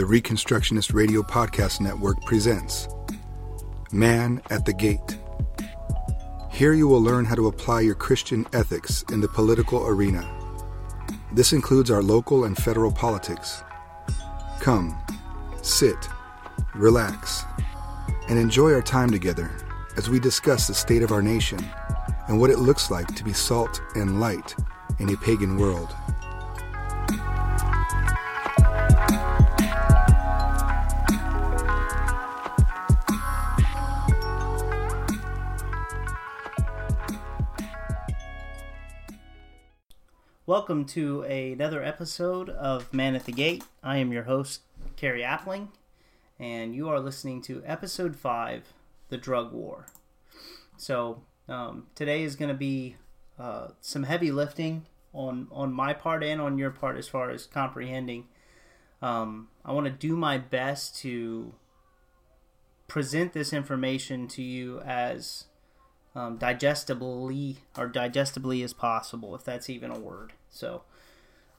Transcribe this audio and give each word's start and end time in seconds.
the 0.00 0.06
Reconstructionist 0.06 0.94
Radio 0.94 1.20
Podcast 1.20 1.78
Network 1.82 2.24
presents 2.24 2.88
Man 3.92 4.40
at 4.48 4.64
the 4.64 4.72
Gate. 4.72 5.18
Here 6.50 6.72
you 6.72 6.88
will 6.88 7.02
learn 7.02 7.26
how 7.26 7.34
to 7.34 7.48
apply 7.48 7.82
your 7.82 7.94
Christian 7.94 8.46
ethics 8.54 9.04
in 9.12 9.20
the 9.20 9.28
political 9.28 9.86
arena. 9.86 10.26
This 11.34 11.52
includes 11.52 11.90
our 11.90 12.02
local 12.02 12.44
and 12.44 12.56
federal 12.56 12.90
politics. 12.90 13.62
Come, 14.58 14.98
sit, 15.60 16.08
relax, 16.74 17.44
and 18.30 18.38
enjoy 18.38 18.72
our 18.72 18.80
time 18.80 19.10
together 19.10 19.50
as 19.98 20.08
we 20.08 20.18
discuss 20.18 20.66
the 20.66 20.72
state 20.72 21.02
of 21.02 21.12
our 21.12 21.20
nation 21.20 21.62
and 22.28 22.40
what 22.40 22.48
it 22.48 22.58
looks 22.58 22.90
like 22.90 23.14
to 23.16 23.22
be 23.22 23.34
salt 23.34 23.82
and 23.96 24.18
light 24.18 24.56
in 24.98 25.12
a 25.12 25.16
pagan 25.18 25.58
world. 25.58 25.94
Welcome 40.70 40.86
to 40.90 41.22
another 41.22 41.82
episode 41.82 42.48
of 42.48 42.94
Man 42.94 43.16
at 43.16 43.24
the 43.24 43.32
Gate. 43.32 43.64
I 43.82 43.96
am 43.96 44.12
your 44.12 44.22
host, 44.22 44.60
Carrie 44.94 45.22
Appling, 45.22 45.70
and 46.38 46.76
you 46.76 46.88
are 46.88 47.00
listening 47.00 47.42
to 47.42 47.60
episode 47.66 48.14
5 48.14 48.72
The 49.08 49.16
Drug 49.16 49.52
War. 49.52 49.86
So, 50.76 51.22
um, 51.48 51.88
today 51.96 52.22
is 52.22 52.36
going 52.36 52.50
to 52.50 52.54
be 52.54 52.94
uh, 53.36 53.70
some 53.80 54.04
heavy 54.04 54.30
lifting 54.30 54.86
on, 55.12 55.48
on 55.50 55.72
my 55.72 55.92
part 55.92 56.22
and 56.22 56.40
on 56.40 56.56
your 56.56 56.70
part 56.70 56.96
as 56.96 57.08
far 57.08 57.30
as 57.30 57.46
comprehending. 57.46 58.28
Um, 59.02 59.48
I 59.64 59.72
want 59.72 59.86
to 59.86 59.92
do 59.92 60.16
my 60.16 60.38
best 60.38 60.94
to 61.00 61.52
present 62.86 63.32
this 63.32 63.52
information 63.52 64.28
to 64.28 64.42
you 64.42 64.78
as 64.82 65.46
um, 66.14 66.36
digestibly 66.36 67.56
or 67.76 67.88
digestibly 67.88 68.62
as 68.62 68.72
possible, 68.72 69.34
if 69.34 69.42
that's 69.42 69.68
even 69.68 69.90
a 69.90 69.98
word. 69.98 70.34
So, 70.50 70.82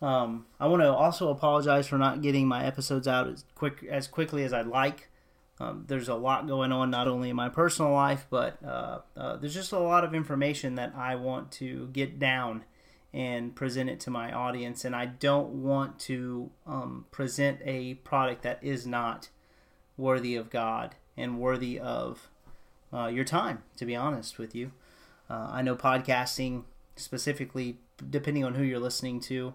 um, 0.02 0.46
I 0.60 0.68
want 0.68 0.82
to 0.82 0.92
also 0.92 1.30
apologize 1.30 1.88
for 1.88 1.98
not 1.98 2.22
getting 2.22 2.48
my 2.48 2.66
episodes 2.66 3.08
out 3.08 3.28
as 3.28 3.46
quick 3.56 3.86
as 3.90 4.08
quickly 4.08 4.44
as 4.44 4.54
I'd 4.54 4.68
like. 4.68 5.10
Um, 5.60 5.86
there's 5.88 6.10
a 6.10 6.16
lot 6.16 6.48
going 6.48 6.72
on, 6.72 6.90
not 6.90 7.08
only 7.08 7.30
in 7.30 7.36
my 7.36 7.50
personal 7.50 7.92
life, 7.92 8.26
but 8.32 8.58
uh, 8.66 9.00
uh, 9.16 9.38
there's 9.38 9.54
just 9.54 9.72
a 9.72 9.80
lot 9.80 10.04
of 10.04 10.16
information 10.16 10.74
that 10.76 10.94
I 10.96 11.16
want 11.16 11.52
to 11.54 11.88
get 11.94 12.18
down 12.18 12.64
and 13.14 13.56
present 13.56 13.88
it 13.88 14.00
to 14.02 14.10
my 14.10 14.32
audience. 14.32 14.84
And 14.86 14.96
I 14.96 15.06
don't 15.06 15.50
want 15.62 16.00
to 16.00 16.50
um, 16.66 17.06
present 17.12 17.60
a 17.64 17.96
product 17.96 18.42
that 18.42 18.58
is 18.64 18.88
not 18.88 19.30
worthy 19.98 20.36
of 20.36 20.50
God 20.50 20.96
and 21.16 21.40
worthy 21.40 21.78
of 21.80 22.30
uh, 22.92 23.08
your 23.08 23.26
time, 23.26 23.62
to 23.78 23.86
be 23.86 23.96
honest 23.96 24.40
with 24.40 24.56
you. 24.56 24.72
Uh, 25.30 25.50
I 25.52 25.62
know 25.62 25.76
podcasting, 25.76 26.64
specifically, 26.96 27.78
depending 28.10 28.44
on 28.44 28.56
who 28.56 28.64
you're 28.64 28.80
listening 28.80 29.20
to, 29.22 29.54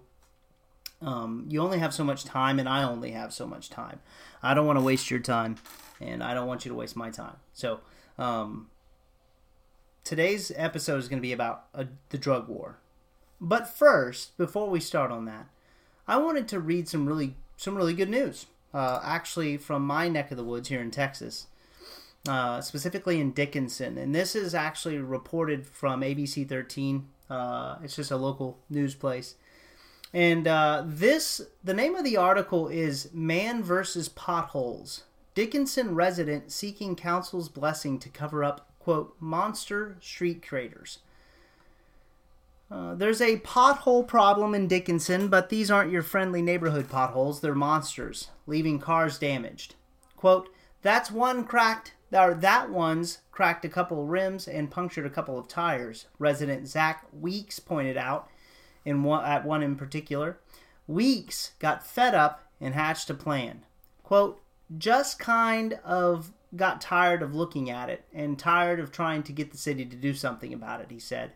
um, 1.02 1.44
you 1.48 1.60
only 1.60 1.78
have 1.78 1.92
so 1.92 2.04
much 2.04 2.24
time, 2.24 2.58
and 2.58 2.68
I 2.68 2.82
only 2.82 3.10
have 3.12 3.32
so 3.32 3.46
much 3.46 3.68
time. 3.68 4.00
I 4.42 4.54
don't 4.54 4.66
want 4.66 4.78
to 4.78 4.84
waste 4.84 5.10
your 5.10 5.20
time, 5.20 5.56
and 6.00 6.22
I 6.22 6.34
don't 6.34 6.46
want 6.46 6.64
you 6.64 6.70
to 6.70 6.76
waste 6.76 6.96
my 6.96 7.10
time. 7.10 7.36
So, 7.52 7.80
um, 8.18 8.68
today's 10.04 10.52
episode 10.56 10.98
is 10.98 11.08
going 11.08 11.18
to 11.18 11.26
be 11.26 11.32
about 11.32 11.66
uh, 11.74 11.84
the 12.10 12.18
drug 12.18 12.48
war. 12.48 12.78
But 13.40 13.68
first, 13.68 14.36
before 14.38 14.70
we 14.70 14.80
start 14.80 15.10
on 15.10 15.26
that, 15.26 15.48
I 16.08 16.16
wanted 16.16 16.48
to 16.48 16.60
read 16.60 16.88
some 16.88 17.06
really 17.06 17.34
some 17.56 17.74
really 17.74 17.94
good 17.94 18.10
news. 18.10 18.46
Uh, 18.72 19.00
actually, 19.02 19.56
from 19.56 19.86
my 19.86 20.08
neck 20.08 20.30
of 20.30 20.36
the 20.36 20.44
woods 20.44 20.68
here 20.68 20.80
in 20.80 20.90
Texas, 20.90 21.46
uh, 22.28 22.60
specifically 22.60 23.20
in 23.20 23.32
Dickinson, 23.32 23.98
and 23.98 24.14
this 24.14 24.34
is 24.34 24.54
actually 24.54 24.98
reported 24.98 25.66
from 25.66 26.00
ABC 26.00 26.48
13. 26.48 27.08
Uh, 27.28 27.76
it's 27.82 27.96
just 27.96 28.10
a 28.10 28.16
local 28.16 28.58
news 28.70 28.94
place. 28.94 29.34
And 30.12 30.46
uh, 30.46 30.84
this, 30.86 31.42
the 31.62 31.74
name 31.74 31.94
of 31.94 32.04
the 32.04 32.16
article 32.16 32.68
is 32.68 33.10
Man 33.12 33.62
versus 33.62 34.08
Potholes. 34.08 35.02
Dickinson 35.34 35.94
resident 35.94 36.50
seeking 36.50 36.96
council's 36.96 37.48
blessing 37.48 37.98
to 37.98 38.08
cover 38.08 38.42
up, 38.42 38.70
quote, 38.78 39.14
monster 39.20 39.98
street 40.00 40.46
craters. 40.46 41.00
Uh, 42.70 42.94
there's 42.94 43.20
a 43.20 43.38
pothole 43.40 44.06
problem 44.06 44.54
in 44.54 44.66
Dickinson, 44.66 45.28
but 45.28 45.50
these 45.50 45.70
aren't 45.70 45.92
your 45.92 46.02
friendly 46.02 46.42
neighborhood 46.42 46.88
potholes. 46.88 47.40
They're 47.40 47.54
monsters, 47.54 48.30
leaving 48.46 48.78
cars 48.78 49.18
damaged. 49.18 49.74
Quote, 50.16 50.48
that's 50.82 51.10
one 51.10 51.44
cracked, 51.44 51.92
or 52.12 52.34
that 52.34 52.70
one's 52.70 53.18
cracked 53.32 53.64
a 53.64 53.68
couple 53.68 54.02
of 54.02 54.08
rims 54.08 54.46
and 54.46 54.70
punctured 54.70 55.06
a 55.06 55.10
couple 55.10 55.38
of 55.38 55.48
tires, 55.48 56.06
resident 56.18 56.68
Zach 56.68 57.04
Weeks 57.12 57.58
pointed 57.58 57.96
out 57.96 58.28
in 58.84 59.02
one, 59.02 59.24
at 59.24 59.44
one 59.44 59.62
in 59.62 59.76
particular. 59.76 60.38
Weeks 60.86 61.52
got 61.58 61.86
fed 61.86 62.14
up 62.14 62.46
and 62.60 62.74
hatched 62.74 63.10
a 63.10 63.14
plan. 63.14 63.64
Quote, 64.02 64.40
just 64.78 65.18
kind 65.18 65.78
of 65.84 66.32
got 66.54 66.80
tired 66.80 67.22
of 67.22 67.34
looking 67.34 67.68
at 67.68 67.90
it 67.90 68.04
and 68.14 68.38
tired 68.38 68.80
of 68.80 68.92
trying 68.92 69.22
to 69.24 69.32
get 69.32 69.50
the 69.50 69.58
city 69.58 69.84
to 69.84 69.96
do 69.96 70.14
something 70.14 70.52
about 70.52 70.80
it, 70.80 70.90
he 70.90 70.98
said. 70.98 71.32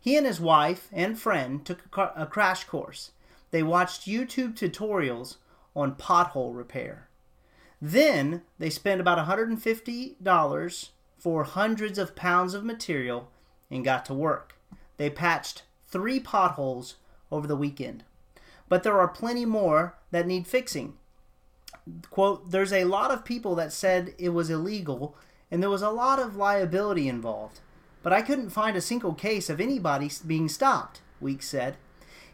He 0.00 0.16
and 0.16 0.24
his 0.24 0.40
wife 0.40 0.88
and 0.92 1.18
friend 1.18 1.64
took 1.64 1.84
a, 1.84 1.88
car- 1.88 2.12
a 2.14 2.26
crash 2.26 2.64
course. 2.64 3.10
They 3.50 3.62
watched 3.62 4.06
YouTube 4.06 4.54
tutorials 4.54 5.36
on 5.74 5.96
pothole 5.96 6.56
repair. 6.56 7.05
Then 7.80 8.42
they 8.58 8.70
spent 8.70 9.00
about 9.00 9.18
$150 9.26 10.88
for 11.18 11.44
hundreds 11.44 11.98
of 11.98 12.16
pounds 12.16 12.54
of 12.54 12.64
material 12.64 13.30
and 13.70 13.84
got 13.84 14.04
to 14.06 14.14
work. 14.14 14.58
They 14.96 15.10
patched 15.10 15.64
three 15.86 16.20
potholes 16.20 16.96
over 17.30 17.46
the 17.46 17.56
weekend. 17.56 18.04
But 18.68 18.82
there 18.82 18.98
are 18.98 19.08
plenty 19.08 19.44
more 19.44 19.96
that 20.10 20.26
need 20.26 20.46
fixing. 20.46 20.94
Quote, 22.10 22.50
there's 22.50 22.72
a 22.72 22.84
lot 22.84 23.10
of 23.10 23.24
people 23.24 23.54
that 23.56 23.72
said 23.72 24.14
it 24.18 24.30
was 24.30 24.50
illegal 24.50 25.16
and 25.50 25.62
there 25.62 25.70
was 25.70 25.82
a 25.82 25.90
lot 25.90 26.18
of 26.18 26.36
liability 26.36 27.08
involved. 27.08 27.60
But 28.02 28.12
I 28.12 28.22
couldn't 28.22 28.50
find 28.50 28.76
a 28.76 28.80
single 28.80 29.14
case 29.14 29.48
of 29.50 29.60
anybody 29.60 30.10
being 30.26 30.48
stopped, 30.48 31.00
Weeks 31.20 31.48
said. 31.48 31.76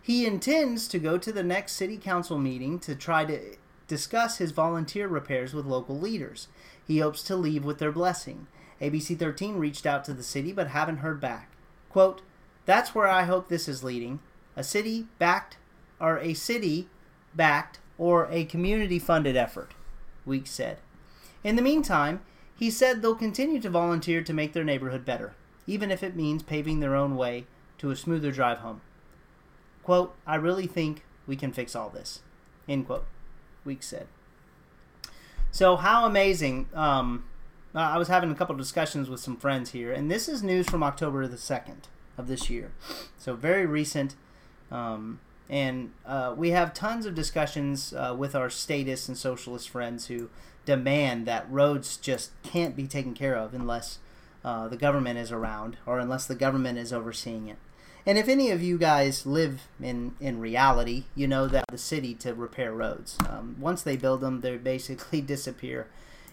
He 0.00 0.26
intends 0.26 0.88
to 0.88 0.98
go 0.98 1.16
to 1.18 1.32
the 1.32 1.42
next 1.42 1.72
city 1.72 1.96
council 1.96 2.38
meeting 2.38 2.78
to 2.80 2.94
try 2.94 3.24
to 3.24 3.56
discuss 3.92 4.38
his 4.38 4.52
volunteer 4.52 5.06
repairs 5.06 5.52
with 5.52 5.66
local 5.66 5.98
leaders. 5.98 6.48
He 6.82 7.00
hopes 7.00 7.22
to 7.24 7.36
leave 7.36 7.62
with 7.62 7.76
their 7.76 7.92
blessing. 7.92 8.46
ABC 8.80 9.18
13 9.18 9.56
reached 9.56 9.84
out 9.84 10.02
to 10.06 10.14
the 10.14 10.22
city 10.22 10.50
but 10.50 10.68
haven't 10.68 11.04
heard 11.04 11.20
back. 11.20 11.50
Quote, 11.90 12.22
That's 12.64 12.94
where 12.94 13.06
I 13.06 13.24
hope 13.24 13.48
this 13.50 13.68
is 13.68 13.84
leading. 13.84 14.20
A 14.56 14.64
city 14.64 15.08
backed, 15.18 15.58
or 16.00 16.18
a 16.18 16.32
city 16.32 16.88
backed, 17.34 17.80
or 17.98 18.28
a 18.30 18.46
community 18.46 18.98
funded 18.98 19.36
effort, 19.36 19.74
Weeks 20.24 20.52
said. 20.52 20.78
In 21.44 21.56
the 21.56 21.60
meantime, 21.60 22.22
he 22.56 22.70
said 22.70 23.02
they'll 23.02 23.14
continue 23.14 23.60
to 23.60 23.68
volunteer 23.68 24.22
to 24.22 24.32
make 24.32 24.54
their 24.54 24.64
neighborhood 24.64 25.04
better, 25.04 25.34
even 25.66 25.90
if 25.90 26.02
it 26.02 26.16
means 26.16 26.42
paving 26.42 26.80
their 26.80 26.96
own 26.96 27.14
way 27.14 27.44
to 27.76 27.90
a 27.90 27.96
smoother 27.96 28.32
drive 28.32 28.60
home. 28.60 28.80
Quote, 29.82 30.14
I 30.26 30.36
really 30.36 30.66
think 30.66 31.04
we 31.26 31.36
can 31.36 31.52
fix 31.52 31.76
all 31.76 31.90
this. 31.90 32.20
End 32.66 32.86
quote. 32.86 33.04
Weeks 33.64 33.86
said. 33.86 34.06
So 35.50 35.76
how 35.76 36.06
amazing! 36.06 36.68
Um, 36.74 37.24
I 37.74 37.98
was 37.98 38.08
having 38.08 38.30
a 38.30 38.34
couple 38.34 38.54
discussions 38.56 39.08
with 39.08 39.20
some 39.20 39.36
friends 39.36 39.70
here, 39.70 39.92
and 39.92 40.10
this 40.10 40.28
is 40.28 40.42
news 40.42 40.68
from 40.68 40.82
October 40.82 41.26
the 41.26 41.38
second 41.38 41.88
of 42.18 42.26
this 42.26 42.50
year, 42.50 42.72
so 43.18 43.34
very 43.34 43.66
recent. 43.66 44.14
Um, 44.70 45.20
and 45.48 45.92
uh, 46.06 46.34
we 46.36 46.50
have 46.50 46.72
tons 46.72 47.04
of 47.04 47.14
discussions 47.14 47.92
uh, 47.92 48.14
with 48.16 48.34
our 48.34 48.48
statist 48.48 49.08
and 49.08 49.18
socialist 49.18 49.68
friends 49.68 50.06
who 50.06 50.30
demand 50.64 51.26
that 51.26 51.50
roads 51.50 51.96
just 51.96 52.30
can't 52.42 52.74
be 52.74 52.86
taken 52.86 53.12
care 53.12 53.36
of 53.36 53.52
unless 53.52 53.98
uh, 54.44 54.68
the 54.68 54.76
government 54.76 55.18
is 55.18 55.30
around 55.30 55.76
or 55.84 55.98
unless 55.98 56.26
the 56.26 56.34
government 56.34 56.78
is 56.78 56.92
overseeing 56.92 57.48
it. 57.48 57.58
And 58.04 58.18
if 58.18 58.28
any 58.28 58.50
of 58.50 58.62
you 58.62 58.78
guys 58.78 59.26
live 59.26 59.68
in, 59.80 60.14
in 60.20 60.40
reality, 60.40 61.04
you 61.14 61.28
know 61.28 61.46
that 61.46 61.66
the 61.68 61.78
city 61.78 62.14
to 62.16 62.34
repair 62.34 62.72
roads. 62.72 63.16
Um, 63.28 63.56
once 63.60 63.82
they 63.82 63.96
build 63.96 64.20
them, 64.20 64.40
they 64.40 64.56
basically 64.56 65.20
disappear. 65.34 65.86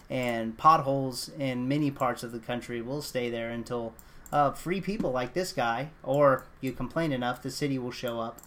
And 0.08 0.58
potholes 0.58 1.30
in 1.38 1.68
many 1.68 1.90
parts 1.92 2.24
of 2.24 2.32
the 2.32 2.40
country 2.40 2.82
will 2.82 3.02
stay 3.02 3.30
there 3.30 3.50
until 3.50 3.94
uh, 4.32 4.50
free 4.52 4.80
people 4.80 5.12
like 5.12 5.34
this 5.34 5.52
guy, 5.52 5.90
or 6.02 6.44
you 6.60 6.72
complain 6.72 7.12
enough, 7.12 7.42
the 7.42 7.50
city 7.50 7.78
will 7.78 7.92
show 7.92 8.18
up 8.18 8.40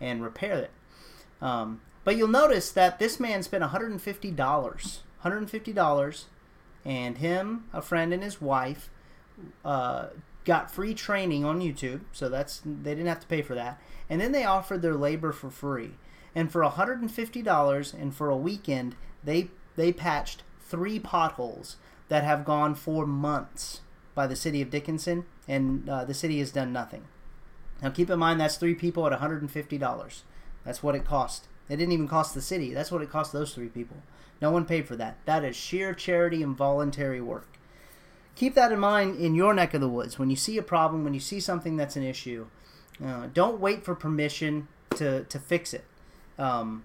and 0.00 0.22
repair 0.22 0.58
it. 0.58 0.70
Um, 1.42 1.80
but 2.04 2.16
you'll 2.16 2.28
notice 2.28 2.70
that 2.70 2.98
this 2.98 3.18
man 3.18 3.42
spent 3.42 3.64
$150. 3.64 4.98
$150, 5.24 6.24
and 6.84 7.18
him, 7.18 7.64
a 7.72 7.82
friend, 7.82 8.12
and 8.12 8.22
his 8.22 8.40
wife 8.40 8.88
uh, 9.64 10.06
got 10.48 10.70
free 10.70 10.94
training 10.94 11.44
on 11.44 11.60
YouTube, 11.60 12.00
so 12.10 12.28
that's 12.28 12.62
they 12.64 12.92
didn't 12.92 13.06
have 13.06 13.20
to 13.20 13.26
pay 13.26 13.42
for 13.42 13.54
that. 13.54 13.80
And 14.08 14.20
then 14.20 14.32
they 14.32 14.44
offered 14.44 14.80
their 14.80 14.94
labor 14.94 15.30
for 15.30 15.50
free. 15.50 15.92
And 16.34 16.50
for 16.50 16.62
$150 16.62 17.94
and 17.94 18.14
for 18.14 18.30
a 18.30 18.36
weekend, 18.36 18.96
They 19.22 19.50
they 19.76 19.92
patched 19.92 20.42
three 20.60 20.98
potholes 20.98 21.76
that 22.08 22.24
have 22.24 22.44
gone 22.44 22.74
for 22.74 23.06
months 23.06 23.82
by 24.14 24.26
the 24.26 24.36
city 24.36 24.62
of 24.62 24.70
Dickinson, 24.70 25.26
and 25.46 25.88
uh, 25.88 26.04
the 26.04 26.14
city 26.14 26.38
has 26.38 26.50
done 26.50 26.72
nothing. 26.72 27.04
Now, 27.82 27.90
keep 27.90 28.10
in 28.10 28.18
mind 28.18 28.40
that's 28.40 28.56
three 28.56 28.74
people 28.74 29.06
at 29.06 29.20
$150. 29.20 30.22
That's 30.64 30.82
what 30.82 30.94
it 30.94 31.04
cost. 31.04 31.46
It 31.68 31.76
didn't 31.76 31.92
even 31.92 32.08
cost 32.08 32.34
the 32.34 32.40
city. 32.40 32.72
That's 32.72 32.90
what 32.90 33.02
it 33.02 33.10
cost 33.10 33.32
those 33.32 33.54
three 33.54 33.68
people. 33.68 33.98
No 34.40 34.50
one 34.50 34.64
paid 34.64 34.88
for 34.88 34.96
that. 34.96 35.18
That 35.26 35.44
is 35.44 35.54
sheer 35.54 35.94
charity 35.94 36.42
and 36.42 36.56
voluntary 36.56 37.20
work. 37.20 37.57
Keep 38.38 38.54
that 38.54 38.70
in 38.70 38.78
mind 38.78 39.18
in 39.18 39.34
your 39.34 39.52
neck 39.52 39.74
of 39.74 39.80
the 39.80 39.88
woods. 39.88 40.16
When 40.16 40.30
you 40.30 40.36
see 40.36 40.56
a 40.58 40.62
problem, 40.62 41.02
when 41.02 41.12
you 41.12 41.18
see 41.18 41.40
something 41.40 41.76
that's 41.76 41.96
an 41.96 42.04
issue, 42.04 42.46
uh, 43.04 43.26
don't 43.34 43.58
wait 43.58 43.84
for 43.84 43.96
permission 43.96 44.68
to, 44.90 45.24
to 45.24 45.40
fix 45.40 45.74
it. 45.74 45.84
Um, 46.38 46.84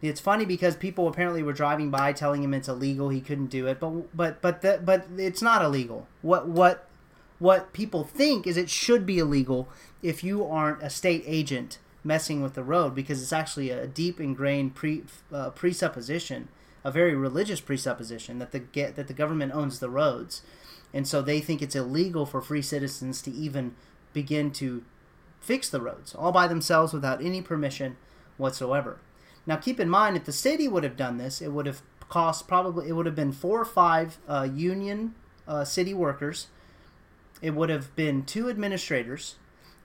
it's 0.00 0.20
funny 0.20 0.44
because 0.44 0.76
people 0.76 1.08
apparently 1.08 1.42
were 1.42 1.52
driving 1.52 1.90
by 1.90 2.12
telling 2.12 2.44
him 2.44 2.54
it's 2.54 2.68
illegal. 2.68 3.08
He 3.08 3.20
couldn't 3.20 3.48
do 3.48 3.66
it, 3.66 3.80
but 3.80 4.16
but 4.16 4.40
but 4.40 4.62
the, 4.62 4.80
but 4.84 5.06
it's 5.16 5.42
not 5.42 5.60
illegal. 5.60 6.06
What 6.22 6.46
what 6.46 6.88
what 7.40 7.72
people 7.72 8.04
think 8.04 8.46
is 8.46 8.56
it 8.56 8.70
should 8.70 9.04
be 9.04 9.18
illegal 9.18 9.68
if 10.04 10.22
you 10.22 10.46
aren't 10.46 10.80
a 10.84 10.88
state 10.88 11.24
agent 11.26 11.78
messing 12.04 12.44
with 12.44 12.54
the 12.54 12.62
road 12.62 12.94
because 12.94 13.20
it's 13.20 13.32
actually 13.32 13.70
a 13.70 13.88
deep 13.88 14.20
ingrained 14.20 14.76
pre, 14.76 15.02
uh, 15.32 15.50
presupposition, 15.50 16.46
a 16.88 16.92
very 16.92 17.14
religious 17.14 17.60
presupposition 17.60 18.38
that 18.38 18.52
the 18.52 18.58
get 18.58 18.96
that 18.96 19.08
the 19.08 19.12
government 19.12 19.52
owns 19.54 19.78
the 19.78 19.90
roads, 19.90 20.42
and 20.94 21.06
so 21.06 21.20
they 21.20 21.40
think 21.40 21.60
it's 21.60 21.76
illegal 21.76 22.24
for 22.24 22.40
free 22.40 22.62
citizens 22.62 23.20
to 23.22 23.30
even 23.30 23.74
begin 24.12 24.50
to 24.50 24.82
fix 25.38 25.68
the 25.68 25.80
roads 25.80 26.14
all 26.14 26.32
by 26.32 26.48
themselves 26.48 26.92
without 26.92 27.22
any 27.22 27.42
permission 27.42 27.96
whatsoever. 28.38 28.98
Now, 29.46 29.56
keep 29.56 29.78
in 29.78 29.90
mind, 29.90 30.16
if 30.16 30.24
the 30.24 30.32
city 30.32 30.66
would 30.66 30.84
have 30.84 30.96
done 30.96 31.18
this, 31.18 31.42
it 31.42 31.48
would 31.48 31.66
have 31.66 31.82
cost 32.08 32.48
probably 32.48 32.88
it 32.88 32.92
would 32.92 33.06
have 33.06 33.14
been 33.14 33.32
four 33.32 33.60
or 33.60 33.66
five 33.66 34.16
uh, 34.26 34.48
union 34.50 35.14
uh, 35.46 35.64
city 35.64 35.92
workers. 35.92 36.46
It 37.42 37.54
would 37.54 37.68
have 37.68 37.94
been 37.94 38.24
two 38.24 38.48
administrators 38.48 39.36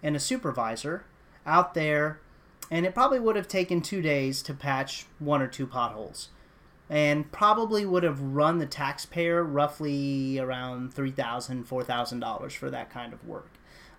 and 0.02 0.16
a 0.16 0.20
supervisor 0.20 1.04
out 1.46 1.74
there, 1.74 2.20
and 2.72 2.86
it 2.86 2.94
probably 2.94 3.20
would 3.20 3.36
have 3.36 3.48
taken 3.48 3.82
two 3.82 4.02
days 4.02 4.42
to 4.44 4.54
patch 4.54 5.06
one 5.20 5.42
or 5.42 5.48
two 5.48 5.68
potholes, 5.68 6.30
and 6.90 7.32
probably 7.32 7.86
would 7.86 8.04
have 8.04 8.22
run 8.22 8.60
the 8.60 8.66
taxpayer 8.66 9.44
roughly 9.44 10.40
around 10.40 10.94
three 10.94 11.12
thousand, 11.12 11.64
four 11.66 11.84
thousand 11.84 12.20
dollars 12.20 12.54
for 12.54 12.70
that 12.70 12.90
kind 12.90 13.14
of 13.14 13.26
work, 13.26 13.52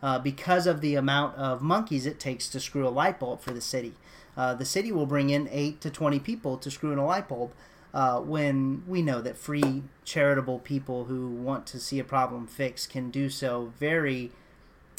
uh, 0.02 0.18
because 0.18 0.66
of 0.66 0.80
the 0.80 0.94
amount 0.94 1.36
of 1.36 1.62
monkeys 1.62 2.06
it 2.06 2.20
takes 2.20 2.48
to 2.48 2.60
screw 2.60 2.86
a 2.86 2.90
light 2.90 3.18
bulb 3.18 3.40
for 3.40 3.52
the 3.52 3.60
city. 3.60 3.94
Uh, 4.36 4.54
the 4.54 4.64
city 4.64 4.90
will 4.92 5.06
bring 5.06 5.30
in 5.30 5.48
eight 5.50 5.80
to 5.80 5.90
twenty 5.90 6.20
people 6.20 6.56
to 6.58 6.70
screw 6.70 6.92
in 6.92 6.98
a 6.98 7.06
light 7.06 7.28
bulb. 7.28 7.52
Uh, 7.92 8.18
when 8.18 8.82
we 8.88 9.00
know 9.00 9.20
that 9.20 9.36
free 9.36 9.84
charitable 10.04 10.58
people 10.58 11.04
who 11.04 11.28
want 11.28 11.64
to 11.64 11.78
see 11.78 12.00
a 12.00 12.04
problem 12.04 12.44
fixed 12.44 12.90
can 12.90 13.08
do 13.08 13.30
so 13.30 13.72
very 13.78 14.32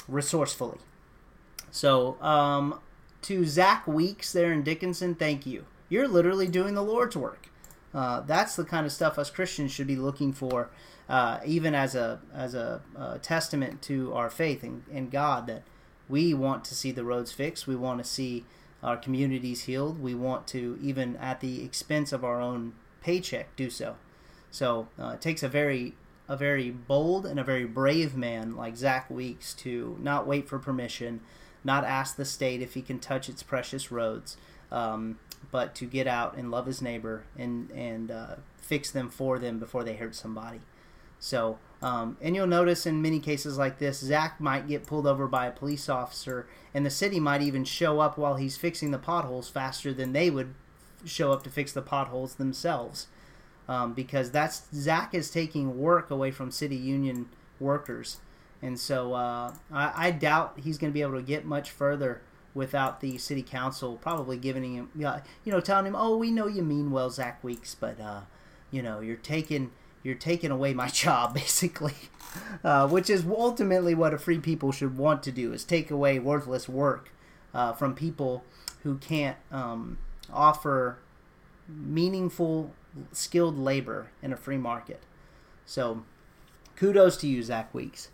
resourcefully. 0.07 0.77
So, 1.71 2.15
um, 2.21 2.79
to 3.23 3.43
Zach 3.43 3.85
Weeks 3.85 4.31
there 4.31 4.53
in 4.53 4.63
Dickinson, 4.63 5.13
thank 5.13 5.45
you. 5.45 5.65
You're 5.89 6.07
literally 6.07 6.47
doing 6.47 6.73
the 6.73 6.81
Lord's 6.81 7.17
work. 7.17 7.49
Uh, 7.95 8.19
that's 8.21 8.57
the 8.57 8.65
kind 8.65 8.85
of 8.85 8.91
stuff 8.91 9.17
us 9.17 9.29
Christians 9.29 9.71
should 9.71 9.87
be 9.87 9.95
looking 9.95 10.33
for, 10.33 10.69
uh, 11.07 11.39
even 11.45 11.73
as 11.73 11.95
a 11.95 12.19
as 12.33 12.53
a, 12.53 12.81
a 12.95 13.19
testament 13.19 13.81
to 13.83 14.13
our 14.13 14.29
faith 14.29 14.63
in, 14.65 14.83
in, 14.91 15.09
God. 15.09 15.47
That 15.47 15.63
we 16.09 16.33
want 16.33 16.65
to 16.65 16.75
see 16.75 16.91
the 16.91 17.05
roads 17.05 17.31
fixed. 17.31 17.67
We 17.67 17.75
want 17.75 17.99
to 17.99 18.03
see 18.03 18.43
our 18.83 18.97
communities 18.97 19.63
healed. 19.63 20.01
We 20.01 20.13
want 20.13 20.45
to, 20.47 20.77
even 20.81 21.15
at 21.15 21.39
the 21.39 21.63
expense 21.63 22.11
of 22.11 22.25
our 22.25 22.41
own 22.41 22.73
paycheck, 23.01 23.55
do 23.55 23.69
so. 23.69 23.95
So 24.51 24.89
uh, 24.99 25.11
it 25.15 25.21
takes 25.21 25.41
a 25.41 25.47
very 25.47 25.95
a 26.27 26.35
very 26.35 26.71
bold 26.71 27.25
and 27.25 27.39
a 27.39 27.43
very 27.45 27.65
brave 27.65 28.17
man 28.17 28.57
like 28.57 28.75
Zach 28.75 29.09
Weeks 29.09 29.53
to 29.53 29.97
not 30.01 30.27
wait 30.27 30.49
for 30.49 30.59
permission 30.59 31.21
not 31.65 31.83
ask 31.83 32.15
the 32.15 32.23
state 32.23 32.61
if 32.61 32.75
he 32.75 32.81
can 32.81 32.99
touch 32.99 33.27
its 33.27 33.41
precious 33.41 33.91
roads, 33.91 34.37
um, 34.71 35.19
but 35.51 35.75
to 35.75 35.85
get 35.85 36.07
out 36.07 36.35
and 36.35 36.51
love 36.51 36.65
his 36.65 36.81
neighbor 36.81 37.23
and 37.37 37.69
and 37.71 38.11
uh, 38.11 38.35
fix 38.57 38.91
them 38.91 39.09
for 39.09 39.39
them 39.39 39.59
before 39.59 39.83
they 39.83 39.95
hurt 39.95 40.15
somebody. 40.15 40.61
So, 41.19 41.59
um, 41.81 42.17
and 42.21 42.35
you'll 42.35 42.47
notice 42.47 42.85
in 42.85 43.01
many 43.01 43.19
cases 43.19 43.57
like 43.57 43.79
this, 43.79 43.99
Zach 43.99 44.39
might 44.39 44.67
get 44.67 44.85
pulled 44.85 45.07
over 45.07 45.27
by 45.27 45.47
a 45.47 45.51
police 45.51 45.87
officer, 45.87 46.47
and 46.73 46.85
the 46.85 46.89
city 46.89 47.19
might 47.19 47.41
even 47.41 47.63
show 47.63 47.99
up 47.99 48.17
while 48.17 48.35
he's 48.35 48.57
fixing 48.57 48.91
the 48.91 48.99
potholes 48.99 49.49
faster 49.49 49.93
than 49.93 50.13
they 50.13 50.29
would 50.29 50.53
show 51.05 51.31
up 51.31 51.43
to 51.43 51.49
fix 51.49 51.71
the 51.71 51.81
potholes 51.81 52.35
themselves. 52.35 53.07
Um, 53.67 53.93
because 53.93 54.29
that's 54.29 54.63
Zach 54.73 55.15
is 55.15 55.31
taking 55.31 55.79
work 55.79 56.11
away 56.11 56.29
from 56.29 56.51
city 56.51 56.75
union 56.75 57.29
workers 57.59 58.19
and 58.65 58.79
so 58.79 59.13
uh, 59.13 59.53
I, 59.71 60.07
I, 60.07 60.11
doubt 60.11 60.59
he's 60.63 60.77
going 60.77 60.91
to 60.91 60.93
be 60.93 61.01
able 61.01 61.15
to 61.15 61.21
get 61.21 61.45
much 61.45 61.69
further 61.69 62.21
without 62.55 63.01
the 63.01 63.19
city 63.19 63.43
council 63.43 63.97
probably 63.97 64.37
giving 64.37 64.73
him, 64.73 64.89
you 64.95 65.51
know, 65.51 65.59
telling 65.59 65.85
him, 65.85 65.95
"Oh, 65.95 66.17
we 66.17 66.31
know 66.31 66.47
you 66.47 66.63
mean 66.63 66.89
well, 66.89 67.11
Zach 67.11 67.43
Weeks, 67.43 67.75
but 67.75 67.99
uh, 67.99 68.21
you 68.71 68.81
know, 68.81 69.01
you're 69.01 69.15
taking 69.17 69.71
you're 70.01 70.15
taking 70.15 70.49
away 70.49 70.73
my 70.73 70.87
job, 71.03 71.35
basically." 71.35 71.93
Uh, 72.65 72.85
which 72.85 73.09
is 73.09 73.25
ultimately 73.25 73.95
what 73.95 74.13
a 74.13 74.17
free 74.17 74.39
people 74.39 74.69
should 74.73 74.97
want 74.97 75.23
to 75.23 75.31
do: 75.31 75.53
is 75.53 75.63
take 75.63 75.89
away 75.89 76.19
worthless 76.19 76.67
work 76.67 77.09
uh, 77.53 77.71
from 77.71 77.95
people 77.95 78.43
who 78.83 78.97
can't 78.97 79.37
um, 79.53 79.97
offer 80.33 80.97
meaningful, 81.67 82.73
skilled 83.11 83.57
labor 83.57 84.11
in 84.21 84.33
a 84.33 84.37
free 84.37 84.57
market. 84.57 85.01
So, 85.65 86.03
kudos 86.75 87.17
to 87.17 87.27
you, 87.27 87.41
Zach 87.41 87.73
Weeks. 87.73 88.09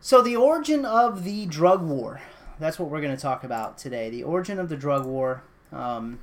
So, 0.00 0.22
the 0.22 0.36
origin 0.36 0.84
of 0.84 1.24
the 1.24 1.46
drug 1.46 1.82
war. 1.82 2.20
That's 2.58 2.78
what 2.78 2.88
we're 2.88 3.00
going 3.00 3.14
to 3.14 3.20
talk 3.20 3.44
about 3.44 3.78
today. 3.78 4.08
The 4.10 4.22
origin 4.22 4.58
of 4.58 4.68
the 4.68 4.76
drug 4.76 5.04
war. 5.04 5.42
Um, 5.72 6.20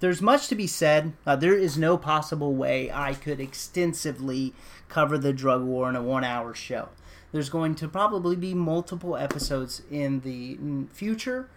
there's 0.00 0.22
much 0.22 0.46
to 0.48 0.54
be 0.54 0.66
said. 0.66 1.12
Uh, 1.26 1.34
there 1.34 1.54
is 1.54 1.76
no 1.76 1.98
possible 1.98 2.54
way 2.54 2.90
I 2.92 3.14
could 3.14 3.40
extensively 3.40 4.54
cover 4.88 5.18
the 5.18 5.32
drug 5.32 5.62
war 5.62 5.88
in 5.88 5.96
a 5.96 6.02
one 6.02 6.24
hour 6.24 6.54
show. 6.54 6.90
There's 7.32 7.50
going 7.50 7.74
to 7.76 7.88
probably 7.88 8.36
be 8.36 8.54
multiple 8.54 9.16
episodes 9.16 9.82
in 9.90 10.20
the 10.20 10.56
future, 10.94 11.48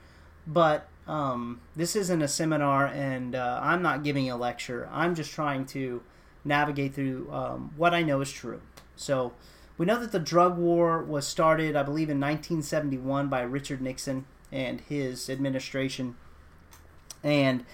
but 0.46 0.88
um, 1.08 1.62
this 1.76 1.96
isn't 1.96 2.22
a 2.22 2.28
seminar 2.28 2.88
and 2.88 3.36
uh, 3.36 3.60
I'm 3.62 3.82
not 3.82 4.04
giving 4.04 4.30
a 4.30 4.36
lecture. 4.36 4.90
I'm 4.92 5.16
just 5.16 5.32
trying 5.32 5.66
to 5.68 6.02
navigate 6.44 6.96
through 6.96 7.32
um, 7.32 7.74
what 7.78 7.94
I 7.94 8.02
know 8.02 8.22
is 8.22 8.32
true. 8.32 8.62
So, 8.96 9.34
we 9.78 9.86
know 9.86 10.00
that 10.00 10.12
the 10.12 10.20
drug 10.20 10.58
war 10.58 11.02
was 11.02 11.28
started, 11.28 11.76
I 11.76 11.84
believe, 11.84 12.10
in 12.10 12.20
1971 12.20 13.28
by 13.28 13.42
Richard 13.42 13.82
Nixon 13.82 14.26
and 14.52 14.82
his 14.82 15.30
administration. 15.30 16.16
And 17.24 17.66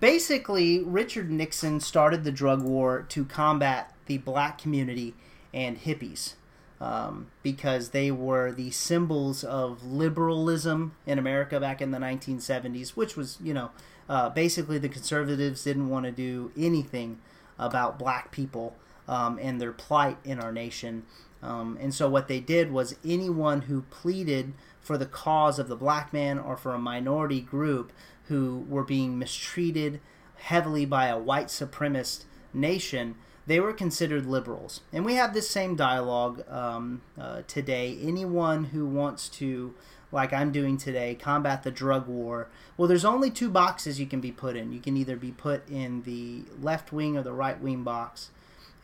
basically, 0.00 0.82
Richard 0.82 1.30
Nixon 1.30 1.80
started 1.80 2.24
the 2.24 2.32
drug 2.32 2.62
war 2.62 3.04
to 3.08 3.24
combat 3.24 3.94
the 4.06 4.18
black 4.18 4.58
community 4.58 5.14
and 5.52 5.78
hippies 5.78 6.34
um, 6.80 7.28
because 7.42 7.90
they 7.90 8.10
were 8.10 8.52
the 8.52 8.70
symbols 8.70 9.42
of 9.44 9.84
liberalism 9.84 10.94
in 11.06 11.18
America 11.18 11.58
back 11.58 11.80
in 11.80 11.90
the 11.90 11.98
1970s, 11.98 12.90
which 12.90 13.16
was, 13.16 13.38
you 13.42 13.54
know, 13.54 13.70
uh, 14.08 14.28
basically 14.28 14.78
the 14.78 14.88
conservatives 14.88 15.64
didn't 15.64 15.88
want 15.88 16.04
to 16.04 16.12
do 16.12 16.52
anything 16.56 17.18
about 17.58 17.98
black 17.98 18.30
people 18.30 18.76
um, 19.08 19.38
and 19.40 19.60
their 19.60 19.72
plight 19.72 20.18
in 20.24 20.38
our 20.38 20.52
nation. 20.52 21.04
Um, 21.42 21.78
and 21.80 21.94
so 21.94 22.08
what 22.08 22.28
they 22.28 22.40
did 22.40 22.72
was 22.72 22.96
anyone 23.04 23.62
who 23.62 23.82
pleaded 23.82 24.54
for 24.80 24.96
the 24.96 25.06
cause 25.06 25.58
of 25.58 25.68
the 25.68 25.76
black 25.76 26.12
man 26.12 26.38
or 26.38 26.56
for 26.56 26.72
a 26.72 26.78
minority 26.78 27.40
group 27.40 27.92
who 28.24 28.64
were 28.68 28.84
being 28.84 29.18
mistreated 29.18 30.00
heavily 30.36 30.84
by 30.84 31.06
a 31.06 31.18
white 31.18 31.48
supremacist 31.48 32.24
nation, 32.52 33.14
they 33.46 33.60
were 33.60 33.72
considered 33.72 34.26
liberals. 34.26 34.80
And 34.92 35.04
we 35.04 35.14
have 35.14 35.34
this 35.34 35.48
same 35.48 35.76
dialogue 35.76 36.44
um, 36.48 37.02
uh, 37.18 37.42
today. 37.46 37.96
Anyone 38.02 38.64
who 38.64 38.86
wants 38.86 39.28
to, 39.30 39.74
like 40.10 40.32
I'm 40.32 40.50
doing 40.50 40.76
today, 40.76 41.14
combat 41.14 41.62
the 41.62 41.70
drug 41.70 42.08
war, 42.08 42.48
well, 42.76 42.88
there's 42.88 43.04
only 43.04 43.30
two 43.30 43.48
boxes 43.48 44.00
you 44.00 44.06
can 44.06 44.20
be 44.20 44.32
put 44.32 44.56
in. 44.56 44.72
You 44.72 44.80
can 44.80 44.96
either 44.96 45.16
be 45.16 45.30
put 45.30 45.68
in 45.68 46.02
the 46.02 46.42
left 46.60 46.92
wing 46.92 47.16
or 47.16 47.22
the 47.22 47.32
right 47.32 47.60
wing 47.60 47.84
box 47.84 48.30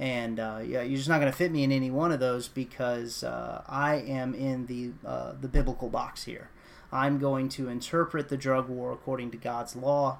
and 0.03 0.41
uh, 0.41 0.59
yeah, 0.67 0.83
you're 0.83 0.97
just 0.97 1.09
not 1.09 1.21
going 1.21 1.31
to 1.31 1.39
fit 1.39 1.53
me 1.53 1.63
in 1.63 1.71
any 1.71 1.89
one 1.89 2.11
of 2.11 2.19
those 2.19 2.49
because 2.49 3.23
uh, 3.23 3.63
I 3.69 3.95
am 3.95 4.35
in 4.35 4.67
the 4.67 4.91
uh, 5.09 5.35
the 5.41 5.47
biblical 5.47 5.89
box 5.89 6.25
here. 6.25 6.51
I'm 6.91 7.21
going 7.21 7.49
to 7.51 7.69
interpret 7.69 8.29
the 8.29 8.37
drug 8.37 8.69
war 8.69 8.91
according 8.91 9.31
to 9.31 9.37
God's 9.37 9.77
law 9.77 10.19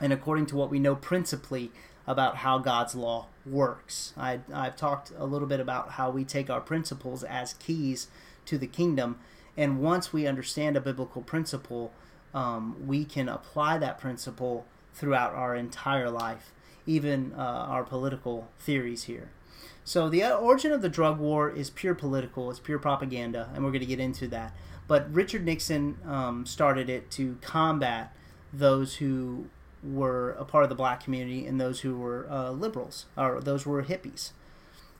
and 0.00 0.12
according 0.12 0.46
to 0.46 0.56
what 0.56 0.70
we 0.70 0.78
know 0.78 0.94
principally 0.94 1.72
about 2.06 2.36
how 2.36 2.58
God's 2.58 2.94
law 2.94 3.26
works. 3.44 4.12
I, 4.16 4.38
I've 4.52 4.76
talked 4.76 5.10
a 5.18 5.26
little 5.26 5.48
bit 5.48 5.58
about 5.58 5.92
how 5.92 6.10
we 6.10 6.22
take 6.24 6.48
our 6.48 6.60
principles 6.60 7.24
as 7.24 7.54
keys 7.54 8.06
to 8.44 8.56
the 8.58 8.68
kingdom, 8.68 9.18
and 9.56 9.80
once 9.80 10.12
we 10.12 10.28
understand 10.28 10.76
a 10.76 10.80
biblical 10.80 11.22
principle, 11.22 11.92
um, 12.32 12.76
we 12.86 13.04
can 13.04 13.28
apply 13.28 13.76
that 13.78 13.98
principle 13.98 14.66
throughout 14.94 15.34
our 15.34 15.56
entire 15.56 16.10
life, 16.10 16.52
even 16.86 17.32
uh, 17.36 17.40
our 17.40 17.84
political 17.84 18.48
theories 18.58 19.04
here. 19.04 19.30
So 19.84 20.08
the 20.08 20.32
origin 20.32 20.72
of 20.72 20.80
the 20.82 20.88
drug 20.88 21.18
war 21.18 21.50
is 21.50 21.70
pure 21.70 21.94
political, 21.94 22.50
it's 22.50 22.60
pure 22.60 22.78
propaganda, 22.78 23.50
and 23.54 23.64
we're 23.64 23.70
going 23.70 23.80
to 23.80 23.86
get 23.86 24.00
into 24.00 24.26
that. 24.28 24.54
But 24.86 25.12
Richard 25.12 25.44
Nixon 25.44 25.98
um, 26.06 26.46
started 26.46 26.88
it 26.88 27.10
to 27.12 27.38
combat 27.40 28.14
those 28.52 28.96
who 28.96 29.46
were 29.82 30.32
a 30.32 30.44
part 30.44 30.64
of 30.64 30.70
the 30.70 30.74
black 30.74 31.02
community 31.02 31.46
and 31.46 31.60
those 31.60 31.80
who 31.80 31.96
were 31.96 32.26
uh, 32.30 32.50
liberals 32.50 33.06
or 33.16 33.40
those 33.40 33.66
were 33.66 33.82
hippies. 33.82 34.30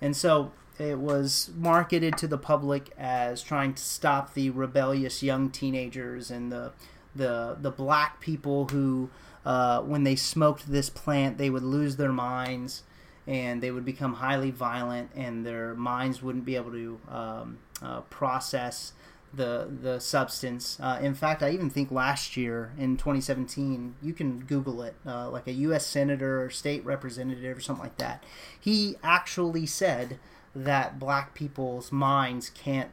And 0.00 0.16
so 0.16 0.52
it 0.78 0.98
was 0.98 1.50
marketed 1.56 2.18
to 2.18 2.26
the 2.26 2.36
public 2.36 2.90
as 2.98 3.42
trying 3.42 3.74
to 3.74 3.82
stop 3.82 4.34
the 4.34 4.50
rebellious 4.50 5.22
young 5.22 5.50
teenagers 5.50 6.30
and 6.30 6.50
the 6.50 6.72
the 7.14 7.56
the 7.60 7.70
black 7.70 8.20
people 8.20 8.66
who, 8.68 9.08
uh, 9.44 9.80
when 9.82 10.04
they 10.04 10.16
smoked 10.16 10.70
this 10.70 10.90
plant, 10.90 11.38
they 11.38 11.50
would 11.50 11.62
lose 11.62 11.96
their 11.96 12.12
minds 12.12 12.82
and 13.26 13.62
they 13.62 13.70
would 13.70 13.84
become 13.84 14.14
highly 14.14 14.50
violent, 14.50 15.10
and 15.14 15.46
their 15.46 15.74
minds 15.74 16.22
wouldn't 16.22 16.44
be 16.44 16.56
able 16.56 16.72
to 16.72 17.00
um, 17.08 17.58
uh, 17.82 18.00
process 18.02 18.92
the 19.32 19.68
the 19.82 19.98
substance. 19.98 20.78
Uh, 20.80 20.98
in 21.00 21.14
fact, 21.14 21.42
I 21.42 21.50
even 21.50 21.70
think 21.70 21.90
last 21.90 22.36
year 22.36 22.72
in 22.78 22.96
2017, 22.96 23.96
you 24.02 24.12
can 24.12 24.40
Google 24.40 24.82
it, 24.82 24.94
uh, 25.06 25.30
like 25.30 25.46
a 25.46 25.52
U.S. 25.52 25.86
senator 25.86 26.42
or 26.42 26.50
state 26.50 26.84
representative 26.84 27.56
or 27.56 27.60
something 27.60 27.82
like 27.84 27.96
that. 27.98 28.22
He 28.58 28.96
actually 29.02 29.66
said 29.66 30.18
that 30.54 30.98
black 30.98 31.34
people's 31.34 31.90
minds 31.90 32.50
can't 32.50 32.90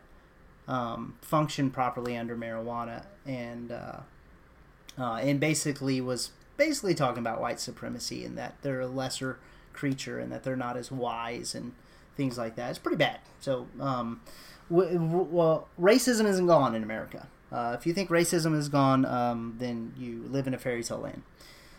um, 0.68 1.16
function 1.22 1.70
properly 1.70 2.18
under 2.18 2.36
marijuana, 2.36 3.06
and 3.26 3.72
uh, 3.72 4.00
uh, 4.98 5.16
and 5.16 5.40
basically 5.40 6.00
was 6.02 6.32
basically 6.62 6.94
talking 6.94 7.18
about 7.18 7.42
white 7.42 7.60
supremacy 7.60 8.24
and 8.24 8.38
that 8.38 8.54
they're 8.62 8.82
a 8.82 8.88
lesser 8.88 9.40
creature 9.74 10.20
and 10.20 10.32
that 10.32 10.44
they're 10.44 10.56
not 10.56 10.78
as 10.78 10.92
wise 10.92 11.56
and 11.56 11.72
things 12.16 12.38
like 12.38 12.56
that. 12.56 12.70
It's 12.70 12.78
pretty 12.78 12.98
bad. 12.98 13.18
So, 13.40 13.68
um, 13.80 14.22
w- 14.70 14.94
w- 14.94 15.28
well, 15.32 15.70
racism 15.80 16.26
isn't 16.28 16.46
gone 16.46 16.76
in 16.76 16.84
America. 16.84 17.28
Uh, 17.52 17.76
if 17.80 17.88
you 17.88 17.94
think 17.94 18.12
racism 18.12 18.56
is 18.56 18.70
gone, 18.70 19.06
um, 19.06 19.56
then 19.58 19.94
you 19.98 20.24
live 20.30 20.46
in 20.46 20.54
a 20.54 20.60
fairy 20.60 20.84
tale 20.84 21.00
land. 21.00 21.24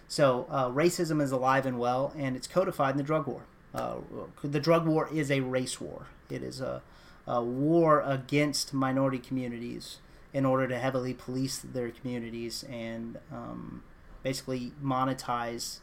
So, 0.08 0.48
uh, 0.50 0.68
racism 0.70 1.22
is 1.22 1.30
alive 1.30 1.64
and 1.64 1.78
well, 1.78 2.12
and 2.18 2.34
it's 2.34 2.48
codified 2.48 2.94
in 2.94 2.98
the 2.98 3.04
drug 3.04 3.28
war. 3.28 3.42
Uh, 3.72 3.98
the 4.42 4.58
drug 4.58 4.84
war 4.84 5.08
is 5.14 5.30
a 5.30 5.40
race 5.40 5.80
war. 5.80 6.06
It 6.28 6.42
is 6.42 6.60
a, 6.60 6.82
a, 7.24 7.40
war 7.40 8.00
against 8.00 8.74
minority 8.74 9.20
communities 9.20 9.98
in 10.32 10.44
order 10.44 10.66
to 10.66 10.78
heavily 10.78 11.14
police 11.14 11.58
their 11.58 11.90
communities 11.90 12.64
and 12.68 13.18
um, 13.30 13.84
basically 14.22 14.72
monetize 14.82 15.78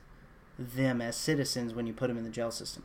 them 0.58 1.02
as 1.02 1.16
citizens 1.16 1.74
when 1.74 1.88
you 1.88 1.94
put 1.94 2.08
them 2.08 2.18
in 2.18 2.24
the 2.24 2.30
jail 2.30 2.52
system. 2.52 2.84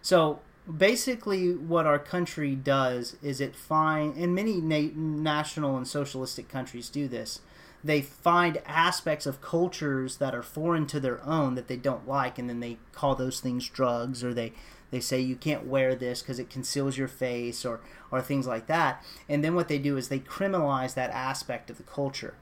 So 0.00 0.40
basically, 0.78 1.54
what 1.54 1.86
our 1.86 1.98
country 1.98 2.54
does 2.54 3.16
is 3.22 3.40
it 3.40 3.54
find, 3.54 4.16
and 4.16 4.34
many 4.34 4.60
na- 4.60 4.90
national 4.94 5.76
and 5.76 5.86
socialistic 5.86 6.48
countries 6.48 6.88
do 6.88 7.08
this. 7.08 7.40
They 7.84 8.00
find 8.00 8.62
aspects 8.64 9.26
of 9.26 9.40
cultures 9.40 10.18
that 10.18 10.34
are 10.34 10.42
foreign 10.42 10.86
to 10.86 11.00
their 11.00 11.24
own 11.24 11.56
that 11.56 11.66
they 11.66 11.76
don't 11.76 12.06
like 12.06 12.38
and 12.38 12.48
then 12.48 12.60
they 12.60 12.78
call 12.92 13.16
those 13.16 13.40
things 13.40 13.68
drugs 13.68 14.22
or 14.22 14.32
they 14.32 14.52
they 14.92 15.00
say 15.00 15.18
you 15.20 15.34
can't 15.34 15.66
wear 15.66 15.94
this 15.94 16.22
because 16.22 16.38
it 16.38 16.50
conceals 16.50 16.96
your 16.98 17.08
face 17.08 17.64
or 17.64 17.80
or 18.12 18.20
things 18.20 18.46
like 18.46 18.68
that. 18.68 19.02
And 19.28 19.42
then 19.42 19.56
what 19.56 19.66
they 19.66 19.78
do 19.78 19.96
is 19.96 20.08
they 20.08 20.20
criminalize 20.20 20.94
that 20.94 21.10
aspect 21.10 21.70
of 21.70 21.78
the 21.78 21.82
culture 21.82 22.34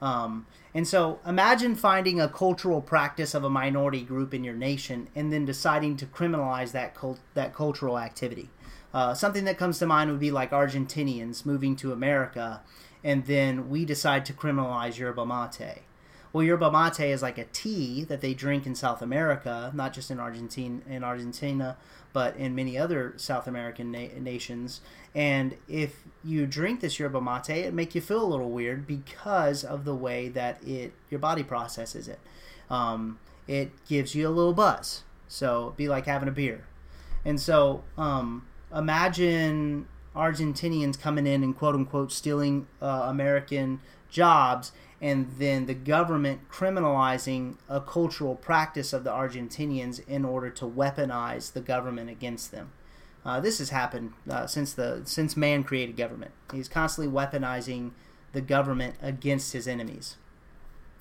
um, 0.00 0.46
and 0.74 0.86
so 0.86 1.18
imagine 1.26 1.74
finding 1.74 2.20
a 2.20 2.28
cultural 2.28 2.80
practice 2.80 3.34
of 3.34 3.44
a 3.44 3.50
minority 3.50 4.02
group 4.02 4.32
in 4.32 4.44
your 4.44 4.54
nation 4.54 5.08
and 5.14 5.32
then 5.32 5.44
deciding 5.44 5.96
to 5.96 6.06
criminalize 6.06 6.72
that 6.72 6.94
cult- 6.94 7.20
that 7.34 7.54
cultural 7.54 7.98
activity 7.98 8.50
uh, 8.94 9.14
something 9.14 9.44
that 9.44 9.58
comes 9.58 9.78
to 9.78 9.86
mind 9.86 10.10
would 10.10 10.20
be 10.20 10.30
like 10.30 10.50
argentinians 10.50 11.44
moving 11.44 11.74
to 11.76 11.92
america 11.92 12.60
and 13.04 13.26
then 13.26 13.68
we 13.68 13.84
decide 13.84 14.24
to 14.26 14.32
criminalize 14.32 14.98
yerba 14.98 15.24
mate. 15.24 15.82
Well, 16.32 16.44
yerba 16.44 16.70
mate 16.70 17.10
is 17.10 17.22
like 17.22 17.38
a 17.38 17.44
tea 17.44 18.04
that 18.04 18.20
they 18.20 18.34
drink 18.34 18.66
in 18.66 18.74
South 18.74 19.00
America, 19.00 19.72
not 19.74 19.92
just 19.92 20.10
in 20.10 20.20
Argentina, 20.20 20.80
in 20.88 21.02
Argentina, 21.04 21.76
but 22.18 22.34
in 22.34 22.52
many 22.52 22.76
other 22.76 23.14
South 23.16 23.46
American 23.46 23.92
na- 23.92 24.08
nations. 24.18 24.80
And 25.14 25.56
if 25.68 26.02
you 26.24 26.46
drink 26.46 26.80
this 26.80 26.98
yerba 26.98 27.20
mate, 27.20 27.48
it 27.48 27.72
make 27.72 27.94
you 27.94 28.00
feel 28.00 28.20
a 28.20 28.26
little 28.26 28.50
weird 28.50 28.88
because 28.88 29.62
of 29.62 29.84
the 29.84 29.94
way 29.94 30.28
that 30.30 30.60
it 30.66 30.94
your 31.10 31.20
body 31.20 31.44
processes 31.44 32.08
it. 32.08 32.18
Um, 32.68 33.20
it 33.46 33.70
gives 33.86 34.16
you 34.16 34.26
a 34.26 34.30
little 34.30 34.52
buzz, 34.52 35.04
so 35.28 35.74
be 35.76 35.88
like 35.88 36.06
having 36.06 36.28
a 36.28 36.32
beer. 36.32 36.66
And 37.24 37.40
so, 37.40 37.84
um, 37.96 38.48
imagine 38.74 39.86
Argentinians 40.16 41.00
coming 41.00 41.24
in 41.24 41.44
and 41.44 41.56
quote 41.56 41.76
unquote 41.76 42.10
stealing 42.10 42.66
uh, 42.82 43.02
American 43.06 43.78
jobs, 44.10 44.72
and 45.00 45.30
then 45.38 45.66
the 45.66 45.74
government 45.74 46.48
criminalizing 46.50 47.54
a 47.68 47.80
cultural 47.80 48.34
practice 48.34 48.92
of 48.92 49.04
the 49.04 49.10
Argentinians 49.10 50.06
in 50.08 50.24
order 50.24 50.50
to 50.50 50.64
weaponize 50.64 51.52
the 51.52 51.60
government 51.60 52.10
against 52.10 52.50
them. 52.50 52.72
Uh, 53.24 53.40
this 53.40 53.58
has 53.58 53.70
happened 53.70 54.12
uh, 54.28 54.46
since 54.46 54.72
the 54.72 55.02
since 55.04 55.36
man 55.36 55.62
created 55.62 55.96
government. 55.96 56.32
He's 56.52 56.68
constantly 56.68 57.12
weaponizing 57.12 57.90
the 58.32 58.40
government 58.40 58.96
against 59.02 59.52
his 59.52 59.68
enemies. 59.68 60.16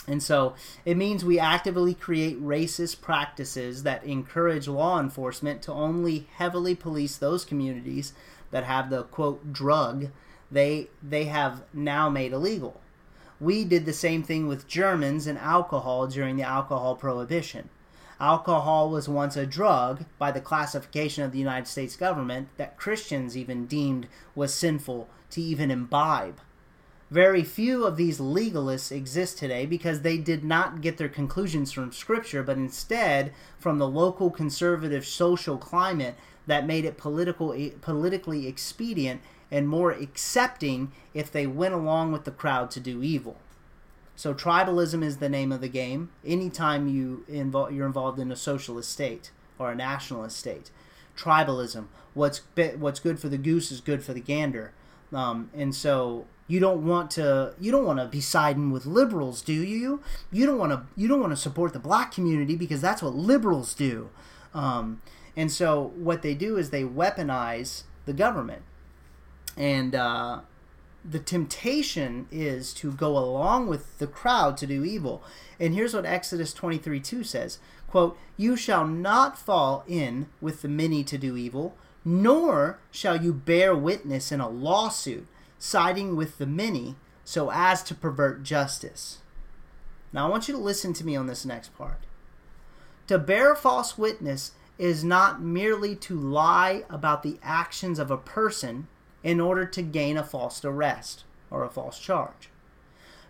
And 0.07 0.23
so 0.23 0.55
it 0.85 0.95
means 0.95 1.25
we 1.25 1.37
actively 1.37 1.93
create 1.93 2.41
racist 2.41 3.01
practices 3.01 3.83
that 3.83 4.03
encourage 4.05 4.67
law 4.67 4.99
enforcement 4.99 5.61
to 5.63 5.73
only 5.73 6.27
heavily 6.35 6.75
police 6.75 7.17
those 7.17 7.43
communities 7.43 8.13
that 8.51 8.63
have 8.63 8.89
the 8.89 9.03
quote 9.03 9.51
drug 9.51 10.07
they 10.49 10.87
they 11.03 11.25
have 11.25 11.63
now 11.73 12.09
made 12.09 12.31
illegal. 12.31 12.79
We 13.39 13.65
did 13.65 13.85
the 13.85 13.93
same 13.93 14.23
thing 14.23 14.47
with 14.47 14.67
Germans 14.67 15.27
and 15.27 15.37
alcohol 15.37 16.07
during 16.07 16.37
the 16.37 16.43
alcohol 16.43 16.95
prohibition. 16.95 17.69
Alcohol 18.19 18.89
was 18.89 19.07
once 19.07 19.37
a 19.37 19.45
drug 19.45 20.05
by 20.17 20.31
the 20.31 20.41
classification 20.41 21.23
of 21.23 21.31
the 21.31 21.37
United 21.37 21.67
States 21.67 21.95
government 21.95 22.49
that 22.57 22.77
Christians 22.77 23.37
even 23.37 23.67
deemed 23.67 24.07
was 24.33 24.53
sinful 24.53 25.07
to 25.29 25.41
even 25.41 25.69
imbibe. 25.69 26.39
Very 27.11 27.43
few 27.43 27.85
of 27.85 27.95
these 27.95 28.19
legalists 28.19 28.91
exist 28.91 29.37
today 29.37 29.65
because 29.65 30.01
they 30.01 30.17
did 30.17 30.43
not 30.43 30.81
get 30.81 30.97
their 30.97 31.07
conclusions 31.07 31.71
from 31.71 31.91
Scripture, 31.91 32.43
but 32.43 32.57
instead 32.57 33.31
from 33.59 33.77
the 33.77 33.87
local 33.87 34.31
conservative 34.31 35.05
social 35.05 35.57
climate 35.57 36.15
that 36.47 36.65
made 36.65 36.85
it 36.85 36.97
political, 36.97 37.55
politically 37.81 38.47
expedient 38.47 39.21
and 39.51 39.67
more 39.67 39.91
accepting 39.91 40.91
if 41.13 41.31
they 41.31 41.47
went 41.47 41.73
along 41.73 42.11
with 42.11 42.25
the 42.25 42.31
crowd 42.31 42.69
to 42.71 42.79
do 42.79 43.01
evil. 43.01 43.37
So 44.15 44.33
tribalism 44.33 45.03
is 45.03 45.17
the 45.17 45.29
name 45.29 45.51
of 45.51 45.61
the 45.61 45.67
game. 45.67 46.09
Anytime 46.25 46.87
you 46.87 47.23
invo- 47.29 47.73
you're 47.73 47.85
involved 47.85 48.19
in 48.19 48.31
a 48.31 48.35
socialist 48.35 48.91
state 48.91 49.31
or 49.59 49.71
a 49.71 49.75
nationalist 49.75 50.37
state, 50.37 50.71
tribalism. 51.15 51.85
What's 52.13 52.41
what's 52.77 52.99
good 52.99 53.19
for 53.19 53.29
the 53.29 53.37
goose 53.37 53.71
is 53.71 53.79
good 53.79 54.03
for 54.03 54.13
the 54.13 54.19
gander, 54.19 54.73
um, 55.13 55.51
and 55.53 55.73
so 55.75 56.25
you 56.47 56.59
don't 56.59 56.85
want 56.85 57.11
to 57.11 57.53
you 57.59 57.71
don't 57.71 57.85
want 57.85 57.99
to 57.99 58.07
be 58.07 58.21
siding 58.21 58.71
with 58.71 58.85
liberals, 58.85 59.41
do 59.41 59.53
you? 59.53 60.01
You 60.31 60.45
don't 60.45 60.57
want 60.57 60.71
to 60.71 60.83
you 60.95 61.07
don't 61.07 61.19
want 61.19 61.33
to 61.33 61.37
support 61.37 61.73
the 61.73 61.79
black 61.79 62.11
community 62.11 62.55
because 62.55 62.81
that's 62.81 63.03
what 63.03 63.13
liberals 63.13 63.75
do. 63.75 64.09
Um, 64.53 65.01
and 65.35 65.51
so 65.51 65.91
what 65.95 66.23
they 66.23 66.33
do 66.33 66.57
is 66.57 66.71
they 66.71 66.83
weaponize 66.83 67.83
the 68.05 68.13
government. 68.13 68.63
And 69.57 69.95
uh, 69.95 70.41
the 71.03 71.19
temptation 71.19 72.27
is 72.31 72.73
to 72.75 72.91
go 72.91 73.17
along 73.17 73.67
with 73.67 73.97
the 73.97 74.07
crowd 74.07 74.57
to 74.57 74.67
do 74.67 74.85
evil. 74.85 75.23
And 75.59 75.73
here's 75.73 75.93
what 75.93 76.05
Exodus 76.05 76.53
23 76.53 76.99
2 76.99 77.23
says 77.23 77.59
quote, 77.87 78.17
You 78.35 78.55
shall 78.55 78.85
not 78.85 79.37
fall 79.37 79.83
in 79.87 80.27
with 80.41 80.61
the 80.61 80.67
many 80.67 81.03
to 81.05 81.17
do 81.17 81.35
evil, 81.35 81.75
nor 82.05 82.79
shall 82.91 83.21
you 83.21 83.33
bear 83.33 83.75
witness 83.75 84.31
in 84.31 84.39
a 84.39 84.49
lawsuit, 84.49 85.27
siding 85.57 86.15
with 86.15 86.37
the 86.37 86.45
many, 86.45 86.95
so 87.23 87.51
as 87.51 87.83
to 87.83 87.95
pervert 87.95 88.43
justice. 88.43 89.19
Now 90.13 90.27
I 90.27 90.29
want 90.29 90.47
you 90.47 90.53
to 90.53 90.59
listen 90.59 90.93
to 90.93 91.05
me 91.05 91.15
on 91.15 91.27
this 91.27 91.45
next 91.45 91.75
part. 91.77 92.05
To 93.07 93.17
bear 93.17 93.55
false 93.55 93.97
witness 93.97 94.51
is 94.77 95.03
not 95.03 95.41
merely 95.41 95.95
to 95.95 96.19
lie 96.19 96.83
about 96.89 97.23
the 97.23 97.39
actions 97.41 97.97
of 97.99 98.11
a 98.11 98.17
person 98.17 98.87
in 99.27 99.41
order 99.41 99.65
to 99.65 99.81
gain 99.81 100.15
a 100.15 100.23
false 100.23 100.63
arrest 100.63 101.25
or 101.51 101.65
a 101.65 101.69
false 101.69 101.99
charge. 101.99 102.49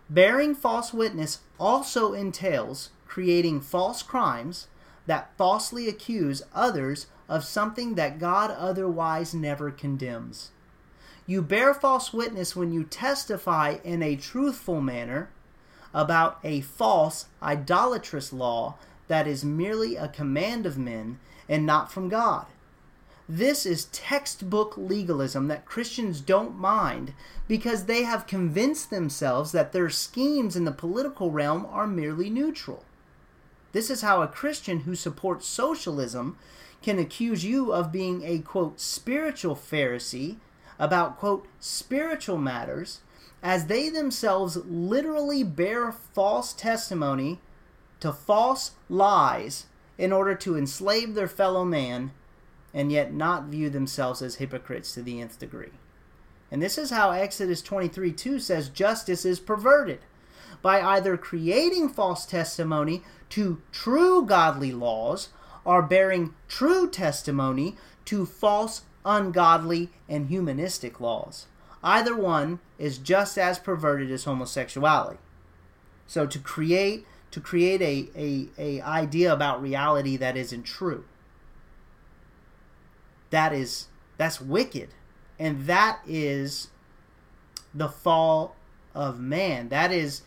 Bearing 0.08 0.54
false 0.54 0.94
witness 0.94 1.40
also 1.58 2.12
entails 2.12 2.90
creating 3.08 3.60
false 3.60 4.00
crimes 4.00 4.68
that 5.06 5.36
falsely 5.36 5.88
accuse 5.88 6.40
others 6.54 7.08
of 7.28 7.42
something 7.42 7.96
that 7.96 8.20
God 8.20 8.52
otherwise 8.52 9.34
never 9.34 9.72
condemns. 9.72 10.52
You 11.26 11.42
bear 11.42 11.74
false 11.74 12.12
witness 12.12 12.54
when 12.54 12.72
you 12.72 12.84
testify 12.84 13.78
in 13.82 14.00
a 14.00 14.14
truthful 14.14 14.80
manner 14.80 15.30
about 15.92 16.38
a 16.44 16.60
false, 16.60 17.26
idolatrous 17.42 18.32
law 18.32 18.76
that 19.08 19.26
is 19.26 19.44
merely 19.44 19.96
a 19.96 20.06
command 20.06 20.64
of 20.64 20.78
men 20.78 21.18
and 21.48 21.66
not 21.66 21.90
from 21.90 22.08
God. 22.08 22.46
This 23.30 23.66
is 23.66 23.84
textbook 23.86 24.74
legalism 24.78 25.48
that 25.48 25.66
Christians 25.66 26.22
don't 26.22 26.58
mind 26.58 27.12
because 27.46 27.84
they 27.84 28.04
have 28.04 28.26
convinced 28.26 28.88
themselves 28.88 29.52
that 29.52 29.72
their 29.72 29.90
schemes 29.90 30.56
in 30.56 30.64
the 30.64 30.72
political 30.72 31.30
realm 31.30 31.66
are 31.70 31.86
merely 31.86 32.30
neutral. 32.30 32.84
This 33.72 33.90
is 33.90 34.00
how 34.00 34.22
a 34.22 34.28
Christian 34.28 34.80
who 34.80 34.94
supports 34.94 35.46
socialism 35.46 36.38
can 36.80 36.98
accuse 36.98 37.44
you 37.44 37.70
of 37.70 37.92
being 37.92 38.22
a 38.22 38.38
quote 38.38 38.80
spiritual 38.80 39.54
Pharisee 39.54 40.36
about 40.78 41.18
quote 41.18 41.46
spiritual 41.60 42.38
matters 42.38 43.00
as 43.42 43.66
they 43.66 43.90
themselves 43.90 44.56
literally 44.56 45.42
bear 45.44 45.92
false 45.92 46.54
testimony 46.54 47.40
to 48.00 48.10
false 48.10 48.72
lies 48.88 49.66
in 49.98 50.12
order 50.12 50.34
to 50.34 50.56
enslave 50.56 51.14
their 51.14 51.28
fellow 51.28 51.64
man 51.64 52.10
and 52.74 52.92
yet 52.92 53.12
not 53.12 53.44
view 53.44 53.70
themselves 53.70 54.22
as 54.22 54.36
hypocrites 54.36 54.92
to 54.94 55.02
the 55.02 55.20
nth 55.20 55.38
degree. 55.38 55.72
And 56.50 56.62
this 56.62 56.78
is 56.78 56.90
how 56.90 57.10
Exodus 57.10 57.62
23 57.62 58.12
2 58.12 58.40
says 58.40 58.68
justice 58.68 59.24
is 59.24 59.40
perverted 59.40 60.00
by 60.62 60.80
either 60.80 61.16
creating 61.16 61.88
false 61.88 62.26
testimony 62.26 63.02
to 63.30 63.60
true 63.70 64.24
godly 64.24 64.72
laws 64.72 65.28
or 65.64 65.82
bearing 65.82 66.34
true 66.48 66.88
testimony 66.88 67.76
to 68.06 68.24
false, 68.24 68.82
ungodly, 69.04 69.90
and 70.08 70.28
humanistic 70.28 71.00
laws. 71.00 71.46
Either 71.82 72.16
one 72.16 72.58
is 72.78 72.98
just 72.98 73.38
as 73.38 73.58
perverted 73.58 74.10
as 74.10 74.24
homosexuality. 74.24 75.18
So 76.06 76.26
to 76.26 76.38
create 76.38 77.06
to 77.30 77.40
create 77.40 77.82
a, 77.82 78.08
a, 78.16 78.48
a 78.58 78.80
idea 78.80 79.30
about 79.30 79.60
reality 79.60 80.16
that 80.16 80.34
isn't 80.36 80.62
true. 80.62 81.04
That 83.30 83.52
is 83.52 83.88
that's 84.16 84.40
wicked. 84.40 84.90
And 85.38 85.66
that 85.66 86.00
is 86.06 86.68
the 87.74 87.88
fall 87.88 88.56
of 88.94 89.20
man. 89.20 89.68
That 89.68 89.92
is 89.92 90.22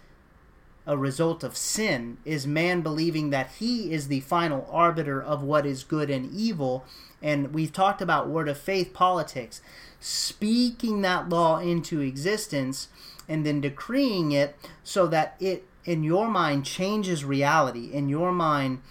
a 0.87 0.97
result 0.97 1.43
of 1.43 1.55
sin 1.55 2.17
is 2.25 2.47
man 2.47 2.81
believing 2.81 3.29
that 3.29 3.51
he 3.59 3.93
is 3.93 4.07
the 4.07 4.19
final 4.21 4.67
arbiter 4.71 5.21
of 5.21 5.43
what 5.43 5.65
is 5.65 5.83
good 5.83 6.09
and 6.09 6.31
evil. 6.31 6.85
And 7.21 7.53
we've 7.53 7.73
talked 7.73 8.01
about 8.01 8.29
word 8.29 8.49
of 8.49 8.57
faith 8.57 8.93
politics, 8.93 9.61
speaking 9.99 11.01
that 11.01 11.29
law 11.29 11.59
into 11.59 11.99
existence 11.99 12.87
and 13.29 13.45
then 13.45 13.61
decreeing 13.61 14.31
it 14.31 14.55
so 14.83 15.07
that 15.07 15.35
it 15.39 15.65
in 15.85 16.03
your 16.03 16.27
mind 16.27 16.65
changes 16.65 17.23
reality. 17.23 17.91
In 17.91 18.09
your 18.09 18.31
mind, 18.31 18.81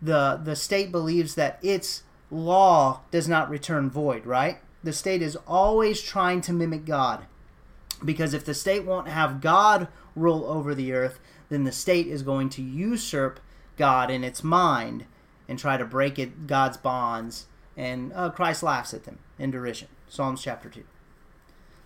the 0.00 0.40
the 0.42 0.54
state 0.54 0.92
believes 0.92 1.34
that 1.34 1.58
its 1.62 2.02
law 2.30 3.00
does 3.10 3.28
not 3.28 3.50
return 3.50 3.90
void, 3.90 4.26
right? 4.26 4.58
The 4.82 4.92
state 4.92 5.22
is 5.22 5.36
always 5.46 6.00
trying 6.00 6.40
to 6.42 6.52
mimic 6.52 6.84
God. 6.84 7.24
Because 8.04 8.32
if 8.34 8.44
the 8.44 8.54
state 8.54 8.84
won't 8.84 9.08
have 9.08 9.40
God 9.40 9.88
rule 10.14 10.44
over 10.44 10.74
the 10.74 10.92
earth, 10.92 11.18
then 11.48 11.64
the 11.64 11.72
state 11.72 12.06
is 12.06 12.22
going 12.22 12.48
to 12.50 12.62
usurp 12.62 13.40
God 13.76 14.10
in 14.10 14.22
its 14.22 14.44
mind 14.44 15.04
and 15.48 15.58
try 15.58 15.76
to 15.76 15.84
break 15.84 16.18
it 16.18 16.46
God's 16.46 16.76
bonds. 16.76 17.46
And 17.76 18.12
uh, 18.14 18.30
Christ 18.30 18.62
laughs 18.62 18.92
at 18.92 19.04
them 19.04 19.18
in 19.38 19.50
derision. 19.50 19.88
Psalms 20.08 20.42
chapter 20.42 20.68
2. 20.68 20.84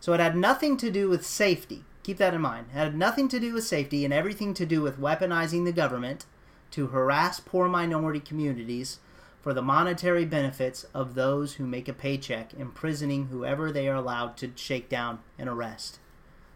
So 0.01 0.13
it 0.13 0.21
had 0.21 0.37
nothing 0.37 0.77
to 0.79 0.91
do 0.91 1.09
with 1.09 1.25
safety. 1.25 1.85
Keep 2.03 2.19
that 2.19 2.35
in 2.35 2.41
mind. 2.41 2.67
It 2.73 2.77
had 2.77 2.97
nothing 2.97 3.29
to 3.29 3.39
do 3.39 3.55
with 3.55 3.65
safety 3.65 4.05
and 4.05 4.13
everything 4.13 4.53
to 4.55 4.67
do 4.67 4.83
with 4.83 5.01
weaponizing 5.01 5.65
the 5.65 5.73
government 5.73 6.27
to 6.73 6.89
harass 6.89 7.39
poor 7.39 7.69
minority 7.69 8.19
communities 8.19 8.99
for 9.43 9.53
the 9.53 9.61
monetary 9.61 10.25
benefits 10.25 10.85
of 10.95 11.15
those 11.15 11.55
who 11.55 11.67
make 11.67 11.89
a 11.89 11.93
paycheck, 11.93 12.55
imprisoning 12.55 13.27
whoever 13.27 13.73
they 13.73 13.89
are 13.89 13.97
allowed 13.97 14.37
to 14.39 14.53
shake 14.55 14.89
down 14.89 15.19
and 15.37 15.49
arrest. 15.49 15.99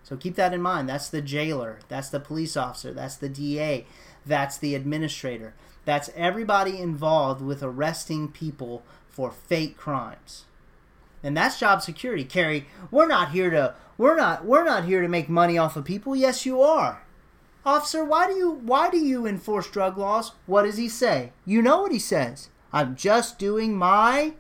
So 0.05 0.17
keep 0.17 0.37
that 0.37 0.55
in 0.55 0.63
mind. 0.63 0.89
That's 0.89 1.09
the 1.09 1.21
jailer, 1.21 1.81
that's 1.89 2.09
the 2.09 2.21
police 2.21 2.57
officer, 2.57 2.95
that's 2.95 3.17
the 3.17 3.29
DA, 3.29 3.87
that's 4.25 4.57
the 4.57 4.77
administrator. 4.77 5.55
That's 5.85 6.11
everybody 6.15 6.79
involved 6.79 7.41
with 7.41 7.63
arresting 7.63 8.29
people 8.29 8.85
for 9.09 9.31
fake 9.31 9.77
crimes. 9.77 10.45
And 11.23 11.37
that's 11.37 11.59
job 11.59 11.83
security. 11.83 12.25
Carrie, 12.25 12.67
we're 12.91 13.09
not 13.09 13.31
here 13.33 13.51
to 13.51 13.75
we're 13.99 14.17
not 14.17 14.45
we're 14.45 14.65
not 14.65 14.85
here 14.85 15.03
to 15.03 15.09
make 15.09 15.29
money 15.29 15.59
off 15.59 15.77
of 15.77 15.85
people. 15.85 16.15
Yes, 16.15 16.47
you 16.47 16.61
are. 16.61 17.03
Officer, 17.65 18.05
why 18.05 18.29
do 18.29 18.35
you 18.35 18.51
why 18.51 18.91
do 18.91 18.99
you 18.99 19.27
enforce 19.27 19.69
drug 19.69 19.99
laws? 19.99 20.33
What 20.47 20.63
does 20.63 20.77
he 20.77 20.89
say? 20.89 21.33
You 21.45 21.63
know 21.63 21.83
what 21.83 21.93
he 21.93 21.99
says. 21.99 22.49
I'm 22.73 22.97
just 22.97 23.39
doing 23.39 23.77
my 23.77 24.35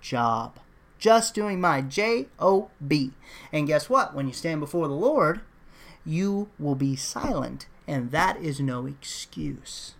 job 0.00 0.58
just 0.98 1.34
doing 1.34 1.60
my 1.60 1.80
J 1.80 2.26
O 2.38 2.70
B. 2.86 3.12
And 3.52 3.66
guess 3.66 3.88
what? 3.88 4.14
When 4.14 4.26
you 4.26 4.32
stand 4.32 4.60
before 4.60 4.88
the 4.88 4.94
Lord, 4.94 5.40
you 6.04 6.48
will 6.58 6.74
be 6.74 6.96
silent, 6.96 7.66
and 7.86 8.10
that 8.10 8.36
is 8.38 8.60
no 8.60 8.86
excuse. 8.86 9.94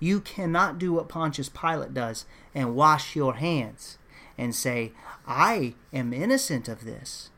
You 0.00 0.20
cannot 0.20 0.78
do 0.78 0.92
what 0.92 1.08
Pontius 1.08 1.48
Pilate 1.48 1.94
does 1.94 2.24
and 2.54 2.76
wash 2.76 3.16
your 3.16 3.34
hands 3.34 3.98
and 4.36 4.54
say, 4.54 4.92
I 5.26 5.74
am 5.92 6.12
innocent 6.12 6.68
of 6.68 6.84
this. 6.84 7.30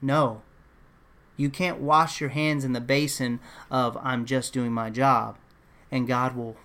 No. 0.00 0.42
You 1.36 1.50
can't 1.50 1.80
wash 1.80 2.20
your 2.20 2.30
hands 2.30 2.64
in 2.64 2.72
the 2.72 2.80
basin 2.80 3.40
of, 3.70 3.98
I'm 4.02 4.24
just 4.24 4.52
doing 4.52 4.72
my 4.72 4.88
job, 4.90 5.36
and 5.90 6.08
God 6.08 6.34
will 6.34 6.56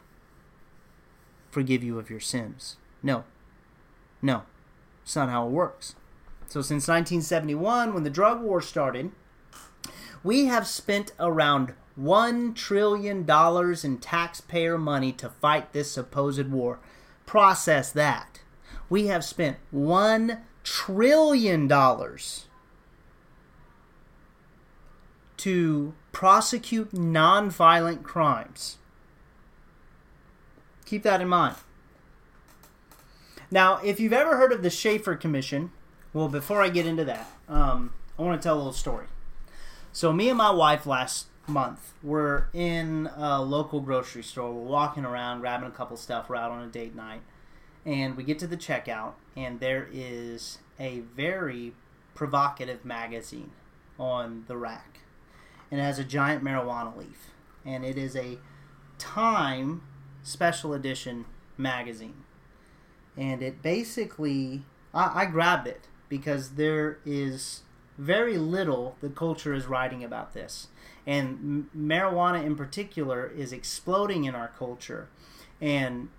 forgive 1.58 1.84
you 1.84 1.98
of 1.98 2.12
your 2.12 2.20
sins. 2.20 2.78
No. 3.02 3.24
No. 4.22 4.43
It's 5.02 5.15
not 5.15 5.30
how 5.30 5.48
it 5.48 5.52
works. 5.52 5.96
So 6.46 6.62
since 6.62 6.88
1971, 6.88 7.96
when 7.96 8.04
the 8.04 8.12
drug 8.12 8.43
war 8.43 8.62
started, 8.62 9.10
we 10.24 10.46
have 10.46 10.67
spent 10.67 11.13
around 11.20 11.74
$1 12.00 12.54
trillion 12.54 13.26
in 13.28 13.98
taxpayer 13.98 14.78
money 14.78 15.12
to 15.13 15.30
fight 15.30 15.74
this 15.74 15.91
supposed 15.91 16.52
war. 16.52 16.78
Process 17.26 17.91
that. 17.91 18.41
We 18.88 19.08
have 19.08 19.26
spent 19.26 19.58
$1 19.74 20.39
trillion 20.63 21.67
to 25.38 25.93
prosecute 26.12 26.91
nonviolent 26.91 28.04
crimes. 28.04 28.78
Keep 30.88 31.04
that 31.04 31.21
in 31.21 31.28
mind. 31.28 31.56
Now, 33.52 33.80
if 33.84 34.00
you've 34.00 34.13
ever 34.13 34.38
heard 34.38 34.52
of 34.52 34.63
the 34.63 34.69
Shafer 34.69 35.15
Commission, 35.15 35.71
well, 36.13 36.30
before 36.30 36.62
I 36.62 36.69
get 36.69 36.88
into 36.88 37.06
that, 37.06 37.30
um, 37.47 37.93
I 38.17 38.21
want 38.23 38.41
to 38.41 38.45
tell 38.45 38.56
a 38.56 38.58
little 38.58 38.73
story. 38.73 39.08
So, 39.91 40.12
me 40.12 40.30
and 40.30 40.38
my 40.38 40.50
wife 40.50 40.86
last 40.86 41.28
month 41.45 41.93
were 42.02 42.47
in 42.54 43.10
a 43.15 43.41
local 43.41 43.82
grocery 43.82 44.23
store. 44.23 44.52
We're 44.52 44.62
walking 44.63 45.06
around, 45.06 45.41
grabbing 45.41 45.67
a 45.67 45.71
couple 45.71 45.97
stuff. 45.97 46.30
We're 46.30 46.38
out 46.38 46.52
on 46.52 46.63
a 46.63 46.67
date 46.67 46.95
night, 46.95 47.21
and 47.86 48.15
we 48.15 48.23
get 48.23 48.39
to 48.39 48.47
the 48.47 48.58
checkout, 48.58 49.13
and 49.36 49.60
there 49.60 49.88
is 49.91 50.60
a 50.80 51.02
very 51.15 51.73
provocative 52.15 52.86
magazine 52.86 53.52
on 54.00 54.45
the 54.47 54.56
rack, 54.56 55.02
and 55.69 55.82
it 55.82 55.84
has 55.84 56.00
a 56.00 56.04
giant 56.06 56.43
marijuana 56.43 56.95
leaf, 56.97 57.32
and 57.65 57.86
it 57.86 57.97
is 57.97 58.15
a 58.15 58.38
Time 58.97 59.84
special 60.28 60.74
edition 60.74 61.26
magazine. 61.58 62.24
And 63.16 63.42
it 63.42 63.62
basically 63.62 64.63
I, 64.94 65.24
I 65.24 65.26
grabbed 65.26 65.68
it 65.68 65.88
because 66.10 66.52
there 66.52 67.00
is 67.06 67.62
very 67.98 68.38
little 68.38 68.96
the 69.02 69.10
culture 69.10 69.54
is 69.54 69.66
writing 69.66 70.04
about 70.04 70.34
this. 70.34 70.68
And 71.06 71.70
marijuana 71.76 72.46
in 72.46 72.56
particular 72.56 73.26
is 73.26 73.54
exploding 73.54 74.26
in 74.26 74.36
our 74.36 74.50
culture. 74.50 75.08
And 75.62 76.10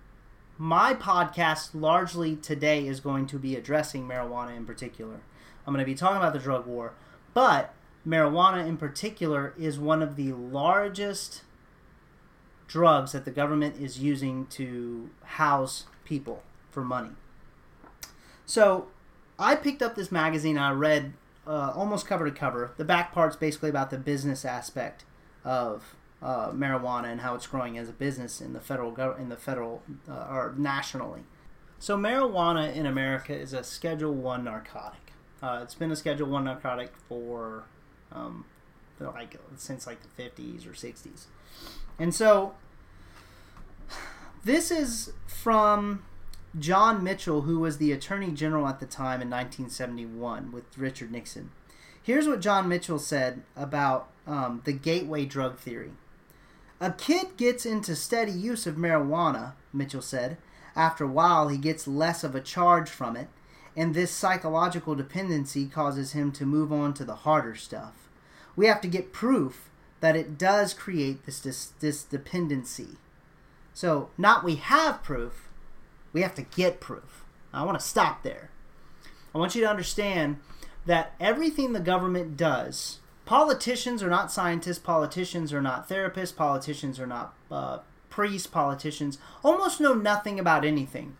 my 0.57 0.93
podcast 0.93 1.69
largely 1.73 2.35
today 2.35 2.87
is 2.87 2.99
going 2.99 3.27
to 3.27 3.37
be 3.37 3.55
addressing 3.55 4.07
marijuana 4.07 4.57
in 4.57 4.65
particular. 4.65 5.21
I'm 5.65 5.73
going 5.73 5.85
to 5.85 5.89
be 5.89 5.95
talking 5.95 6.17
about 6.17 6.33
the 6.33 6.39
drug 6.39 6.65
war 6.65 6.93
but 7.33 7.73
marijuana 8.07 8.65
in 8.67 8.77
particular 8.77 9.53
is 9.57 9.77
one 9.79 10.01
of 10.01 10.15
the 10.15 10.33
largest 10.33 11.43
drugs 12.69 13.11
that 13.11 13.25
the 13.25 13.31
government 13.31 13.75
is 13.81 13.99
using 13.99 14.45
to 14.45 15.09
house 15.23 15.85
people 16.05 16.43
for 16.71 16.83
money. 16.83 17.09
So 18.45 18.87
I 19.37 19.55
picked 19.55 19.81
up 19.81 19.95
this 19.95 20.11
magazine. 20.11 20.57
I 20.57 20.71
read 20.71 21.13
uh, 21.45 21.73
almost 21.75 22.05
cover 22.05 22.25
to 22.25 22.31
cover. 22.31 22.71
The 22.77 22.85
back 22.85 23.11
part's 23.11 23.35
basically 23.35 23.69
about 23.69 23.89
the 23.89 23.97
business 23.97 24.45
aspect 24.45 25.03
of 25.43 25.95
uh, 26.21 26.51
marijuana 26.51 27.05
and 27.05 27.21
how 27.21 27.33
it's 27.33 27.47
growing 27.47 27.77
as 27.77 27.89
a 27.89 27.93
business 27.93 28.39
in 28.39 28.53
the 28.53 28.59
federal 28.59 28.91
go- 28.91 29.15
in 29.17 29.29
the 29.29 29.37
federal 29.37 29.81
uh, 30.07 30.27
or 30.29 30.53
nationally. 30.57 31.21
So 31.79 31.97
marijuana 31.97 32.73
in 32.73 32.85
America 32.85 33.33
is 33.33 33.53
a 33.53 33.63
Schedule 33.63 34.13
One 34.13 34.43
narcotic. 34.43 35.13
Uh, 35.41 35.61
it's 35.63 35.75
been 35.75 35.91
a 35.91 35.95
Schedule 35.95 36.27
One 36.27 36.43
narcotic 36.43 36.91
for 37.07 37.63
um, 38.11 38.45
like 38.99 39.37
since 39.55 39.87
like 39.87 39.99
the 40.01 40.23
50s 40.23 40.67
or 40.67 40.71
60s. 40.71 41.25
And 41.99 42.15
so 42.15 42.53
this 44.43 44.71
is 44.71 45.11
from 45.27 46.03
John 46.57 47.03
Mitchell, 47.03 47.41
who 47.41 47.59
was 47.59 47.77
the 47.77 47.91
Attorney 47.91 48.31
General 48.31 48.67
at 48.67 48.79
the 48.79 48.85
time 48.85 49.21
in 49.21 49.29
1971 49.29 50.51
with 50.51 50.77
Richard 50.77 51.11
Nixon. 51.11 51.51
Here's 52.01 52.27
what 52.27 52.39
John 52.39 52.67
Mitchell 52.67 52.99
said 52.99 53.43
about 53.55 54.09
um, 54.25 54.61
the 54.63 54.73
gateway 54.73 55.25
drug 55.25 55.59
theory. 55.59 55.91
A 56.79 56.91
kid 56.91 57.35
gets 57.35 57.65
into 57.65 57.95
steady 57.95 58.31
use 58.31 58.65
of 58.65 58.75
marijuana, 58.75 59.53
Mitchell 59.73 60.01
said. 60.01 60.37
After 60.75 61.03
a 61.03 61.07
while, 61.07 61.49
he 61.49 61.57
gets 61.57 61.87
less 61.87 62.23
of 62.23 62.33
a 62.33 62.41
charge 62.41 62.89
from 62.89 63.17
it, 63.17 63.27
and 63.75 63.93
this 63.93 64.11
psychological 64.11 64.95
dependency 64.95 65.67
causes 65.67 66.13
him 66.13 66.31
to 66.31 66.45
move 66.45 66.71
on 66.71 66.93
to 66.93 67.03
the 67.03 67.15
harder 67.15 67.55
stuff. 67.55 68.09
We 68.55 68.67
have 68.67 68.79
to 68.81 68.87
get 68.87 69.11
proof 69.11 69.69
that 69.99 70.15
it 70.15 70.37
does 70.37 70.73
create 70.73 71.25
this, 71.25 71.39
this, 71.39 71.67
this 71.79 72.03
dependency. 72.03 72.97
So, 73.73 74.09
not 74.17 74.43
we 74.43 74.55
have 74.55 75.03
proof, 75.03 75.49
we 76.11 76.21
have 76.21 76.35
to 76.35 76.41
get 76.41 76.79
proof. 76.79 77.25
I 77.53 77.63
want 77.63 77.79
to 77.79 77.85
stop 77.85 78.23
there. 78.23 78.49
I 79.33 79.37
want 79.37 79.55
you 79.55 79.61
to 79.61 79.69
understand 79.69 80.37
that 80.85 81.13
everything 81.19 81.73
the 81.73 81.79
government 81.79 82.35
does, 82.35 82.99
politicians 83.25 84.01
are 84.01 84.09
not 84.09 84.31
scientists, 84.31 84.79
politicians 84.79 85.53
are 85.53 85.61
not 85.61 85.87
therapists, 85.87 86.35
politicians 86.35 86.99
are 86.99 87.07
not 87.07 87.33
uh, 87.51 87.79
priests, 88.09 88.47
politicians 88.47 89.17
almost 89.43 89.79
know 89.79 89.93
nothing 89.93 90.39
about 90.39 90.65
anything. 90.65 91.15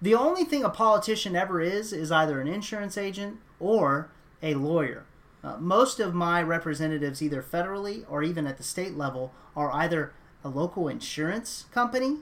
The 0.00 0.14
only 0.14 0.44
thing 0.44 0.64
a 0.64 0.70
politician 0.70 1.36
ever 1.36 1.60
is 1.60 1.92
is 1.92 2.10
either 2.10 2.40
an 2.40 2.48
insurance 2.48 2.96
agent 2.96 3.38
or 3.58 4.10
a 4.42 4.54
lawyer. 4.54 5.04
Uh, 5.42 5.56
most 5.58 6.00
of 6.00 6.14
my 6.14 6.42
representatives, 6.42 7.22
either 7.22 7.42
federally 7.42 8.04
or 8.08 8.22
even 8.22 8.46
at 8.46 8.58
the 8.58 8.62
state 8.62 8.96
level, 8.96 9.32
are 9.56 9.72
either 9.72 10.12
a 10.44 10.48
local 10.48 10.88
insurance 10.88 11.66
company 11.72 12.18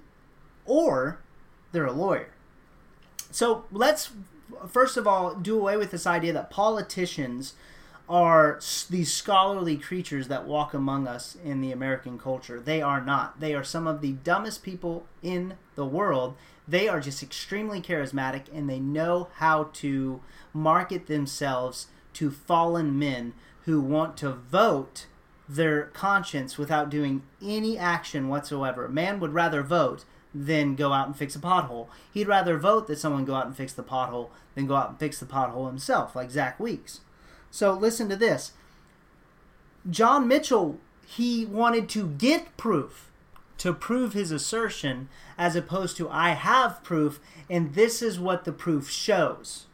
or 0.64 1.20
they're 1.72 1.86
a 1.86 1.92
lawyer. 1.92 2.30
So 3.30 3.64
let's 3.70 4.10
first 4.66 4.96
of 4.96 5.06
all 5.06 5.34
do 5.34 5.58
away 5.58 5.76
with 5.76 5.90
this 5.90 6.06
idea 6.06 6.32
that 6.32 6.50
politicians 6.50 7.54
are 8.08 8.58
these 8.88 9.12
scholarly 9.12 9.76
creatures 9.76 10.28
that 10.28 10.46
walk 10.46 10.72
among 10.72 11.06
us 11.06 11.36
in 11.44 11.60
the 11.60 11.72
American 11.72 12.18
culture. 12.18 12.58
They 12.58 12.80
are 12.80 13.04
not. 13.04 13.38
They 13.38 13.54
are 13.54 13.64
some 13.64 13.86
of 13.86 14.00
the 14.00 14.12
dumbest 14.12 14.62
people 14.62 15.04
in 15.22 15.54
the 15.74 15.84
world. 15.84 16.34
They 16.66 16.88
are 16.88 17.00
just 17.00 17.22
extremely 17.22 17.82
charismatic 17.82 18.44
and 18.52 18.68
they 18.68 18.80
know 18.80 19.28
how 19.34 19.64
to 19.74 20.20
market 20.54 21.06
themselves 21.06 21.88
to 22.18 22.32
fallen 22.32 22.98
men 22.98 23.32
who 23.64 23.80
want 23.80 24.16
to 24.16 24.32
vote 24.32 25.06
their 25.48 25.84
conscience 25.84 26.58
without 26.58 26.90
doing 26.90 27.22
any 27.40 27.78
action 27.78 28.28
whatsoever. 28.28 28.88
Man 28.88 29.20
would 29.20 29.32
rather 29.32 29.62
vote 29.62 30.04
than 30.34 30.74
go 30.74 30.92
out 30.92 31.06
and 31.06 31.16
fix 31.16 31.36
a 31.36 31.38
pothole. 31.38 31.86
He'd 32.12 32.26
rather 32.26 32.58
vote 32.58 32.88
that 32.88 32.98
someone 32.98 33.24
go 33.24 33.36
out 33.36 33.46
and 33.46 33.56
fix 33.56 33.72
the 33.72 33.84
pothole 33.84 34.30
than 34.56 34.66
go 34.66 34.74
out 34.74 34.90
and 34.90 34.98
fix 34.98 35.20
the 35.20 35.26
pothole 35.26 35.68
himself, 35.68 36.16
like 36.16 36.32
Zach 36.32 36.58
Weeks. 36.58 37.02
So 37.52 37.72
listen 37.72 38.08
to 38.08 38.16
this. 38.16 38.52
John 39.88 40.26
Mitchell, 40.26 40.78
he 41.06 41.46
wanted 41.46 41.88
to 41.90 42.08
get 42.08 42.56
proof 42.56 43.12
to 43.58 43.72
prove 43.72 44.12
his 44.12 44.32
assertion 44.32 45.08
as 45.38 45.54
opposed 45.54 45.96
to 45.98 46.10
I 46.10 46.30
have 46.30 46.82
proof 46.82 47.20
and 47.48 47.74
this 47.74 48.02
is 48.02 48.18
what 48.18 48.44
the 48.44 48.52
proof 48.52 48.90
shows. 48.90 49.67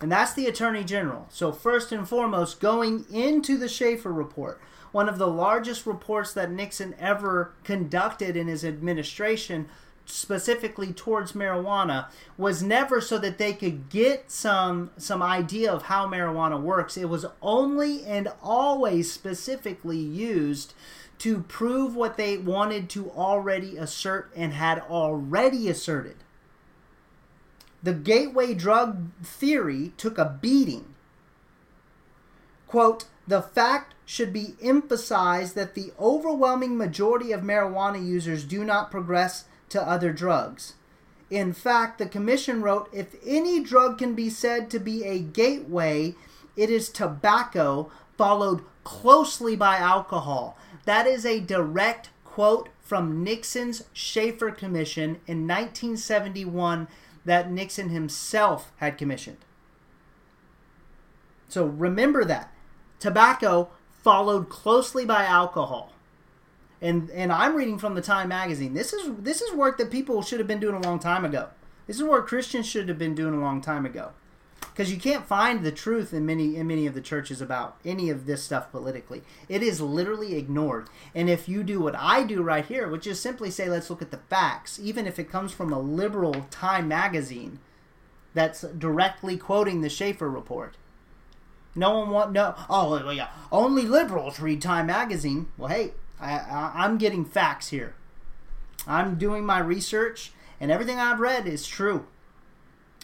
And 0.00 0.12
that's 0.12 0.32
the 0.32 0.46
Attorney 0.46 0.84
General. 0.84 1.26
So, 1.30 1.50
first 1.50 1.90
and 1.90 2.08
foremost, 2.08 2.60
going 2.60 3.04
into 3.12 3.56
the 3.56 3.68
Shafer 3.68 4.12
report, 4.12 4.60
one 4.92 5.08
of 5.08 5.18
the 5.18 5.26
largest 5.26 5.86
reports 5.86 6.32
that 6.34 6.50
Nixon 6.50 6.94
ever 6.98 7.52
conducted 7.64 8.36
in 8.36 8.46
his 8.46 8.64
administration, 8.64 9.68
specifically 10.08 10.92
towards 10.92 11.32
marijuana 11.32 12.08
was 12.38 12.62
never 12.62 13.00
so 13.00 13.18
that 13.18 13.36
they 13.38 13.52
could 13.52 13.90
get 13.90 14.30
some 14.30 14.90
some 14.96 15.22
idea 15.22 15.70
of 15.70 15.82
how 15.82 16.06
marijuana 16.06 16.58
works 16.58 16.96
it 16.96 17.08
was 17.08 17.26
only 17.42 18.02
and 18.06 18.26
always 18.42 19.12
specifically 19.12 19.98
used 19.98 20.72
to 21.18 21.40
prove 21.42 21.94
what 21.94 22.16
they 22.16 22.38
wanted 22.38 22.88
to 22.88 23.10
already 23.10 23.76
assert 23.76 24.30
and 24.34 24.54
had 24.54 24.78
already 24.78 25.68
asserted 25.68 26.16
the 27.88 27.94
gateway 27.94 28.52
drug 28.52 29.08
theory 29.22 29.94
took 29.96 30.18
a 30.18 30.38
beating 30.42 30.94
quote 32.66 33.06
the 33.26 33.40
fact 33.40 33.94
should 34.04 34.30
be 34.30 34.56
emphasized 34.62 35.54
that 35.54 35.74
the 35.74 35.90
overwhelming 35.98 36.76
majority 36.76 37.32
of 37.32 37.40
marijuana 37.40 38.06
users 38.06 38.44
do 38.44 38.62
not 38.62 38.90
progress 38.90 39.46
to 39.70 39.80
other 39.80 40.12
drugs. 40.12 40.74
In 41.30 41.54
fact, 41.54 41.98
the 41.98 42.06
Commission 42.06 42.60
wrote 42.60 42.90
if 42.92 43.16
any 43.24 43.62
drug 43.62 43.96
can 43.96 44.14
be 44.14 44.28
said 44.28 44.70
to 44.70 44.78
be 44.78 45.04
a 45.04 45.18
gateway, 45.18 46.14
it 46.56 46.68
is 46.68 46.90
tobacco, 46.90 47.90
followed 48.18 48.62
closely 48.84 49.56
by 49.56 49.78
alcohol. 49.78 50.58
That 50.84 51.06
is 51.06 51.24
a 51.24 51.40
direct 51.40 52.10
quote 52.24 52.68
from 52.82 53.24
Nixon's 53.24 53.84
Shafer 53.94 54.50
Commission 54.50 55.20
in 55.26 55.46
1971 55.46 56.88
that 57.28 57.50
Nixon 57.50 57.90
himself 57.90 58.72
had 58.78 58.98
commissioned. 58.98 59.38
So 61.48 61.64
remember 61.64 62.24
that. 62.24 62.52
Tobacco 62.98 63.70
followed 64.02 64.48
closely 64.48 65.04
by 65.04 65.24
alcohol 65.24 65.92
and 66.80 67.10
and 67.10 67.32
I'm 67.32 67.56
reading 67.56 67.78
from 67.78 67.94
the 67.94 68.02
Time 68.02 68.28
magazine. 68.28 68.74
This 68.74 68.92
is 68.92 69.10
this 69.18 69.40
is 69.42 69.54
work 69.54 69.78
that 69.78 69.90
people 69.90 70.22
should 70.22 70.38
have 70.38 70.48
been 70.48 70.60
doing 70.60 70.74
a 70.74 70.80
long 70.80 70.98
time 70.98 71.24
ago. 71.24 71.48
This 71.86 71.96
is 71.96 72.02
work 72.02 72.28
Christians 72.28 72.66
should 72.66 72.88
have 72.88 72.98
been 72.98 73.14
doing 73.14 73.34
a 73.34 73.40
long 73.40 73.60
time 73.60 73.86
ago. 73.86 74.12
Because 74.60 74.92
you 74.92 74.98
can't 74.98 75.26
find 75.26 75.64
the 75.64 75.72
truth 75.72 76.14
in 76.14 76.24
many 76.24 76.56
in 76.56 76.68
many 76.68 76.86
of 76.86 76.94
the 76.94 77.00
churches 77.00 77.40
about 77.40 77.78
any 77.84 78.10
of 78.10 78.26
this 78.26 78.42
stuff 78.42 78.70
politically. 78.70 79.22
It 79.48 79.62
is 79.62 79.80
literally 79.80 80.36
ignored. 80.36 80.88
And 81.14 81.28
if 81.28 81.48
you 81.48 81.64
do 81.64 81.80
what 81.80 81.96
I 81.96 82.22
do 82.22 82.42
right 82.42 82.64
here, 82.64 82.88
which 82.88 83.06
is 83.06 83.20
simply 83.20 83.50
say 83.50 83.68
let's 83.68 83.90
look 83.90 84.02
at 84.02 84.10
the 84.12 84.18
facts, 84.18 84.78
even 84.80 85.06
if 85.06 85.18
it 85.18 85.30
comes 85.30 85.52
from 85.52 85.72
a 85.72 85.80
liberal 85.80 86.46
Time 86.50 86.86
magazine 86.86 87.58
that's 88.34 88.62
directly 88.62 89.36
quoting 89.36 89.80
the 89.80 89.88
Shafer 89.88 90.30
report. 90.30 90.76
No 91.74 91.98
one 91.98 92.10
want 92.10 92.32
no. 92.32 92.54
Oh 92.68 93.10
yeah, 93.10 93.28
only 93.50 93.82
liberals 93.82 94.40
read 94.40 94.62
Time 94.62 94.86
magazine. 94.86 95.48
Well, 95.56 95.70
hey, 95.70 95.92
I, 96.20 96.38
I, 96.38 96.72
I'm 96.74 96.98
getting 96.98 97.24
facts 97.24 97.68
here. 97.68 97.94
I'm 98.86 99.16
doing 99.16 99.44
my 99.44 99.58
research, 99.58 100.32
and 100.60 100.70
everything 100.70 100.98
I've 100.98 101.20
read 101.20 101.46
is 101.46 101.66
true. 101.66 102.06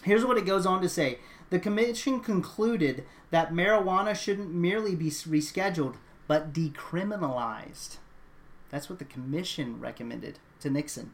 Here's 0.03 0.25
what 0.25 0.37
it 0.37 0.47
goes 0.47 0.67
on 0.67 0.83
to 0.83 0.88
say 0.88 1.19
The 1.55 1.61
commission 1.61 2.19
concluded 2.19 3.05
that 3.31 3.53
marijuana 3.53 4.17
shouldn't 4.17 4.53
merely 4.53 4.97
be 4.97 5.09
rescheduled, 5.09 5.95
but 6.27 6.53
decriminalized. 6.53 7.99
That's 8.71 8.90
what 8.90 8.99
the 8.99 9.05
commission 9.05 9.79
recommended 9.79 10.40
to 10.59 10.69
Nixon. 10.69 11.12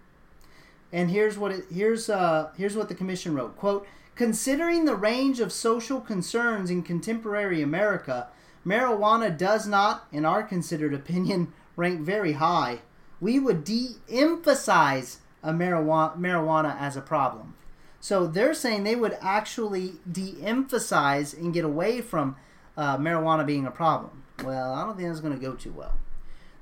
And 0.91 1.11
here's 1.11 1.37
what 1.37 1.53
it 1.53 1.67
here's 1.71 2.09
uh 2.09 2.53
here's 2.57 2.75
what 2.75 2.89
the 2.89 2.95
commission 2.95 3.35
wrote. 3.35 3.59
Quote, 3.59 3.87
considering 4.15 4.87
the 4.87 4.95
range 4.95 5.41
of 5.41 5.53
social 5.53 6.01
concerns 6.01 6.71
in 6.71 6.85
contemporary 6.85 7.61
America, 7.61 8.29
marijuana 8.67 9.37
does 9.37 9.67
not, 9.67 10.07
in 10.11 10.25
our 10.25 10.43
considered 10.43 10.95
opinion, 10.95 11.53
rank 11.77 12.01
very 12.01 12.33
high, 12.33 12.79
we 13.21 13.39
would 13.39 13.63
de 13.63 13.97
emphasize 14.09 15.19
a 15.43 15.53
marijuana, 15.53 16.17
marijuana 16.17 16.81
as 16.81 16.97
a 16.97 17.03
problem. 17.03 17.57
So 18.01 18.27
they're 18.27 18.55
saying 18.55 18.85
they 18.85 18.97
would 18.97 19.17
actually 19.21 19.95
de 20.11 20.37
emphasize 20.43 21.35
and 21.35 21.53
get 21.53 21.65
away 21.65 22.01
from 22.01 22.37
uh, 22.77 22.97
marijuana 22.97 23.47
being 23.47 23.67
a 23.67 23.71
problem. 23.71 24.25
Well, 24.43 24.73
I 24.73 24.85
don't 24.85 24.97
think 24.97 25.09
that's 25.09 25.21
going 25.21 25.39
to 25.39 25.47
go 25.47 25.55
too 25.55 25.73
well. 25.73 25.99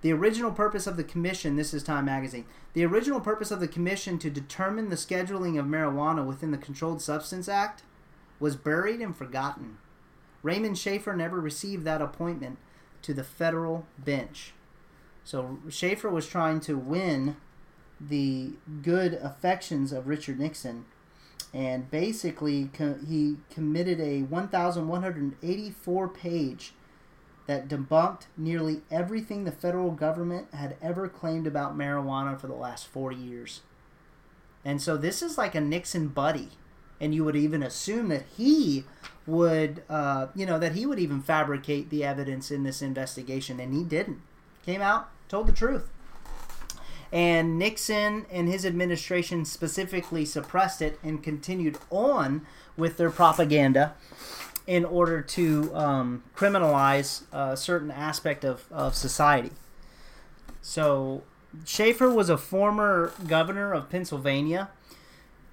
The 0.00 0.12
original 0.12 0.52
purpose 0.52 0.86
of 0.86 0.96
the 0.96 1.04
commission, 1.04 1.56
this 1.56 1.74
is 1.74 1.82
Time 1.82 2.04
Magazine, 2.04 2.44
the 2.72 2.84
original 2.84 3.20
purpose 3.20 3.50
of 3.50 3.60
the 3.60 3.68
commission 3.68 4.18
to 4.18 4.30
determine 4.30 4.88
the 4.88 4.96
scheduling 4.96 5.58
of 5.58 5.66
marijuana 5.66 6.24
within 6.24 6.50
the 6.50 6.58
Controlled 6.58 7.02
Substance 7.02 7.48
Act 7.48 7.82
was 8.38 8.56
buried 8.56 9.00
and 9.00 9.16
forgotten. 9.16 9.78
Raymond 10.42 10.78
Shafer 10.78 11.16
never 11.16 11.40
received 11.40 11.84
that 11.84 12.02
appointment 12.02 12.58
to 13.02 13.12
the 13.12 13.24
federal 13.24 13.86
bench. 13.98 14.52
So 15.24 15.58
Shafer 15.68 16.08
was 16.08 16.28
trying 16.28 16.60
to 16.60 16.78
win 16.78 17.36
the 18.00 18.52
good 18.82 19.14
affections 19.14 19.92
of 19.92 20.06
Richard 20.06 20.38
Nixon, 20.38 20.84
and 21.54 21.90
basically 21.90 22.66
co- 22.72 22.98
he 23.08 23.36
committed 23.50 24.00
a 24.00 24.22
1,184 24.22 26.08
page 26.08 26.72
that 27.46 27.68
debunked 27.68 28.26
nearly 28.36 28.82
everything 28.90 29.44
the 29.44 29.52
federal 29.52 29.90
government 29.90 30.52
had 30.52 30.76
ever 30.82 31.08
claimed 31.08 31.46
about 31.46 31.76
marijuana 31.76 32.38
for 32.38 32.46
the 32.46 32.54
last 32.54 32.86
40 32.86 33.16
years. 33.16 33.62
And 34.64 34.82
so 34.82 34.96
this 34.96 35.22
is 35.22 35.38
like 35.38 35.54
a 35.54 35.60
Nixon 35.60 36.08
buddy. 36.08 36.50
and 37.00 37.14
you 37.14 37.24
would 37.24 37.36
even 37.36 37.62
assume 37.62 38.08
that 38.08 38.24
he 38.36 38.84
would, 39.26 39.82
uh, 39.88 40.26
you 40.34 40.44
know, 40.44 40.58
that 40.58 40.72
he 40.72 40.84
would 40.84 40.98
even 40.98 41.22
fabricate 41.22 41.90
the 41.90 42.02
evidence 42.04 42.50
in 42.50 42.64
this 42.64 42.82
investigation, 42.82 43.60
and 43.60 43.72
he 43.72 43.84
didn't. 43.84 44.20
Came 44.66 44.80
out, 44.82 45.08
told 45.28 45.46
the 45.46 45.52
truth. 45.52 45.88
And 47.12 47.58
Nixon 47.58 48.26
and 48.30 48.48
his 48.48 48.66
administration 48.66 49.44
specifically 49.44 50.24
suppressed 50.24 50.82
it 50.82 50.98
and 51.02 51.22
continued 51.22 51.78
on 51.90 52.46
with 52.76 52.96
their 52.96 53.10
propaganda 53.10 53.94
in 54.66 54.84
order 54.84 55.22
to 55.22 55.74
um, 55.74 56.22
criminalize 56.36 57.22
a 57.32 57.56
certain 57.56 57.90
aspect 57.90 58.44
of, 58.44 58.66
of 58.70 58.94
society. 58.94 59.52
So, 60.60 61.22
Shafer 61.64 62.10
was 62.10 62.28
a 62.28 62.36
former 62.36 63.12
governor 63.26 63.72
of 63.72 63.88
Pennsylvania. 63.88 64.68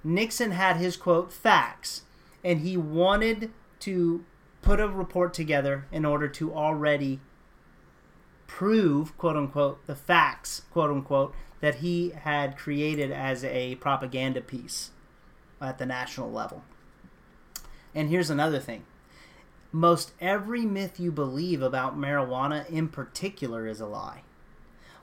Nixon 0.04 0.50
had 0.50 0.76
his 0.76 0.98
quote 0.98 1.32
facts, 1.32 2.02
and 2.44 2.60
he 2.60 2.76
wanted 2.76 3.50
to 3.80 4.24
put 4.60 4.80
a 4.80 4.88
report 4.88 5.32
together 5.32 5.86
in 5.90 6.04
order 6.04 6.28
to 6.28 6.52
already 6.52 7.20
prove, 8.46 9.16
quote 9.18 9.36
unquote, 9.36 9.86
the 9.86 9.94
facts, 9.94 10.62
quote 10.70 10.90
unquote, 10.90 11.34
that 11.60 11.76
he 11.76 12.10
had 12.10 12.56
created 12.56 13.10
as 13.10 13.44
a 13.44 13.76
propaganda 13.76 14.40
piece 14.40 14.90
at 15.60 15.78
the 15.78 15.86
national 15.86 16.30
level. 16.30 16.64
And 17.94 18.10
here's 18.10 18.30
another 18.30 18.60
thing 18.60 18.84
most 19.72 20.12
every 20.20 20.64
myth 20.64 21.00
you 21.00 21.10
believe 21.10 21.62
about 21.62 21.98
marijuana 21.98 22.68
in 22.70 22.88
particular 22.88 23.66
is 23.66 23.80
a 23.80 23.86
lie. 23.86 24.22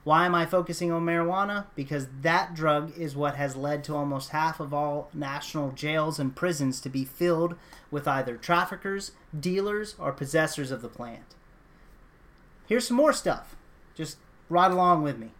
Why 0.04 0.26
am 0.26 0.34
I 0.34 0.44
focusing 0.44 0.92
on 0.92 1.06
marijuana? 1.06 1.66
Because 1.74 2.08
that 2.20 2.54
drug 2.54 2.96
is 2.96 3.16
what 3.16 3.36
has 3.36 3.56
led 3.56 3.82
to 3.84 3.94
almost 3.94 4.30
half 4.30 4.60
of 4.60 4.74
all 4.74 5.08
national 5.14 5.70
jails 5.72 6.18
and 6.18 6.36
prisons 6.36 6.78
to 6.82 6.90
be 6.90 7.06
filled 7.06 7.56
with 7.90 8.06
either 8.06 8.36
traffickers, 8.36 9.12
dealers, 9.38 9.94
or 9.98 10.12
possessors 10.12 10.70
of 10.70 10.82
the 10.82 10.88
plant. 10.88 11.34
Here's 12.66 12.88
some 12.88 12.96
more 12.96 13.12
stuff. 13.12 13.56
Just 13.94 14.18
ride 14.48 14.70
along 14.70 15.02
with 15.02 15.18
me. 15.18 15.32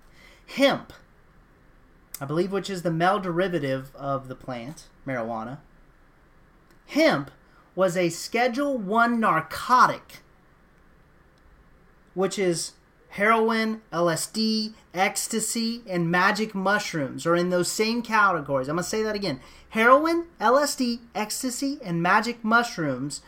Hemp, 0.47 0.93
I 2.21 2.25
believe, 2.25 2.53
which 2.53 2.71
is 2.71 2.83
the 2.83 2.91
male 2.91 3.19
derivative 3.19 3.95
of 3.97 4.29
the 4.29 4.35
plant, 4.35 4.89
marijuana. 5.07 5.59
Hemp 6.87 7.31
was 7.75 7.97
a 7.97 8.09
Schedule 8.11 8.79
1 8.79 9.19
narcotic, 9.19 10.21
which 12.13 12.39
is 12.39 12.73
heroin, 13.11 13.81
LSD, 13.93 14.75
ecstasy, 14.93 15.83
and 15.89 16.11
magic 16.11 16.55
mushrooms 16.55 17.27
are 17.27 17.35
in 17.35 17.51
those 17.51 17.71
same 17.71 18.03
categories. 18.03 18.69
I'm 18.69 18.77
going 18.77 18.85
to 18.85 18.89
say 18.89 19.03
that 19.03 19.17
again. 19.17 19.41
Heroin, 19.71 20.27
LSD, 20.41 21.01
ecstasy, 21.15 21.79
and 21.83 22.03
magic 22.03 22.45
mushrooms 22.45 23.23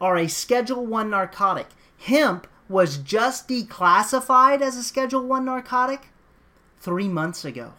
are 0.00 0.16
a 0.16 0.28
Schedule 0.28 0.86
1 0.86 1.10
narcotic. 1.10 1.68
Hemp 1.98 2.46
was 2.68 2.98
just 2.98 3.48
declassified 3.48 4.60
as 4.60 4.76
a 4.76 4.82
Schedule 4.82 5.26
1 5.26 5.44
narcotic 5.44 6.08
3 6.80 7.08
months 7.08 7.44
ago. 7.44 7.72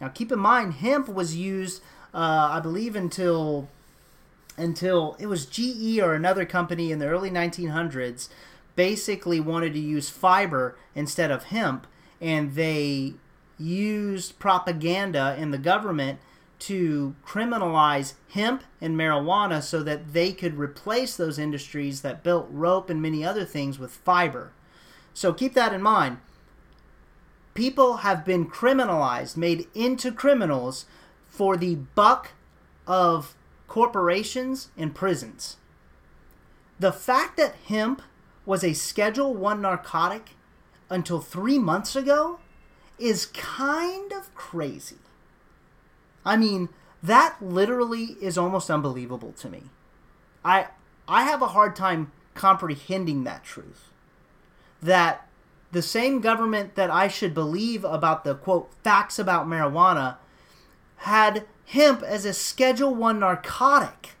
Now 0.00 0.08
keep 0.08 0.30
in 0.30 0.38
mind 0.38 0.74
hemp 0.74 1.08
was 1.08 1.36
used 1.36 1.82
uh, 2.12 2.50
I 2.52 2.60
believe 2.60 2.94
until 2.94 3.68
until 4.56 5.16
it 5.18 5.26
was 5.26 5.46
GE 5.46 5.98
or 5.98 6.14
another 6.14 6.44
company 6.44 6.92
in 6.92 7.00
the 7.00 7.08
early 7.08 7.30
1900s 7.30 8.28
basically 8.76 9.40
wanted 9.40 9.72
to 9.72 9.80
use 9.80 10.08
fiber 10.10 10.76
instead 10.94 11.30
of 11.30 11.44
hemp 11.44 11.86
and 12.20 12.54
they 12.54 13.14
used 13.58 14.38
propaganda 14.38 15.36
in 15.38 15.50
the 15.50 15.58
government 15.58 16.18
to 16.60 17.14
criminalize 17.26 18.14
hemp 18.30 18.64
and 18.80 18.96
marijuana 18.96 19.62
so 19.62 19.82
that 19.82 20.12
they 20.12 20.32
could 20.32 20.58
replace 20.58 21.16
those 21.16 21.38
industries 21.38 22.00
that 22.02 22.22
built 22.22 22.46
rope 22.50 22.88
and 22.88 23.02
many 23.02 23.24
other 23.24 23.44
things 23.44 23.78
with 23.78 23.90
fiber. 23.90 24.52
So 25.12 25.32
keep 25.32 25.54
that 25.54 25.72
in 25.72 25.82
mind. 25.82 26.18
People 27.54 27.98
have 27.98 28.24
been 28.24 28.48
criminalized, 28.48 29.36
made 29.36 29.68
into 29.74 30.10
criminals 30.10 30.86
for 31.28 31.56
the 31.56 31.74
buck 31.74 32.32
of 32.86 33.34
corporations 33.68 34.70
and 34.76 34.94
prisons. 34.94 35.56
The 36.78 36.92
fact 36.92 37.36
that 37.36 37.56
hemp 37.66 38.02
was 38.44 38.64
a 38.64 38.72
Schedule 38.72 39.34
1 39.34 39.60
narcotic 39.60 40.30
until 40.90 41.20
3 41.20 41.58
months 41.58 41.94
ago 41.96 42.40
is 42.98 43.26
kind 43.26 44.12
of 44.12 44.34
crazy. 44.34 44.96
I 46.24 46.36
mean, 46.36 46.68
that 47.02 47.36
literally 47.40 48.16
is 48.20 48.38
almost 48.38 48.70
unbelievable 48.70 49.32
to 49.32 49.48
me. 49.48 49.64
I 50.44 50.68
I 51.06 51.24
have 51.24 51.42
a 51.42 51.48
hard 51.48 51.76
time 51.76 52.12
comprehending 52.34 53.24
that 53.24 53.44
truth. 53.44 53.90
That 54.82 55.28
the 55.72 55.82
same 55.82 56.20
government 56.20 56.76
that 56.76 56.90
I 56.90 57.08
should 57.08 57.34
believe 57.34 57.84
about 57.84 58.24
the 58.24 58.34
quote 58.34 58.72
facts 58.82 59.18
about 59.18 59.46
marijuana 59.46 60.16
had 60.98 61.46
hemp 61.66 62.02
as 62.02 62.24
a 62.24 62.32
Schedule 62.32 62.94
1 62.94 63.18
narcotic. 63.18 64.12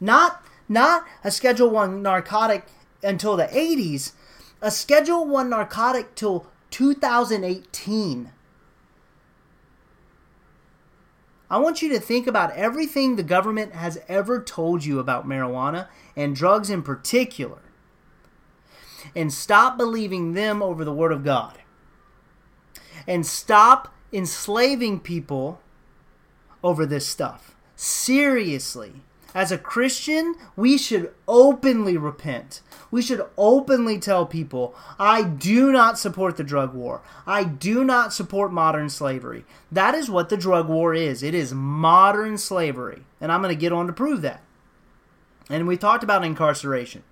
Not 0.00 0.44
not 0.68 1.04
a 1.24 1.30
Schedule 1.30 1.70
1 1.70 2.02
narcotic 2.02 2.66
until 3.02 3.36
the 3.36 3.46
80s, 3.46 4.12
a 4.60 4.70
Schedule 4.70 5.26
1 5.26 5.50
narcotic 5.50 6.14
till 6.14 6.46
2018. 6.70 8.30
I 11.50 11.58
want 11.58 11.80
you 11.80 11.88
to 11.90 12.00
think 12.00 12.26
about 12.26 12.52
everything 12.52 13.16
the 13.16 13.22
government 13.22 13.72
has 13.72 13.98
ever 14.08 14.42
told 14.42 14.84
you 14.84 14.98
about 14.98 15.26
marijuana 15.26 15.88
and 16.14 16.36
drugs 16.36 16.68
in 16.68 16.82
particular. 16.82 17.60
And 19.16 19.32
stop 19.32 19.78
believing 19.78 20.34
them 20.34 20.62
over 20.62 20.84
the 20.84 20.92
Word 20.92 21.12
of 21.12 21.24
God. 21.24 21.58
And 23.06 23.24
stop 23.24 23.94
enslaving 24.12 25.00
people 25.00 25.60
over 26.62 26.84
this 26.84 27.06
stuff. 27.06 27.56
Seriously. 27.76 29.02
As 29.34 29.52
a 29.52 29.58
Christian, 29.58 30.34
we 30.56 30.78
should 30.78 31.12
openly 31.26 31.96
repent. 31.98 32.62
We 32.90 33.02
should 33.02 33.26
openly 33.36 33.98
tell 33.98 34.24
people, 34.24 34.74
I 34.98 35.22
do 35.22 35.70
not 35.70 35.98
support 35.98 36.36
the 36.36 36.44
drug 36.44 36.72
war. 36.72 37.02
I 37.26 37.44
do 37.44 37.84
not 37.84 38.14
support 38.14 38.52
modern 38.52 38.88
slavery. 38.88 39.44
That 39.70 39.94
is 39.94 40.08
what 40.10 40.30
the 40.30 40.38
drug 40.38 40.68
war 40.68 40.94
is. 40.94 41.22
It 41.22 41.34
is 41.34 41.52
modern 41.52 42.38
slavery. 42.38 43.04
And 43.20 43.30
I'm 43.30 43.42
going 43.42 43.54
to 43.54 43.60
get 43.60 43.72
on 43.72 43.86
to 43.86 43.92
prove 43.92 44.22
that. 44.22 44.42
And 45.50 45.68
we 45.68 45.76
talked 45.76 46.02
about 46.02 46.24
incarceration. 46.24 47.02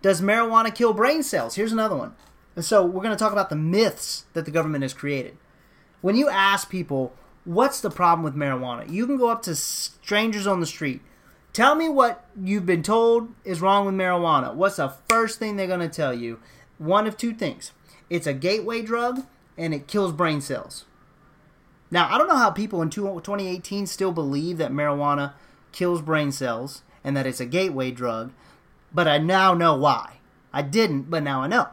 Does 0.00 0.20
marijuana 0.20 0.74
kill 0.74 0.94
brain 0.94 1.22
cells? 1.22 1.54
Here's 1.54 1.72
another 1.72 1.96
one. 1.96 2.14
And 2.56 2.64
so 2.64 2.84
we're 2.84 3.02
going 3.02 3.16
to 3.16 3.22
talk 3.22 3.32
about 3.32 3.50
the 3.50 3.56
myths 3.56 4.24
that 4.32 4.44
the 4.46 4.50
government 4.50 4.82
has 4.82 4.94
created. 4.94 5.36
When 6.00 6.16
you 6.16 6.28
ask 6.28 6.70
people, 6.70 7.14
what's 7.44 7.80
the 7.80 7.90
problem 7.90 8.24
with 8.24 8.34
marijuana? 8.34 8.90
You 8.90 9.06
can 9.06 9.16
go 9.16 9.28
up 9.28 9.42
to 9.42 9.54
strangers 9.54 10.46
on 10.46 10.60
the 10.60 10.66
street. 10.66 11.00
Tell 11.52 11.74
me 11.74 11.88
what 11.88 12.24
you've 12.40 12.66
been 12.66 12.82
told 12.82 13.28
is 13.44 13.60
wrong 13.60 13.86
with 13.86 13.94
marijuana. 13.94 14.54
What's 14.54 14.76
the 14.76 14.92
first 15.08 15.38
thing 15.38 15.56
they're 15.56 15.66
going 15.66 15.80
to 15.80 15.88
tell 15.88 16.12
you? 16.12 16.40
One 16.78 17.06
of 17.06 17.16
two 17.16 17.32
things 17.32 17.72
it's 18.10 18.26
a 18.26 18.34
gateway 18.34 18.82
drug 18.82 19.24
and 19.56 19.72
it 19.72 19.86
kills 19.86 20.12
brain 20.12 20.40
cells. 20.40 20.84
Now, 21.90 22.12
I 22.12 22.18
don't 22.18 22.28
know 22.28 22.36
how 22.36 22.50
people 22.50 22.82
in 22.82 22.90
2018 22.90 23.86
still 23.86 24.10
believe 24.10 24.58
that 24.58 24.72
marijuana 24.72 25.34
kills 25.70 26.02
brain 26.02 26.32
cells 26.32 26.82
and 27.04 27.16
that 27.16 27.26
it's 27.26 27.40
a 27.40 27.46
gateway 27.46 27.92
drug, 27.92 28.32
but 28.92 29.06
I 29.06 29.18
now 29.18 29.54
know 29.54 29.76
why. 29.76 30.18
I 30.52 30.62
didn't, 30.62 31.10
but 31.10 31.22
now 31.22 31.42
I 31.42 31.46
know. 31.46 31.68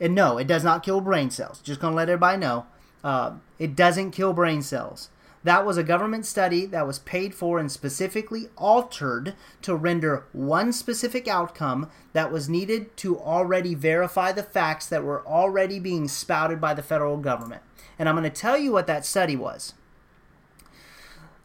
And 0.00 0.14
no, 0.14 0.38
it 0.38 0.46
does 0.46 0.64
not 0.64 0.82
kill 0.82 1.00
brain 1.00 1.30
cells. 1.30 1.60
Just 1.60 1.80
going 1.80 1.92
to 1.92 1.96
let 1.96 2.08
everybody 2.08 2.38
know. 2.38 2.66
Uh, 3.04 3.34
it 3.58 3.76
doesn't 3.76 4.10
kill 4.10 4.32
brain 4.32 4.62
cells. 4.62 5.10
That 5.44 5.66
was 5.66 5.76
a 5.76 5.84
government 5.84 6.24
study 6.24 6.64
that 6.66 6.86
was 6.86 6.98
paid 6.98 7.34
for 7.34 7.58
and 7.58 7.70
specifically 7.70 8.48
altered 8.56 9.34
to 9.60 9.76
render 9.76 10.24
one 10.32 10.72
specific 10.72 11.28
outcome 11.28 11.90
that 12.14 12.32
was 12.32 12.48
needed 12.48 12.96
to 12.96 13.18
already 13.18 13.74
verify 13.74 14.32
the 14.32 14.42
facts 14.42 14.86
that 14.86 15.04
were 15.04 15.24
already 15.26 15.78
being 15.78 16.08
spouted 16.08 16.62
by 16.62 16.72
the 16.72 16.82
federal 16.82 17.18
government. 17.18 17.60
And 17.98 18.08
I'm 18.08 18.14
going 18.14 18.24
to 18.24 18.30
tell 18.30 18.56
you 18.56 18.72
what 18.72 18.86
that 18.86 19.04
study 19.04 19.36
was. 19.36 19.74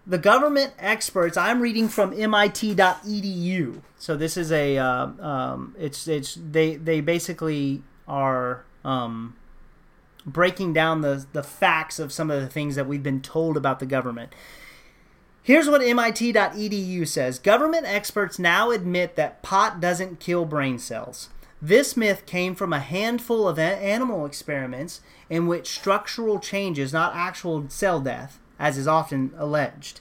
The 0.07 0.17
government 0.17 0.73
experts, 0.79 1.35
I'm 1.35 1.61
reading 1.61 1.89
from 1.89 2.13
MIT.edu. 2.13 3.81
So 3.97 4.15
this 4.15 4.37
is 4.37 4.51
a, 4.51 4.77
uh, 4.77 5.07
um, 5.19 5.75
it's, 5.77 6.07
it's, 6.07 6.35
they, 6.41 6.77
they 6.77 7.01
basically 7.01 7.83
are, 8.07 8.63
um, 8.85 9.35
breaking 10.31 10.73
down 10.73 11.01
the, 11.01 11.25
the 11.33 11.43
facts 11.43 11.99
of 11.99 12.11
some 12.11 12.31
of 12.31 12.41
the 12.41 12.47
things 12.47 12.75
that 12.75 12.87
we've 12.87 13.03
been 13.03 13.21
told 13.21 13.57
about 13.57 13.79
the 13.79 13.85
government. 13.85 14.33
Here's 15.41 15.69
what 15.69 15.81
MIT.edu 15.81 17.07
says 17.07 17.39
Government 17.39 17.85
experts 17.85 18.37
now 18.37 18.71
admit 18.71 19.15
that 19.15 19.41
pot 19.41 19.79
doesn't 19.79 20.19
kill 20.19 20.45
brain 20.45 20.77
cells. 20.77 21.29
This 21.61 21.97
myth 21.97 22.25
came 22.25 22.55
from 22.55 22.71
a 22.71 22.79
handful 22.79 23.47
of 23.47 23.59
animal 23.59 24.25
experiments 24.25 25.01
in 25.29 25.47
which 25.47 25.67
structural 25.67 26.39
changes, 26.39 26.93
not 26.93 27.15
actual 27.15 27.65
cell 27.69 27.99
death, 27.99 28.39
as 28.57 28.77
is 28.77 28.87
often 28.87 29.33
alleged. 29.37 29.99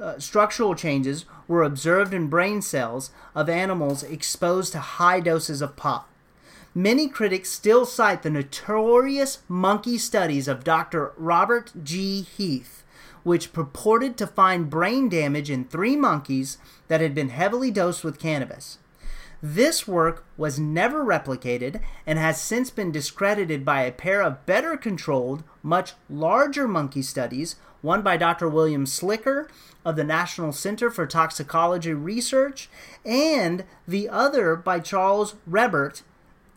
Uh, 0.00 0.18
structural 0.18 0.74
changes 0.74 1.24
were 1.48 1.62
observed 1.62 2.12
in 2.12 2.26
brain 2.26 2.60
cells 2.60 3.10
of 3.34 3.48
animals 3.48 4.02
exposed 4.02 4.72
to 4.72 4.78
high 4.78 5.20
doses 5.20 5.62
of 5.62 5.76
pot. 5.76 6.08
Many 6.76 7.06
critics 7.06 7.50
still 7.50 7.86
cite 7.86 8.24
the 8.24 8.30
notorious 8.30 9.42
monkey 9.46 9.96
studies 9.96 10.48
of 10.48 10.64
Dr. 10.64 11.12
Robert 11.16 11.70
G. 11.84 12.22
Heath, 12.22 12.82
which 13.22 13.52
purported 13.52 14.16
to 14.16 14.26
find 14.26 14.68
brain 14.68 15.08
damage 15.08 15.50
in 15.50 15.66
three 15.66 15.94
monkeys 15.94 16.58
that 16.88 17.00
had 17.00 17.14
been 17.14 17.28
heavily 17.28 17.70
dosed 17.70 18.02
with 18.02 18.18
cannabis. 18.18 18.78
This 19.40 19.86
work 19.86 20.24
was 20.36 20.58
never 20.58 21.04
replicated 21.04 21.80
and 22.08 22.18
has 22.18 22.40
since 22.40 22.70
been 22.70 22.90
discredited 22.90 23.64
by 23.64 23.82
a 23.82 23.92
pair 23.92 24.20
of 24.20 24.44
better 24.44 24.76
controlled, 24.76 25.44
much 25.62 25.92
larger 26.10 26.66
monkey 26.66 27.02
studies, 27.02 27.54
one 27.82 28.02
by 28.02 28.16
Dr. 28.16 28.48
William 28.48 28.84
Slikker 28.84 29.48
of 29.84 29.94
the 29.94 30.02
National 30.02 30.50
Center 30.50 30.90
for 30.90 31.06
Toxicology 31.06 31.94
Research, 31.94 32.68
and 33.04 33.62
the 33.86 34.08
other 34.08 34.56
by 34.56 34.80
Charles 34.80 35.36
Rebert 35.46 36.02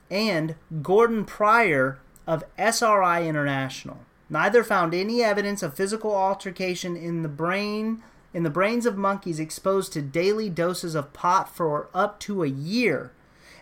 and 0.09 0.55
Gordon 0.81 1.25
Pryor 1.25 1.99
of 2.25 2.43
SRI 2.57 3.27
International. 3.27 3.99
Neither 4.29 4.63
found 4.63 4.93
any 4.93 5.23
evidence 5.23 5.63
of 5.63 5.75
physical 5.75 6.13
altercation 6.15 6.97
in 6.97 7.23
the 7.23 7.29
brain 7.29 8.03
in 8.33 8.43
the 8.43 8.49
brains 8.49 8.85
of 8.85 8.97
monkeys 8.97 9.39
exposed 9.39 9.93
to 9.93 10.01
daily 10.01 10.49
doses 10.49 10.95
of 10.95 11.13
pot 11.13 11.55
for 11.55 11.89
up 11.93 12.19
to 12.19 12.43
a 12.43 12.47
year. 12.47 13.11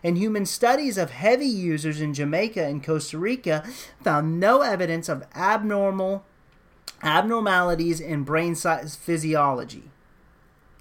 And 0.03 0.17
human 0.17 0.45
studies 0.45 0.97
of 0.97 1.11
heavy 1.11 1.45
users 1.45 2.01
in 2.01 2.13
Jamaica 2.13 2.63
and 2.65 2.83
Costa 2.83 3.17
Rica 3.17 3.63
found 4.03 4.39
no 4.39 4.61
evidence 4.61 5.07
of 5.07 5.23
abnormal 5.33 6.25
abnormalities 7.03 7.99
in 7.99 8.23
brain 8.23 8.55
size 8.55 8.95
physiology. 8.95 9.83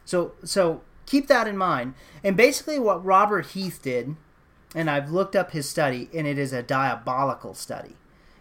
So 0.04 0.32
so 0.44 0.82
keep 1.06 1.28
that 1.28 1.46
in 1.46 1.56
mind. 1.56 1.94
And 2.22 2.36
basically 2.36 2.78
what 2.78 3.04
Robert 3.04 3.46
Heath 3.48 3.80
did 3.82 4.16
and 4.74 4.90
I've 4.90 5.10
looked 5.10 5.36
up 5.36 5.52
his 5.52 5.68
study, 5.68 6.08
and 6.14 6.26
it 6.26 6.38
is 6.38 6.52
a 6.52 6.62
diabolical 6.62 7.54
study. 7.54 7.96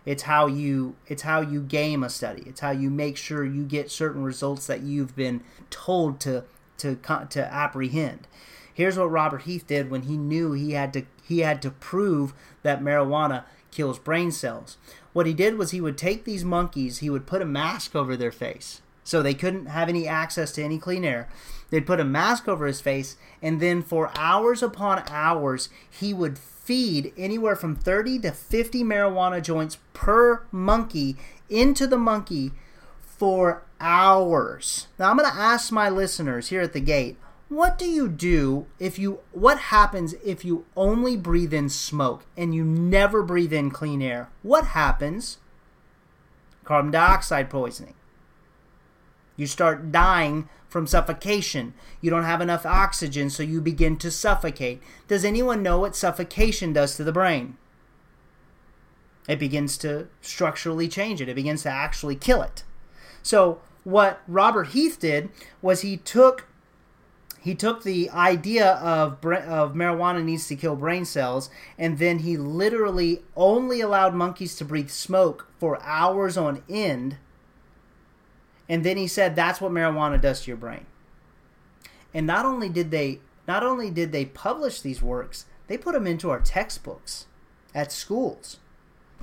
It's 0.06 0.24
how 0.24 0.48
you 0.48 0.96
it's 1.08 1.22
how 1.22 1.42
you 1.42 1.62
game 1.62 2.04
a 2.04 2.10
study. 2.10 2.44
It's 2.46 2.60
how 2.60 2.72
you 2.72 2.90
make 2.90 3.16
sure 3.16 3.46
you 3.46 3.64
get 3.64 3.92
certain 3.92 4.24
results 4.24 4.68
that 4.68 4.82
you've 4.82 5.16
been 5.16 5.42
told 5.70 6.20
to 6.22 6.44
to 6.80 6.96
to 7.30 7.54
apprehend. 7.54 8.28
Here's 8.74 8.98
what 8.98 9.12
Robert 9.12 9.44
Heath 9.44 9.66
did 9.68 9.90
when 9.90 10.04
he 10.04 10.18
knew 10.18 10.52
he 10.52 10.72
had 10.72 10.92
to 10.94 11.04
he 11.24 11.40
had 11.40 11.62
to 11.62 11.72
prove 11.72 12.34
that 12.64 12.82
marijuana 12.82 13.46
kills 13.72 13.98
brain 13.98 14.32
cells. 14.32 14.78
What 15.14 15.26
he 15.26 15.34
did 15.34 15.58
was 15.58 15.72
he 15.72 15.82
would 15.82 15.98
take 15.98 16.26
these 16.26 16.44
monkeys, 16.44 17.00
he 17.00 17.10
would 17.10 17.26
put 17.26 17.42
a 17.42 17.46
mask 17.46 17.96
over 17.96 18.18
their 18.18 18.32
face 18.32 18.82
so 19.04 19.22
they 19.22 19.34
couldn't 19.34 19.68
have 19.68 19.90
any 19.90 20.08
access 20.08 20.52
to 20.54 20.64
any 20.64 20.80
clean 20.80 21.04
air. 21.04 21.30
They'd 21.74 21.88
put 21.88 22.00
a 22.00 22.06
mask 22.06 22.48
over 22.48 22.68
his 22.68 22.82
face, 22.82 23.18
and 23.42 23.60
then 23.60 23.82
for 23.82 24.12
hours 24.16 24.62
upon 24.62 25.02
hours, 25.10 25.70
he 25.90 26.14
would 26.14 26.38
feed 26.38 27.12
anywhere 27.18 27.56
from 27.56 27.76
30 27.76 28.20
to 28.20 28.32
50 28.32 28.84
marijuana 28.84 29.42
joints 29.42 29.80
per 29.92 30.44
monkey 30.52 31.16
into 31.50 31.88
the 31.88 31.98
monkey 31.98 32.52
for 33.02 33.64
hours. 33.82 34.86
Now, 35.00 35.10
I'm 35.10 35.18
going 35.18 35.28
to 35.28 35.36
ask 35.36 35.72
my 35.72 35.90
listeners 35.90 36.50
here 36.50 36.62
at 36.62 36.74
the 36.74 36.80
gate 36.80 37.18
what 37.50 37.80
do 37.80 37.86
you 37.86 38.08
do 38.08 38.68
if 38.78 39.00
you 39.00 39.22
what 39.32 39.58
happens 39.58 40.14
if 40.24 40.46
you 40.46 40.66
only 40.78 41.18
breathe 41.18 41.56
in 41.56 41.70
smoke 41.70 42.24
and 42.38 42.54
you 42.54 42.64
never 42.64 43.24
breathe 43.24 43.52
in 43.52 43.72
clean 43.72 44.04
air? 44.04 44.30
What 44.44 44.66
happens? 44.68 45.40
Carbon 46.66 46.92
dioxide 46.92 47.50
poisoning 47.50 47.96
you 49.36 49.48
start 49.48 49.92
dying 49.92 50.50
from 50.68 50.88
suffocation. 50.88 51.74
You 52.02 52.10
don't 52.10 52.24
have 52.24 52.42
enough 52.42 52.66
oxygen, 52.66 53.30
so 53.30 53.44
you 53.44 53.62
begin 53.62 53.98
to 53.98 54.12
suffocate. 54.12 54.82
Does 55.08 55.24
anyone 55.24 55.62
know 55.62 55.80
what 55.80 55.96
suffocation 55.96 56.74
does 56.74 56.96
to 56.96 57.04
the 57.04 57.12
brain? 57.12 57.58
It 59.28 59.40
begins 59.40 59.78
to 59.80 60.08
structurally 60.22 60.88
change 60.88 61.22
it, 61.22 61.30
it 61.30 61.36
begins 61.36 61.64
to 61.64 61.70
actually 61.70 62.16
kill 62.16 62.42
it. 62.42 62.64
So, 63.22 63.62
what 63.84 64.22
Robert 64.28 64.70
Heath 64.70 65.00
did 65.00 65.30
was 65.62 65.82
he 65.82 65.98
took 65.98 66.48
he 67.42 67.54
took 67.54 67.84
the 67.84 68.10
idea 68.10 68.72
of 68.76 69.24
of 69.26 69.74
marijuana 69.74 70.24
needs 70.24 70.48
to 70.48 70.56
kill 70.56 70.76
brain 70.76 71.06
cells 71.06 71.50
and 71.78 71.98
then 71.98 72.20
he 72.20 72.38
literally 72.38 73.22
only 73.36 73.82
allowed 73.82 74.14
monkeys 74.14 74.56
to 74.56 74.66
breathe 74.66 74.90
smoke 74.90 75.48
for 75.60 75.82
hours 75.84 76.38
on 76.38 76.64
end 76.70 77.18
and 78.70 78.84
then 78.84 78.98
he 78.98 79.08
said 79.08 79.36
that's 79.36 79.62
what 79.62 79.72
marijuana 79.72 80.20
does 80.20 80.42
to 80.42 80.52
your 80.52 80.58
brain. 80.58 80.86
And 82.14 82.28
not 82.28 82.46
only 82.46 82.70
did 82.70 82.92
they 82.92 83.20
not 83.48 83.64
only 83.64 83.90
did 83.90 84.12
they 84.12 84.26
publish 84.26 84.82
these 84.82 85.02
works, 85.02 85.46
they 85.68 85.78
put 85.78 85.94
them 85.94 86.08
into 86.08 86.30
our 86.30 86.40
textbooks 86.40 87.26
at 87.76 87.92
schools. 87.92 88.60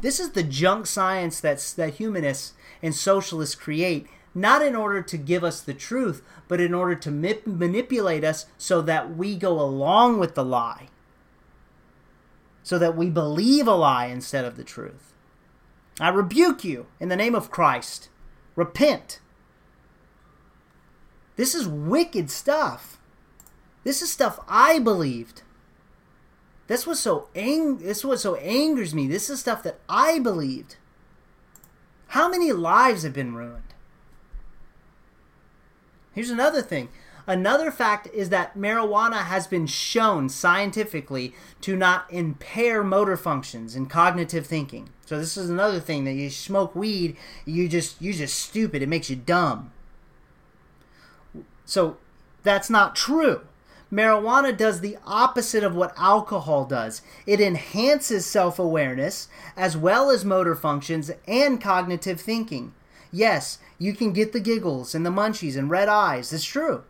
This 0.01 0.21
is 0.21 0.31
the 0.31 0.43
junk 0.43 0.87
science 0.87 1.41
that's 1.41 1.73
that 1.75 1.95
humanists 1.95 2.55
and 2.83 2.95
socialists 2.95 3.55
create 3.55 4.07
not 4.35 4.63
in 4.63 4.77
order 4.77 5.03
to 5.03 5.17
give 5.17 5.43
us 5.43 5.61
the 5.61 5.75
truth, 5.75 6.23
but 6.47 6.61
in 6.61 6.73
order 6.73 6.95
to 6.95 7.11
ma- 7.11 7.33
manipulate 7.45 8.25
us 8.25 8.47
so 8.57 8.81
that 8.83 9.17
we 9.17 9.37
go 9.37 9.61
along 9.61 10.19
with 10.19 10.35
the 10.35 10.45
lie. 10.45 10.89
So 12.63 12.79
that 12.79 12.97
we 12.97 13.11
believe 13.11 13.67
a 13.67 13.75
lie 13.75 14.07
instead 14.07 14.45
of 14.45 14.57
the 14.57 14.65
truth. 14.65 15.13
I 15.99 16.09
rebuke 16.11 16.65
you 16.65 16.87
in 17.01 17.09
the 17.09 17.17
name 17.17 17.35
of 17.35 17.51
Christ. 17.51 18.09
Repent 18.55 19.21
this 21.41 21.55
is 21.55 21.67
wicked 21.67 22.31
stuff. 22.31 22.99
This 23.83 24.03
is 24.03 24.13
stuff 24.13 24.41
I 24.47 24.79
believed. 24.79 25.41
That's 26.67 26.87
what 26.87 26.99
so 26.99 27.29
ang- 27.35 27.79
this 27.79 28.05
what 28.05 28.21
so 28.21 28.35
angers 28.35 28.95
me. 28.95 29.09
This 29.09 29.31
is 29.31 29.41
stuff 29.41 29.63
that 29.63 29.81
I 29.89 30.19
believed. 30.19 30.77
How 32.09 32.29
many 32.29 32.53
lives 32.53 33.05
have 33.05 33.15
been 33.15 33.35
ruined? 33.35 33.73
Here's 36.13 36.29
another 36.29 36.61
thing. 36.61 36.91
Another 37.27 37.71
fact 37.71 38.07
is 38.13 38.29
that 38.29 38.55
marijuana 38.55 39.23
has 39.23 39.47
been 39.47 39.67
shown 39.67 40.29
scientifically 40.29 41.35
to 41.63 41.75
not 41.75 42.05
impair 42.11 42.85
motor 42.85 43.17
functions 43.17 43.75
and 43.75 43.89
cognitive 43.89 44.47
thinking. 44.47 44.91
So 45.07 45.19
this 45.19 45.39
is 45.39 45.49
another 45.49 45.81
thing 45.81 46.05
that 46.05 46.13
you 46.13 46.29
smoke 46.29 46.77
weed, 46.77 47.17
you 47.47 47.67
just 47.67 47.99
you 48.03 48.13
just 48.13 48.39
stupid. 48.39 48.83
It 48.83 48.91
makes 48.91 49.09
you 49.09 49.17
dumb. 49.17 49.73
So 51.71 51.99
that's 52.43 52.69
not 52.69 52.97
true. 52.97 53.43
Marijuana 53.93 54.57
does 54.57 54.81
the 54.81 54.99
opposite 55.07 55.63
of 55.63 55.73
what 55.73 55.95
alcohol 55.97 56.65
does. 56.65 57.01
It 57.27 57.41
enhances 57.41 58.27
self 58.27 58.59
awareness 58.59 59.29
as 59.57 59.77
well 59.77 60.11
as 60.11 60.25
motor 60.25 60.57
functions 60.57 61.13
and 61.29 61.61
cognitive 61.61 62.21
thinking. 62.21 62.75
Yes, 63.13 63.59
you 63.79 63.95
can 63.95 64.13
get 64.13 64.33
the 64.33 64.41
giggles 64.41 64.97
and 64.97 65.07
the 65.07 65.11
munchies 65.11 65.57
and 65.57 65.71
red 65.71 65.89
eyes. 65.89 66.33
It's 66.33 66.45
true. 66.45 66.83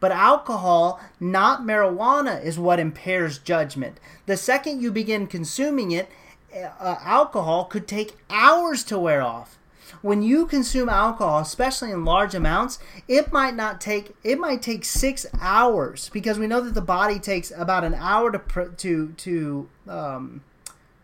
But 0.00 0.12
alcohol, 0.12 0.98
not 1.20 1.64
marijuana, 1.64 2.42
is 2.42 2.58
what 2.58 2.80
impairs 2.80 3.36
judgment. 3.36 4.00
The 4.24 4.38
second 4.38 4.80
you 4.80 4.90
begin 4.90 5.26
consuming 5.26 5.90
it, 5.90 6.08
uh, 6.54 6.96
alcohol 7.02 7.66
could 7.66 7.86
take 7.86 8.16
hours 8.30 8.84
to 8.84 8.98
wear 8.98 9.20
off 9.20 9.58
when 10.02 10.22
you 10.22 10.46
consume 10.46 10.88
alcohol, 10.88 11.40
especially 11.40 11.90
in 11.90 12.04
large 12.04 12.34
amounts, 12.34 12.78
it 13.08 13.32
might 13.32 13.54
not 13.54 13.80
take 13.80 14.14
it 14.22 14.38
might 14.38 14.62
take 14.62 14.84
six 14.84 15.26
hours 15.40 16.10
because 16.12 16.38
we 16.38 16.46
know 16.46 16.60
that 16.60 16.74
the 16.74 16.80
body 16.80 17.18
takes 17.18 17.50
about 17.50 17.84
an 17.84 17.94
hour 17.94 18.30
to 18.30 18.72
to 18.76 19.12
to 19.12 19.68
um, 19.88 20.42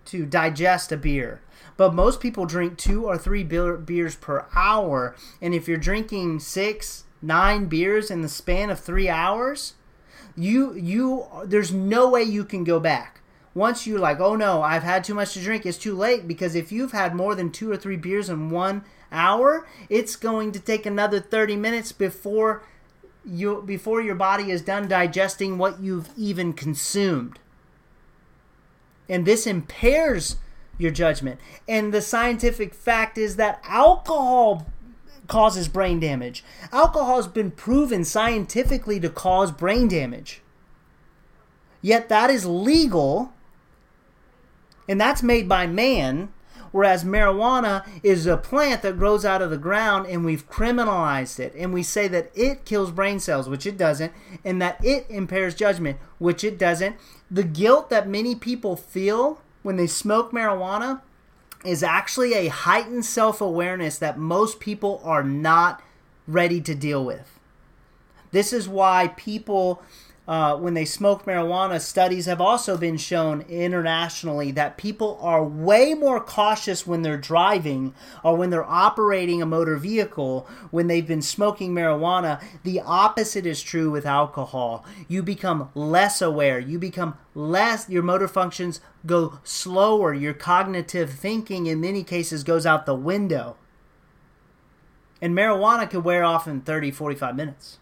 to 0.07 0.26
digest 0.26 0.92
a 0.92 0.96
beer. 0.96 1.40
But 1.76 1.94
most 1.94 2.20
people 2.20 2.46
drink 2.46 2.76
two 2.76 3.07
or 3.07 3.16
three 3.16 3.44
beer, 3.44 3.76
beers 3.76 4.16
per 4.16 4.46
hour, 4.54 5.16
and 5.40 5.54
if 5.54 5.66
you're 5.66 5.78
drinking 5.78 6.40
six, 6.40 7.04
nine 7.22 7.66
beers 7.66 8.11
in 8.11 8.20
the 8.20 8.28
span 8.28 8.70
of 8.70 8.80
three 8.80 9.09
hours, 9.09 9.74
you 10.36 10.74
you 10.74 11.26
there's 11.44 11.72
no 11.72 12.09
way 12.09 12.22
you 12.22 12.44
can 12.44 12.64
go 12.64 12.80
back 12.80 13.19
once 13.55 13.86
you're 13.86 13.98
like, 13.98 14.20
oh 14.20 14.36
no, 14.36 14.62
I've 14.62 14.82
had 14.82 15.03
too 15.03 15.14
much 15.14 15.34
to 15.34 15.40
drink, 15.40 15.66
it's 15.66 15.78
too 15.78 15.96
late 15.96 16.28
because 16.28 16.55
if 16.55 16.70
you've 16.70 16.92
had 16.92 17.14
more 17.14 17.34
than 17.34 17.51
two 17.51 17.70
or 17.70 17.76
three 17.76 17.96
beers 17.96 18.28
in 18.28 18.51
one 18.51 18.84
hour, 19.11 19.66
it's 19.88 20.16
going 20.16 20.53
to 20.53 20.61
take 20.61 20.86
another 20.86 21.20
30 21.20 21.57
minutes 21.57 21.92
before 21.92 22.62
you 23.24 23.62
before 23.66 24.01
your 24.01 24.14
body 24.14 24.51
is 24.51 24.62
done 24.62 24.88
digesting 24.88 25.59
what 25.59 25.80
you've 25.80 26.09
even 26.16 26.53
consumed. 26.53 27.38
And 29.09 29.26
this 29.26 29.46
impairs 29.46 30.36
your 30.78 30.90
judgment. 30.90 31.40
And 31.68 31.92
the 31.92 32.01
scientific 32.01 32.72
fact 32.72 33.18
is 33.18 33.36
that 33.36 33.61
alcohol 33.64 34.66
causes 35.26 35.68
brain 35.68 36.01
damage. 36.01 36.44
Alcohol 36.72 37.16
has 37.16 37.26
been 37.26 37.51
proven 37.51 38.05
scientifically 38.05 38.98
to 39.01 39.11
cause 39.11 39.53
brain 39.53 39.88
damage. 39.88 40.40
Yet 41.82 42.09
that 42.09 42.30
is 42.30 42.46
legal 42.46 43.32
and 44.91 45.01
that's 45.01 45.22
made 45.22 45.49
by 45.49 45.66
man, 45.66 46.30
Whereas 46.72 47.05
marijuana 47.05 47.84
is 48.03 48.26
a 48.26 48.36
plant 48.36 48.82
that 48.82 48.99
grows 48.99 49.24
out 49.24 49.43
of 49.43 49.51
the 49.51 49.59
ground 49.59 50.07
and 50.07 50.24
we've 50.24 50.49
criminalized 50.49 51.41
it. 51.41 51.53
And 51.57 51.72
we 51.72 51.82
say 51.82 52.07
that 52.09 52.30
it 52.34 52.64
kills 52.64 52.93
brain 52.93 53.18
cells, 53.18 53.49
which 53.49 53.66
it 53.66 53.76
doesn't, 53.76 54.12
and 54.45 54.62
that 54.62 54.82
it 54.84 55.07
impairs 55.09 55.55
judgment, 55.55 55.99
which 56.18 56.45
it 56.45 56.59
doesn't. 56.59 56.97
The 57.30 57.43
guilt 57.43 57.91
that 57.91 58.09
many 58.09 58.34
people 58.34 58.76
feel 58.76 59.41
when 59.62 59.76
they 59.76 59.88
smoke 59.88 60.30
marijuana 60.30 61.01
is 61.64 61.82
actually 61.82 62.34
a 62.34 62.47
heightened 62.49 63.05
self 63.05 63.41
awareness 63.41 63.99
that 63.99 64.16
most 64.16 64.61
people 64.61 65.01
are 65.05 65.24
not 65.24 65.82
ready 66.28 66.61
to 66.61 66.74
deal 66.74 67.05
with. 67.05 67.38
This 68.30 68.53
is 68.53 68.68
why 68.68 69.09
people 69.16 69.82
uh, 70.28 70.56
when 70.56 70.74
they 70.74 70.84
smoke 70.84 71.24
marijuana, 71.24 71.80
studies 71.80 72.26
have 72.26 72.40
also 72.40 72.76
been 72.76 72.96
shown 72.96 73.40
internationally 73.48 74.52
that 74.52 74.76
people 74.76 75.18
are 75.20 75.42
way 75.42 75.94
more 75.94 76.20
cautious 76.20 76.86
when 76.86 77.02
they're 77.02 77.16
driving 77.16 77.94
or 78.22 78.36
when 78.36 78.50
they're 78.50 78.64
operating 78.64 79.42
a 79.42 79.46
motor 79.46 79.76
vehicle 79.76 80.46
when 80.70 80.86
they've 80.86 81.06
been 81.06 81.22
smoking 81.22 81.74
marijuana. 81.74 82.40
The 82.62 82.80
opposite 82.80 83.44
is 83.44 83.62
true 83.62 83.90
with 83.90 84.06
alcohol. 84.06 84.84
You 85.08 85.22
become 85.22 85.70
less 85.74 86.22
aware, 86.22 86.60
you 86.60 86.78
become 86.78 87.16
less, 87.34 87.88
your 87.88 88.02
motor 88.02 88.28
functions 88.28 88.80
go 89.04 89.40
slower, 89.42 90.14
your 90.14 90.34
cognitive 90.34 91.10
thinking 91.10 91.66
in 91.66 91.80
many 91.80 92.04
cases 92.04 92.44
goes 92.44 92.66
out 92.66 92.86
the 92.86 92.94
window. 92.94 93.56
And 95.20 95.34
marijuana 95.34 95.90
could 95.90 96.04
wear 96.04 96.22
off 96.24 96.46
in 96.46 96.60
30, 96.60 96.90
45 96.92 97.34
minutes. 97.34 97.78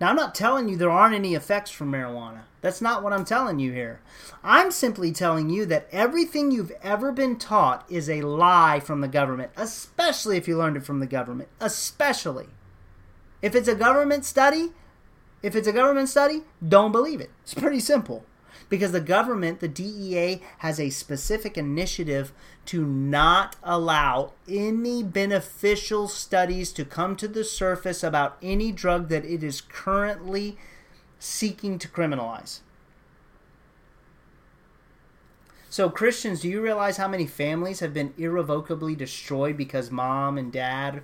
Now, 0.00 0.08
I'm 0.08 0.16
not 0.16 0.34
telling 0.34 0.68
you 0.68 0.76
there 0.76 0.90
aren't 0.90 1.14
any 1.14 1.34
effects 1.34 1.70
from 1.70 1.92
marijuana. 1.92 2.42
That's 2.62 2.80
not 2.80 3.02
what 3.02 3.12
I'm 3.12 3.24
telling 3.24 3.58
you 3.58 3.72
here. 3.72 4.00
I'm 4.42 4.70
simply 4.70 5.12
telling 5.12 5.50
you 5.50 5.66
that 5.66 5.88
everything 5.92 6.50
you've 6.50 6.72
ever 6.82 7.12
been 7.12 7.36
taught 7.36 7.84
is 7.90 8.08
a 8.08 8.22
lie 8.22 8.80
from 8.80 9.02
the 9.02 9.08
government, 9.08 9.50
especially 9.56 10.38
if 10.38 10.48
you 10.48 10.56
learned 10.56 10.78
it 10.78 10.84
from 10.84 11.00
the 11.00 11.06
government. 11.06 11.50
Especially. 11.60 12.48
If 13.42 13.54
it's 13.54 13.68
a 13.68 13.74
government 13.74 14.24
study, 14.24 14.72
if 15.42 15.54
it's 15.54 15.68
a 15.68 15.72
government 15.72 16.08
study, 16.08 16.42
don't 16.66 16.92
believe 16.92 17.20
it. 17.20 17.30
It's 17.42 17.54
pretty 17.54 17.80
simple 17.80 18.24
because 18.70 18.92
the 18.92 19.00
government, 19.00 19.60
the 19.60 19.68
DEA, 19.68 20.40
has 20.58 20.80
a 20.80 20.90
specific 20.90 21.58
initiative 21.58 22.32
to 22.70 22.86
not 22.86 23.56
allow 23.64 24.30
any 24.48 25.02
beneficial 25.02 26.06
studies 26.06 26.72
to 26.72 26.84
come 26.84 27.16
to 27.16 27.26
the 27.26 27.42
surface 27.42 28.04
about 28.04 28.36
any 28.40 28.70
drug 28.70 29.08
that 29.08 29.24
it 29.24 29.42
is 29.42 29.60
currently 29.60 30.56
seeking 31.18 31.80
to 31.80 31.88
criminalize. 31.88 32.60
So, 35.68 35.90
Christians, 35.90 36.42
do 36.42 36.48
you 36.48 36.60
realize 36.60 36.96
how 36.96 37.08
many 37.08 37.26
families 37.26 37.80
have 37.80 37.92
been 37.92 38.14
irrevocably 38.16 38.94
destroyed 38.94 39.56
because 39.56 39.90
mom 39.90 40.38
and 40.38 40.52
dad 40.52 41.02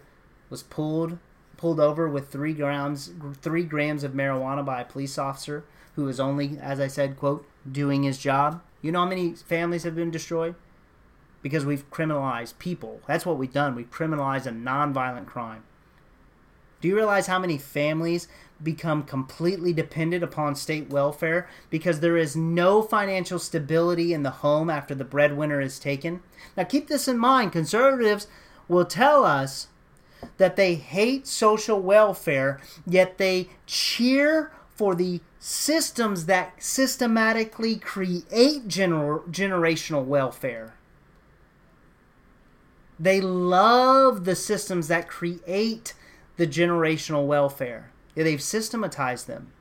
was 0.49 0.63
pulled 0.63 1.19
pulled 1.57 1.81
over 1.81 2.09
with 2.09 2.29
three 2.29 2.53
grams 2.53 3.11
three 3.43 3.65
grams 3.65 4.05
of 4.05 4.13
marijuana 4.13 4.65
by 4.65 4.83
a 4.83 4.85
police 4.85 5.19
officer 5.19 5.65
who 5.97 6.05
was 6.05 6.21
only, 6.21 6.61
as 6.61 6.79
I 6.79 6.87
said, 6.87 7.17
quote, 7.17 7.45
doing 7.69 8.05
his 8.05 8.19
job. 8.19 8.63
You 8.83 8.93
know 8.93 9.01
how 9.01 9.09
many 9.09 9.33
families 9.33 9.83
have 9.83 9.97
been 9.97 10.13
destroyed? 10.13 10.55
Because 11.43 11.65
we've 11.65 11.89
criminalized 11.91 12.59
people. 12.59 13.01
That's 13.07 13.27
what 13.27 13.39
we've 13.39 13.53
done. 13.53 13.75
We've 13.75 13.91
criminalized 13.91 14.47
a 14.47 14.51
nonviolent 14.51 15.27
crime. 15.27 15.65
Do 16.81 16.89
you 16.89 16.97
realize 16.97 17.27
how 17.27 17.39
many 17.39 17.59
families 17.59 18.29
become 18.63 19.03
completely 19.03 19.73
dependent 19.73 20.23
upon 20.23 20.55
state 20.55 20.89
welfare 20.89 21.49
because 21.71 22.01
there 22.01 22.17
is 22.17 22.37
no 22.37 22.83
financial 22.83 23.39
stability 23.39 24.13
in 24.13 24.23
the 24.23 24.31
home 24.31 24.71
after 24.71 24.95
the 24.95 25.05
breadwinner 25.05 25.61
is 25.61 25.79
taken? 25.79 26.23
Now, 26.57 26.65
keep 26.65 26.89
this 26.89 27.09
in 27.09 27.19
mind. 27.19 27.53
Conservatives 27.53 28.27
will 28.69 28.85
tell 28.85 29.25
us 29.25 29.69
that 30.37 30.57
they 30.57 30.75
hate 30.75 31.27
social 31.27 31.81
welfare, 31.81 32.61
yet 32.87 33.19
they 33.19 33.49
cheer 33.67 34.53
for 34.75 34.95
the 34.95 35.21
systems 35.39 36.27
that 36.27 36.63
systematically 36.63 37.77
create 37.77 38.69
gener- 38.69 39.27
generational 39.31 40.05
welfare. 40.05 40.76
They 42.99 43.21
love 43.21 44.25
the 44.25 44.37
systems 44.37 44.89
that 44.89 45.09
create 45.09 45.95
the 46.37 46.47
generational 46.47 47.27
welfare. 47.27 47.91
They've 48.15 48.43
systematized 48.43 49.27
them. 49.27 49.53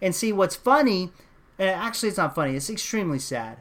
And 0.00 0.14
see, 0.14 0.32
what's 0.32 0.56
funny, 0.56 1.12
eh, 1.58 1.70
actually, 1.70 2.08
it's 2.08 2.18
not 2.18 2.34
funny, 2.34 2.56
it's 2.56 2.70
extremely 2.70 3.20
sad. 3.20 3.58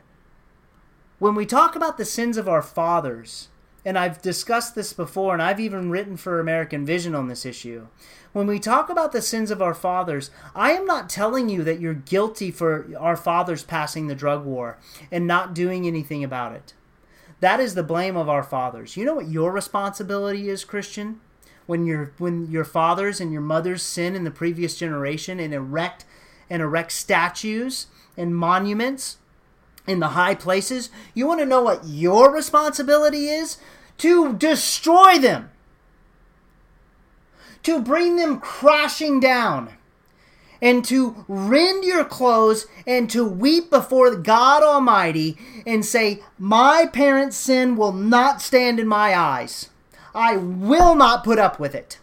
When 1.19 1.35
we 1.35 1.45
talk 1.45 1.75
about 1.75 1.97
the 1.97 2.05
sins 2.05 2.35
of 2.37 2.49
our 2.49 2.63
fathers, 2.63 3.49
and 3.85 3.97
I've 3.97 4.21
discussed 4.21 4.73
this 4.75 4.93
before, 4.93 5.33
and 5.33 5.41
I've 5.41 5.59
even 5.59 5.91
written 5.91 6.17
for 6.17 6.39
American 6.39 6.85
Vision 6.85 7.13
on 7.13 7.27
this 7.27 7.45
issue. 7.45 7.87
When 8.31 8.47
we 8.47 8.59
talk 8.59 8.89
about 8.89 9.11
the 9.11 9.21
sins 9.21 9.51
of 9.51 9.61
our 9.61 9.73
fathers, 9.73 10.31
I 10.55 10.71
am 10.71 10.85
not 10.85 11.09
telling 11.09 11.49
you 11.49 11.63
that 11.63 11.79
you're 11.79 11.93
guilty 11.93 12.51
for 12.51 12.87
our 12.97 13.17
fathers 13.17 13.63
passing 13.63 14.07
the 14.07 14.15
drug 14.15 14.45
war 14.45 14.77
and 15.11 15.27
not 15.27 15.53
doing 15.53 15.85
anything 15.85 16.23
about 16.23 16.53
it. 16.53 16.73
That 17.41 17.59
is 17.59 17.73
the 17.75 17.83
blame 17.83 18.15
of 18.15 18.29
our 18.29 18.43
fathers. 18.43 18.95
You 18.95 19.03
know 19.03 19.15
what 19.15 19.27
your 19.27 19.51
responsibility 19.51 20.47
is, 20.47 20.63
Christian? 20.63 21.19
When 21.65 21.85
your 21.85 22.13
when 22.17 22.49
your 22.49 22.63
fathers 22.63 23.19
and 23.19 23.31
your 23.31 23.41
mothers 23.41 23.81
sin 23.81 24.15
in 24.15 24.23
the 24.23 24.31
previous 24.31 24.77
generation 24.77 25.39
and 25.39 25.53
erect 25.53 26.05
and 26.49 26.61
erect 26.61 26.91
statues 26.91 27.87
and 28.15 28.35
monuments 28.35 29.17
in 29.87 29.99
the 29.99 30.09
high 30.09 30.35
places, 30.35 30.91
you 31.13 31.25
want 31.27 31.39
to 31.39 31.45
know 31.45 31.63
what 31.63 31.85
your 31.85 32.31
responsibility 32.31 33.27
is? 33.27 33.57
To 33.99 34.33
destroy 34.33 35.17
them, 35.17 35.49
to 37.63 37.81
bring 37.81 38.17
them 38.17 38.39
crashing 38.39 39.19
down, 39.19 39.71
and 40.61 40.85
to 40.85 41.25
rend 41.27 41.83
your 41.83 42.05
clothes 42.05 42.67
and 42.85 43.09
to 43.09 43.25
weep 43.25 43.69
before 43.69 44.15
God 44.15 44.63
Almighty 44.63 45.37
and 45.65 45.85
say, 45.85 46.21
My 46.37 46.85
parents' 46.85 47.37
sin 47.37 47.75
will 47.75 47.93
not 47.93 48.41
stand 48.41 48.79
in 48.79 48.87
my 48.87 49.17
eyes. 49.17 49.69
I 50.13 50.37
will 50.37 50.95
not 50.95 51.23
put 51.23 51.39
up 51.39 51.59
with 51.59 51.73
it. 51.73 51.99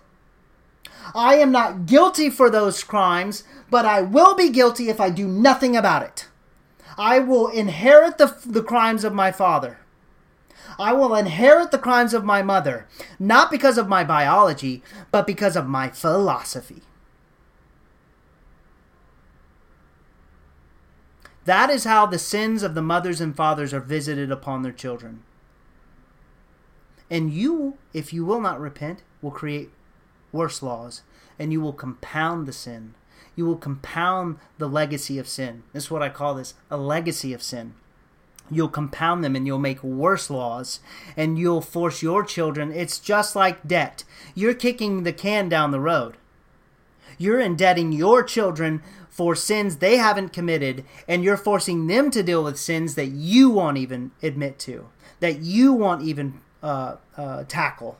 I 1.14 1.36
am 1.36 1.52
not 1.52 1.86
guilty 1.86 2.28
for 2.30 2.50
those 2.50 2.84
crimes, 2.84 3.44
but 3.70 3.86
I 3.86 4.02
will 4.02 4.34
be 4.34 4.50
guilty 4.50 4.88
if 4.88 5.00
I 5.00 5.10
do 5.10 5.26
nothing 5.26 5.76
about 5.76 6.02
it. 6.02 6.28
I 6.98 7.20
will 7.20 7.48
inherit 7.48 8.18
the, 8.18 8.34
the 8.44 8.62
crimes 8.62 9.04
of 9.04 9.14
my 9.14 9.30
father. 9.30 9.78
I 10.78 10.92
will 10.92 11.14
inherit 11.14 11.70
the 11.70 11.78
crimes 11.78 12.12
of 12.12 12.24
my 12.24 12.42
mother, 12.42 12.86
not 13.18 13.50
because 13.50 13.78
of 13.78 13.88
my 13.88 14.04
biology, 14.04 14.82
but 15.10 15.26
because 15.26 15.56
of 15.56 15.66
my 15.66 15.88
philosophy. 15.88 16.82
That 21.48 21.70
is 21.70 21.84
how 21.84 22.06
the 22.06 22.18
sins 22.18 22.62
of 22.62 22.74
the 22.74 22.82
mothers 22.82 23.20
and 23.20 23.34
fathers 23.34 23.72
are 23.72 23.80
visited 23.80 24.30
upon 24.30 24.62
their 24.62 24.72
children. 24.72 25.22
And 27.10 27.32
you, 27.32 27.78
if 27.94 28.12
you 28.12 28.24
will 28.24 28.40
not 28.40 28.60
repent, 28.60 29.02
will 29.22 29.30
create 29.30 29.70
worse 30.30 30.62
laws, 30.62 31.02
and 31.38 31.52
you 31.52 31.60
will 31.60 31.72
compound 31.72 32.46
the 32.46 32.52
sin 32.52 32.94
you 33.38 33.46
will 33.46 33.56
compound 33.56 34.36
the 34.58 34.68
legacy 34.68 35.16
of 35.16 35.28
sin. 35.28 35.62
This 35.72 35.84
is 35.84 35.90
what 35.92 36.02
I 36.02 36.08
call 36.08 36.34
this 36.34 36.54
a 36.72 36.76
legacy 36.76 37.32
of 37.32 37.40
sin. 37.40 37.74
You'll 38.50 38.68
compound 38.68 39.22
them 39.22 39.36
and 39.36 39.46
you'll 39.46 39.60
make 39.60 39.84
worse 39.84 40.28
laws 40.28 40.80
and 41.16 41.38
you'll 41.38 41.60
force 41.60 42.02
your 42.02 42.24
children. 42.24 42.72
It's 42.72 42.98
just 42.98 43.36
like 43.36 43.68
debt. 43.68 44.02
You're 44.34 44.54
kicking 44.54 45.04
the 45.04 45.12
can 45.12 45.48
down 45.48 45.70
the 45.70 45.78
road. 45.78 46.16
You're 47.16 47.38
indebting 47.38 47.92
your 47.92 48.24
children 48.24 48.82
for 49.18 49.34
sins 49.34 49.78
they 49.78 49.96
haven't 49.96 50.32
committed, 50.32 50.84
and 51.08 51.24
you're 51.24 51.36
forcing 51.36 51.88
them 51.88 52.08
to 52.08 52.22
deal 52.22 52.44
with 52.44 52.56
sins 52.56 52.94
that 52.94 53.08
you 53.08 53.50
won't 53.50 53.76
even 53.76 54.12
admit 54.22 54.60
to, 54.60 54.90
that 55.18 55.40
you 55.40 55.72
won't 55.72 56.02
even 56.02 56.40
uh, 56.62 56.94
uh, 57.16 57.42
tackle. 57.48 57.98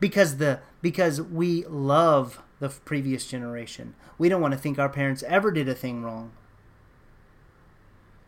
Because 0.00 0.38
the 0.38 0.60
because 0.80 1.20
we 1.20 1.66
love 1.66 2.40
the 2.60 2.70
previous 2.70 3.26
generation. 3.26 3.94
We 4.16 4.30
don't 4.30 4.40
want 4.40 4.52
to 4.54 4.58
think 4.58 4.78
our 4.78 4.88
parents 4.88 5.22
ever 5.24 5.50
did 5.50 5.68
a 5.68 5.74
thing 5.74 6.02
wrong. 6.02 6.32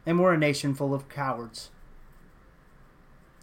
And 0.05 0.20
we're 0.20 0.35
a 0.35 0.39
nation 0.39 0.74
full 0.74 0.93
of 0.93 1.09
cowards. 1.09 1.70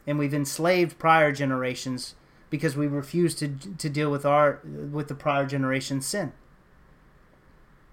And 0.06 0.20
we've 0.20 0.36
enslaved 0.36 1.00
prior 1.00 1.32
generations 1.32 2.14
because 2.52 2.78
we 2.78 2.86
refuse 2.86 3.34
to 3.36 3.48
to 3.48 3.90
deal 3.90 4.12
with 4.12 4.24
our 4.24 4.60
with 4.64 5.08
the 5.08 5.16
prior 5.16 5.48
generation's 5.48 6.06
sin. 6.06 6.32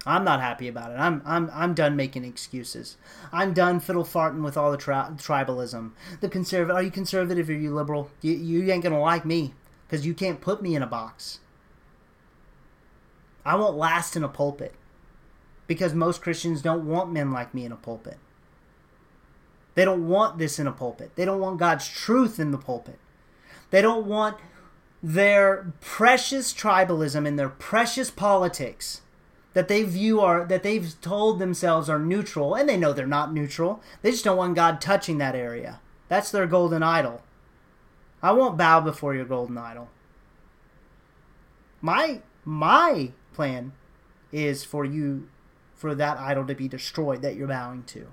I'm 0.06 0.24
not 0.24 0.40
happy 0.40 0.66
about 0.66 0.92
it. 0.92 0.94
I'm 0.94 1.22
I'm 1.26 1.50
I'm 1.52 1.74
done 1.74 1.94
making 1.94 2.24
excuses. 2.24 2.96
I'm 3.32 3.52
done 3.52 3.80
fiddle 3.80 4.04
farting 4.04 4.42
with 4.42 4.56
all 4.56 4.70
the 4.70 4.78
tri- 4.78 5.10
tribalism. 5.16 5.92
The 6.20 6.28
conservative. 6.28 6.74
Are 6.74 6.82
you 6.82 6.90
conservative? 6.90 7.50
Or 7.50 7.52
are 7.52 7.56
you 7.56 7.74
liberal? 7.74 8.10
You, 8.22 8.32
you 8.32 8.72
ain't 8.72 8.82
gonna 8.82 9.00
like 9.00 9.26
me 9.26 9.54
because 9.86 10.06
you 10.06 10.14
can't 10.14 10.40
put 10.40 10.62
me 10.62 10.74
in 10.74 10.82
a 10.82 10.86
box. 10.86 11.40
I 13.44 13.56
won't 13.56 13.76
last 13.76 14.16
in 14.16 14.24
a 14.24 14.28
pulpit 14.28 14.74
because 15.66 15.94
most 15.94 16.22
Christians 16.22 16.62
don't 16.62 16.86
want 16.86 17.12
men 17.12 17.30
like 17.30 17.52
me 17.52 17.64
in 17.64 17.72
a 17.72 17.76
pulpit. 17.76 18.18
They 19.74 19.84
don't 19.84 20.08
want 20.08 20.38
this 20.38 20.58
in 20.58 20.66
a 20.66 20.72
pulpit. 20.72 21.12
They 21.14 21.24
don't 21.24 21.40
want 21.40 21.58
God's 21.58 21.88
truth 21.88 22.40
in 22.40 22.50
the 22.50 22.58
pulpit. 22.58 22.98
They 23.70 23.82
don't 23.82 24.06
want 24.06 24.36
their 25.02 25.72
precious 25.80 26.52
tribalism 26.52 27.26
and 27.26 27.38
their 27.38 27.48
precious 27.48 28.10
politics 28.10 29.02
that 29.52 29.68
they 29.68 29.82
view 29.82 30.20
are 30.20 30.44
that 30.44 30.62
they've 30.62 30.94
told 31.00 31.38
themselves 31.38 31.88
are 31.88 31.98
neutral 31.98 32.54
and 32.54 32.68
they 32.68 32.76
know 32.76 32.92
they're 32.92 33.06
not 33.06 33.32
neutral. 33.32 33.80
They 34.02 34.12
just 34.12 34.24
don't 34.24 34.36
want 34.36 34.54
God 34.54 34.80
touching 34.80 35.18
that 35.18 35.34
area. 35.34 35.80
That's 36.08 36.30
their 36.30 36.46
golden 36.46 36.82
idol. 36.82 37.22
I 38.22 38.32
won't 38.32 38.58
bow 38.58 38.80
before 38.80 39.14
your 39.14 39.24
golden 39.24 39.58
idol. 39.58 39.88
My 41.80 42.20
my 42.44 43.12
plan 43.32 43.72
is 44.32 44.64
for 44.64 44.84
you 44.84 45.28
for 45.74 45.94
that 45.94 46.18
idol 46.18 46.46
to 46.46 46.54
be 46.54 46.68
destroyed 46.68 47.22
that 47.22 47.36
you're 47.36 47.48
bowing 47.48 47.84
to. 47.84 48.06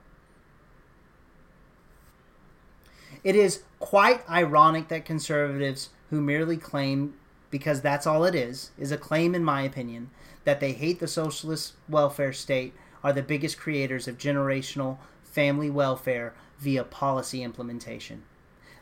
It 3.24 3.36
is 3.36 3.64
quite 3.80 4.28
ironic 4.30 4.88
that 4.88 5.06
conservatives 5.06 5.90
who 6.10 6.22
merely 6.22 6.58
claim 6.58 7.16
because 7.50 7.82
that's 7.82 8.08
all 8.08 8.24
it 8.24 8.36
is 8.36 8.72
is 8.78 8.92
a 8.92 8.98
claim 8.98 9.36
in 9.36 9.44
my 9.44 9.62
opinion 9.62 10.10
that 10.48 10.62
they 10.62 10.72
hate 10.72 11.00
the 11.00 11.08
socialist 11.10 11.74
welfare 11.89 12.32
state 12.32 12.74
are 13.04 13.12
the 13.12 13.22
biggest 13.22 13.60
creators 13.60 14.08
of 14.08 14.18
generational 14.18 14.98
family 15.22 15.70
welfare 15.70 16.34
via 16.58 16.86
policy 16.86 17.43
implementation. 17.43 18.24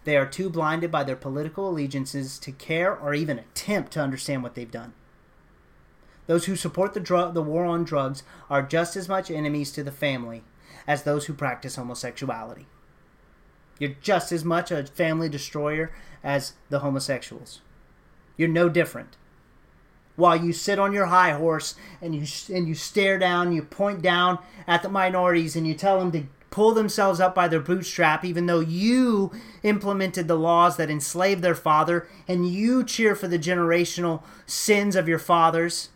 They 0.03 0.15
are 0.15 0.27
too 0.27 0.51
blinded 0.51 0.91
by 0.91 1.03
their 1.03 1.15
political 1.15 1.67
allegiances 1.67 2.37
to 2.37 2.51
care 2.51 2.95
or 2.95 3.15
even 3.15 3.39
attempt 3.39 3.93
to 3.93 3.99
understand 3.99 4.43
what 4.43 4.53
they've 4.53 4.69
done. 4.69 4.93
Those 6.27 6.45
who 6.45 6.55
support 6.55 6.93
the, 6.93 7.31
the 7.33 7.41
war 7.41 7.65
on 7.65 7.83
drugs 7.83 8.21
are 8.47 8.61
just 8.61 8.95
as 8.95 9.09
much 9.09 9.31
enemies 9.31 9.71
to 9.71 9.83
the 9.83 9.91
family 9.91 10.43
as 10.85 11.01
those 11.01 11.25
who 11.25 11.33
practice 11.33 11.77
homosexuality. 11.77 12.67
You're 13.79 13.95
just 14.01 14.31
as 14.31 14.45
much 14.45 14.69
a 14.69 14.85
family 14.85 15.29
destroyer 15.29 15.91
as 16.23 16.53
the 16.69 16.81
homosexuals. 16.81 17.61
You're 18.37 18.49
no 18.49 18.69
different. 18.69 19.17
While 20.15 20.37
you 20.37 20.53
sit 20.53 20.79
on 20.79 20.93
your 20.93 21.07
high 21.07 21.31
horse 21.31 21.75
and 22.01 22.15
you 22.15 22.25
and 22.53 22.67
you 22.67 22.75
stare 22.75 23.19
down, 23.19 23.51
you 23.51 23.63
point 23.63 24.01
down 24.01 24.39
at 24.67 24.81
the 24.81 24.89
minorities 24.89 25.55
and 25.55 25.67
you 25.67 25.73
tell 25.73 25.99
them 25.99 26.11
to 26.13 26.23
pull 26.49 26.73
themselves 26.73 27.19
up 27.19 27.35
by 27.35 27.49
their 27.49 27.59
bootstrap, 27.59 28.23
even 28.23 28.45
though 28.45 28.61
you 28.61 29.29
implemented 29.61 30.27
the 30.27 30.37
laws 30.37 30.77
that 30.77 30.89
enslaved 30.89 31.41
their 31.41 31.53
father, 31.53 32.07
and 32.29 32.47
you 32.49 32.81
cheer 32.81 33.13
for 33.13 33.27
the 33.27 33.37
generational 33.37 34.23
sins 34.45 34.95
of 34.95 35.09
your 35.09 35.19
fathers 35.19 35.89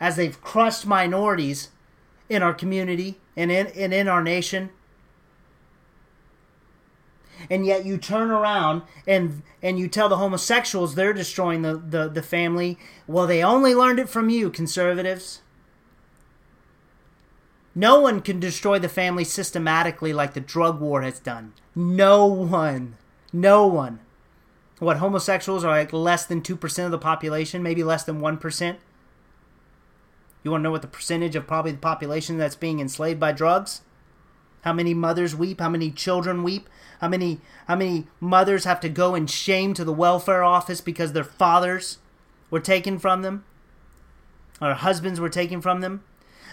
as 0.00 0.16
they've 0.16 0.40
crushed 0.42 0.86
minorities 0.86 1.68
in 2.28 2.42
our 2.42 2.54
community 2.54 3.20
and 3.36 3.52
in, 3.52 3.68
and 3.68 3.94
in 3.94 4.08
our 4.08 4.24
nation. 4.24 4.70
And 7.48 7.64
yet 7.64 7.86
you 7.86 7.96
turn 7.96 8.30
around 8.30 8.82
and 9.06 9.42
and 9.62 9.78
you 9.78 9.88
tell 9.88 10.08
the 10.08 10.16
homosexuals 10.16 10.94
they're 10.94 11.12
destroying 11.12 11.62
the, 11.62 11.76
the, 11.76 12.08
the 12.08 12.22
family. 12.22 12.78
Well, 13.06 13.26
they 13.26 13.42
only 13.42 13.74
learned 13.74 13.98
it 13.98 14.08
from 14.08 14.30
you, 14.30 14.50
conservatives. 14.50 15.42
No 17.74 18.00
one 18.00 18.20
can 18.20 18.40
destroy 18.40 18.78
the 18.78 18.88
family 18.88 19.24
systematically 19.24 20.12
like 20.12 20.34
the 20.34 20.40
drug 20.40 20.80
war 20.80 21.02
has 21.02 21.20
done. 21.20 21.52
No 21.74 22.26
one. 22.26 22.96
No 23.32 23.66
one. 23.66 24.00
What, 24.80 24.96
homosexuals 24.96 25.62
are 25.62 25.76
like 25.76 25.92
less 25.92 26.24
than 26.26 26.40
2% 26.40 26.84
of 26.84 26.90
the 26.90 26.98
population, 26.98 27.62
maybe 27.62 27.84
less 27.84 28.02
than 28.02 28.20
1%? 28.20 28.76
You 30.42 30.50
want 30.50 30.62
to 30.62 30.64
know 30.64 30.70
what 30.70 30.82
the 30.82 30.88
percentage 30.88 31.36
of 31.36 31.46
probably 31.46 31.72
the 31.72 31.78
population 31.78 32.38
that's 32.38 32.56
being 32.56 32.80
enslaved 32.80 33.20
by 33.20 33.32
drugs? 33.32 33.82
How 34.62 34.72
many 34.72 34.94
mothers 34.94 35.34
weep? 35.34 35.60
How 35.60 35.68
many 35.68 35.90
children 35.90 36.42
weep? 36.42 36.68
How 37.00 37.08
many 37.08 37.40
how 37.66 37.76
many 37.76 38.06
mothers 38.20 38.64
have 38.64 38.80
to 38.80 38.88
go 38.88 39.14
in 39.14 39.26
shame 39.26 39.74
to 39.74 39.84
the 39.84 39.92
welfare 39.92 40.42
office 40.42 40.80
because 40.80 41.12
their 41.12 41.24
fathers 41.24 41.98
were 42.50 42.60
taken 42.60 42.98
from 42.98 43.22
them? 43.22 43.44
Or 44.60 44.74
husbands 44.74 45.18
were 45.18 45.30
taken 45.30 45.60
from 45.60 45.80
them? 45.80 46.02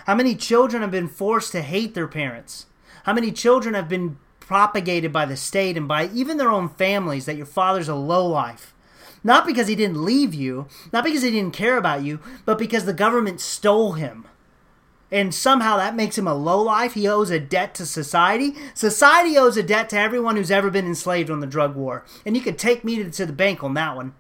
How 0.06 0.16
many 0.16 0.36
children 0.36 0.82
have 0.82 0.92
been 0.92 1.10
forced 1.10 1.52
to 1.52 1.62
hate 1.62 1.94
their 1.94 2.08
parents? 2.08 2.68
How 3.04 3.14
many 3.14 3.32
children 3.32 3.74
have 3.74 3.90
been 3.90 4.18
propagated 4.40 5.12
by 5.12 5.26
the 5.26 5.36
state 5.36 5.76
and 5.76 5.88
by 5.88 6.10
even 6.14 6.38
their 6.38 6.52
own 6.52 6.70
families 6.70 7.26
that 7.26 7.36
your 7.36 7.46
father's 7.46 7.90
a 7.90 7.96
lowlife? 7.96 8.74
Not 9.24 9.46
because 9.46 9.68
he 9.68 9.76
didn't 9.76 10.06
leave 10.06 10.34
you, 10.34 10.68
not 10.94 11.04
because 11.04 11.24
he 11.24 11.32
didn't 11.32 11.54
care 11.54 11.78
about 11.78 12.04
you, 12.04 12.22
but 12.46 12.58
because 12.58 12.86
the 12.86 12.94
government 12.94 13.42
stole 13.42 13.94
him. 13.94 14.26
And 15.12 15.34
somehow 15.34 15.78
that 15.78 15.96
makes 15.96 16.18
him 16.18 16.28
a 16.28 16.34
lowlife. 16.34 16.94
He 16.94 17.08
owes 17.08 17.30
a 17.30 17.40
debt 17.40 17.74
to 17.76 17.86
society. 17.86 18.56
Society 18.74 19.38
owes 19.38 19.56
a 19.56 19.64
debt 19.64 19.90
to 19.90 20.00
everyone 20.00 20.36
who's 20.36 20.52
ever 20.52 20.70
been 20.70 20.86
enslaved 20.86 21.30
on 21.30 21.40
the 21.40 21.48
drug 21.48 21.76
war. 21.76 22.06
And 22.26 22.36
you 22.36 22.42
could 22.42 22.58
take 22.58 22.84
me 22.84 23.10
to 23.10 23.26
the 23.26 23.34
bank 23.34 23.64
on 23.64 23.74
that 23.76 23.96
one. 23.96 24.14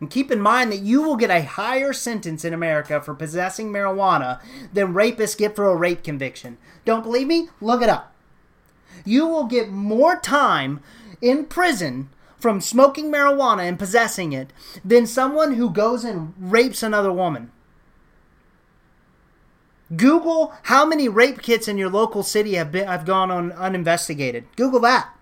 And 0.00 0.08
keep 0.08 0.30
in 0.30 0.40
mind 0.40 0.70
that 0.70 0.82
you 0.82 1.02
will 1.02 1.16
get 1.16 1.30
a 1.30 1.42
higher 1.42 1.92
sentence 1.92 2.44
in 2.44 2.54
America 2.54 3.00
for 3.00 3.14
possessing 3.14 3.72
marijuana 3.72 4.40
than 4.72 4.94
rapists 4.94 5.36
get 5.36 5.56
for 5.56 5.68
a 5.68 5.74
rape 5.74 6.04
conviction. 6.04 6.56
Don't 6.84 7.02
believe 7.02 7.26
me? 7.26 7.48
Look 7.60 7.82
it 7.82 7.88
up. 7.88 8.14
You 9.04 9.26
will 9.26 9.46
get 9.46 9.70
more 9.70 10.16
time 10.16 10.80
in 11.20 11.46
prison 11.46 12.10
from 12.38 12.60
smoking 12.60 13.10
marijuana 13.10 13.62
and 13.62 13.76
possessing 13.76 14.32
it 14.32 14.52
than 14.84 15.06
someone 15.06 15.54
who 15.54 15.70
goes 15.70 16.04
and 16.04 16.32
rapes 16.38 16.84
another 16.84 17.12
woman. 17.12 17.50
Google 19.96 20.52
how 20.64 20.84
many 20.84 21.08
rape 21.08 21.40
kits 21.40 21.66
in 21.68 21.78
your 21.78 21.88
local 21.88 22.22
city 22.22 22.54
have 22.54 22.70
been 22.70 22.86
have 22.86 23.06
gone 23.06 23.30
on 23.30 23.52
uninvestigated. 23.52 24.44
Google 24.56 24.80
that. 24.80 25.14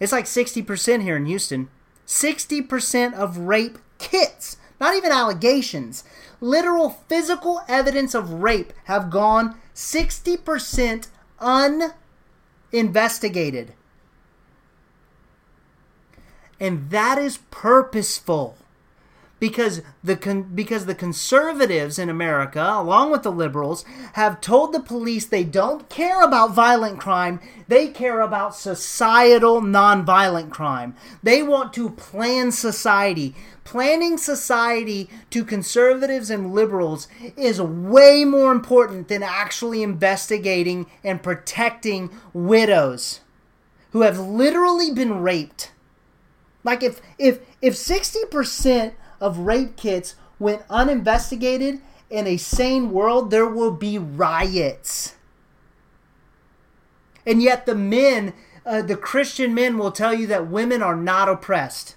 It's 0.00 0.12
like 0.12 0.24
60% 0.24 1.02
here 1.02 1.16
in 1.16 1.26
Houston. 1.26 1.68
60% 2.06 3.14
of 3.14 3.38
rape 3.38 3.78
kits, 3.98 4.56
not 4.80 4.96
even 4.96 5.12
allegations, 5.12 6.02
literal 6.40 6.90
physical 6.90 7.60
evidence 7.68 8.14
of 8.14 8.42
rape 8.42 8.72
have 8.84 9.10
gone 9.10 9.56
60% 9.74 11.06
uninvestigated. 12.72 13.74
And 16.58 16.90
that 16.90 17.18
is 17.18 17.38
purposeful 17.50 18.56
because 19.42 19.82
the 20.04 20.14
con- 20.14 20.54
because 20.54 20.86
the 20.86 20.94
conservatives 20.94 21.98
in 21.98 22.08
America, 22.08 22.62
along 22.62 23.10
with 23.10 23.24
the 23.24 23.32
liberals, 23.32 23.84
have 24.12 24.40
told 24.40 24.72
the 24.72 24.78
police 24.78 25.26
they 25.26 25.42
don't 25.42 25.88
care 25.88 26.22
about 26.22 26.54
violent 26.54 27.00
crime, 27.00 27.40
they 27.66 27.88
care 27.88 28.20
about 28.20 28.54
societal 28.54 29.60
nonviolent 29.60 30.50
crime. 30.50 30.94
They 31.24 31.42
want 31.42 31.72
to 31.72 31.90
plan 31.90 32.52
society. 32.52 33.34
Planning 33.64 34.16
society 34.16 35.10
to 35.30 35.44
conservatives 35.44 36.30
and 36.30 36.54
liberals 36.54 37.08
is 37.36 37.60
way 37.60 38.24
more 38.24 38.52
important 38.52 39.08
than 39.08 39.24
actually 39.24 39.82
investigating 39.82 40.86
and 41.02 41.20
protecting 41.20 42.10
widows 42.32 43.22
who 43.90 44.02
have 44.02 44.20
literally 44.20 44.92
been 44.92 45.20
raped 45.20 45.72
like 46.64 46.82
if 46.82 47.00
if 47.18 47.40
if 47.60 47.74
60% 47.74 48.92
of 49.22 49.38
rape 49.38 49.76
kits 49.76 50.16
went 50.38 50.62
uninvestigated 50.68 51.80
in 52.10 52.26
a 52.26 52.36
sane 52.36 52.90
world, 52.90 53.30
there 53.30 53.46
will 53.46 53.70
be 53.70 53.96
riots. 53.96 55.14
And 57.24 57.40
yet 57.40 57.64
the 57.64 57.76
men, 57.76 58.34
uh, 58.66 58.82
the 58.82 58.96
Christian 58.96 59.54
men 59.54 59.78
will 59.78 59.92
tell 59.92 60.12
you 60.12 60.26
that 60.26 60.48
women 60.48 60.82
are 60.82 60.96
not 60.96 61.28
oppressed. 61.28 61.94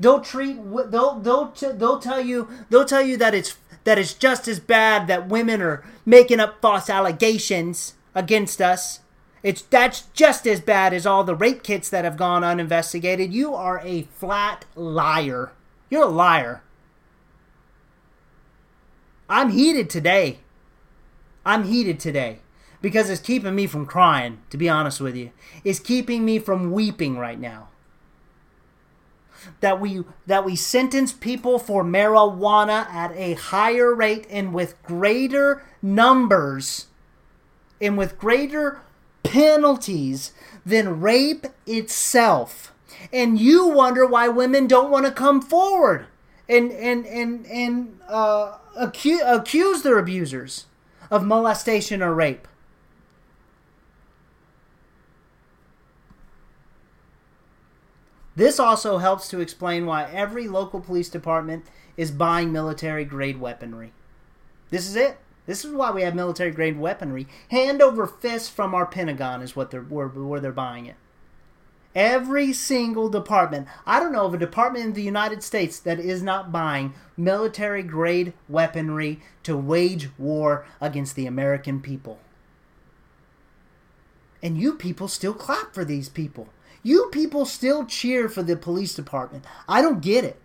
They'll 0.00 0.20
treat 0.20 0.56
they'll 0.90 1.18
they'll 1.18 1.46
they'll 1.46 1.98
tell 1.98 2.20
you 2.20 2.48
they'll 2.68 2.84
tell 2.84 3.02
you 3.02 3.16
that 3.16 3.34
it's 3.34 3.56
that 3.84 3.98
it's 3.98 4.14
just 4.14 4.46
as 4.46 4.60
bad 4.60 5.06
that 5.06 5.28
women 5.28 5.62
are 5.62 5.84
making 6.04 6.38
up 6.38 6.60
false 6.60 6.90
allegations 6.90 7.94
against 8.14 8.60
us 8.60 9.00
it's 9.42 9.62
that's 9.62 10.02
just 10.12 10.46
as 10.46 10.60
bad 10.60 10.92
as 10.92 11.06
all 11.06 11.24
the 11.24 11.34
rape 11.34 11.62
kits 11.62 11.88
that 11.90 12.04
have 12.04 12.16
gone 12.16 12.42
uninvestigated. 12.42 13.32
You 13.32 13.54
are 13.54 13.80
a 13.84 14.02
flat 14.02 14.64
liar. 14.74 15.52
You're 15.90 16.04
a 16.04 16.06
liar. 16.06 16.62
I'm 19.28 19.50
heated 19.50 19.90
today. 19.90 20.38
I'm 21.44 21.64
heated 21.64 22.00
today 22.00 22.40
because 22.80 23.10
it's 23.10 23.20
keeping 23.20 23.54
me 23.54 23.66
from 23.66 23.86
crying, 23.86 24.38
to 24.50 24.56
be 24.56 24.68
honest 24.68 25.00
with 25.00 25.16
you. 25.16 25.30
It's 25.64 25.78
keeping 25.78 26.24
me 26.24 26.38
from 26.38 26.72
weeping 26.72 27.18
right 27.18 27.38
now. 27.38 27.68
That 29.60 29.80
we 29.80 30.04
that 30.26 30.44
we 30.44 30.56
sentence 30.56 31.12
people 31.12 31.58
for 31.58 31.84
marijuana 31.84 32.86
at 32.88 33.12
a 33.12 33.34
higher 33.34 33.94
rate 33.94 34.26
and 34.28 34.52
with 34.52 34.82
greater 34.82 35.62
numbers 35.80 36.86
and 37.80 37.96
with 37.96 38.18
greater 38.18 38.80
penalties 39.22 40.32
than 40.66 41.00
rape 41.00 41.46
itself 41.66 42.72
and 43.12 43.38
you 43.38 43.68
wonder 43.68 44.06
why 44.06 44.28
women 44.28 44.66
don't 44.66 44.90
want 44.90 45.06
to 45.06 45.12
come 45.12 45.40
forward 45.40 46.06
and 46.48 46.72
and 46.72 47.06
and 47.06 47.46
and 47.46 48.00
uh, 48.08 48.58
accuse, 48.76 49.22
accuse 49.24 49.82
their 49.82 49.98
abusers 49.98 50.66
of 51.10 51.24
molestation 51.24 52.02
or 52.02 52.14
rape. 52.14 52.46
This 58.36 58.60
also 58.60 58.98
helps 58.98 59.26
to 59.28 59.40
explain 59.40 59.84
why 59.84 60.04
every 60.04 60.46
local 60.46 60.80
police 60.80 61.08
department 61.08 61.64
is 61.96 62.12
buying 62.12 62.52
military 62.52 63.04
grade 63.04 63.40
weaponry. 63.40 63.92
This 64.70 64.86
is 64.86 64.94
it. 64.94 65.18
This 65.46 65.64
is 65.64 65.72
why 65.72 65.90
we 65.90 66.02
have 66.02 66.14
military 66.14 66.52
grade 66.52 66.78
weaponry. 66.78 67.26
Hand 67.50 67.82
over 67.82 68.06
fist 68.06 68.52
from 68.52 68.74
our 68.74 68.86
Pentagon 68.86 69.42
is 69.42 69.56
what 69.56 69.72
they're 69.72 69.82
where, 69.82 70.06
where 70.06 70.38
they're 70.38 70.52
buying 70.52 70.86
it. 70.86 70.94
Every 71.94 72.52
single 72.52 73.08
department. 73.08 73.66
I 73.86 73.98
don't 73.98 74.12
know 74.12 74.26
of 74.26 74.34
a 74.34 74.38
department 74.38 74.84
in 74.84 74.92
the 74.92 75.02
United 75.02 75.42
States 75.42 75.78
that 75.80 75.98
is 75.98 76.22
not 76.22 76.52
buying 76.52 76.94
military 77.16 77.82
grade 77.82 78.34
weaponry 78.48 79.20
to 79.44 79.56
wage 79.56 80.10
war 80.18 80.66
against 80.80 81.16
the 81.16 81.26
American 81.26 81.80
people. 81.80 82.18
And 84.42 84.58
you 84.58 84.74
people 84.74 85.08
still 85.08 85.34
clap 85.34 85.74
for 85.74 85.84
these 85.84 86.08
people. 86.08 86.48
You 86.82 87.08
people 87.10 87.44
still 87.44 87.84
cheer 87.84 88.28
for 88.28 88.42
the 88.42 88.56
police 88.56 88.94
department. 88.94 89.44
I 89.68 89.82
don't 89.82 90.00
get 90.00 90.24
it. 90.24 90.40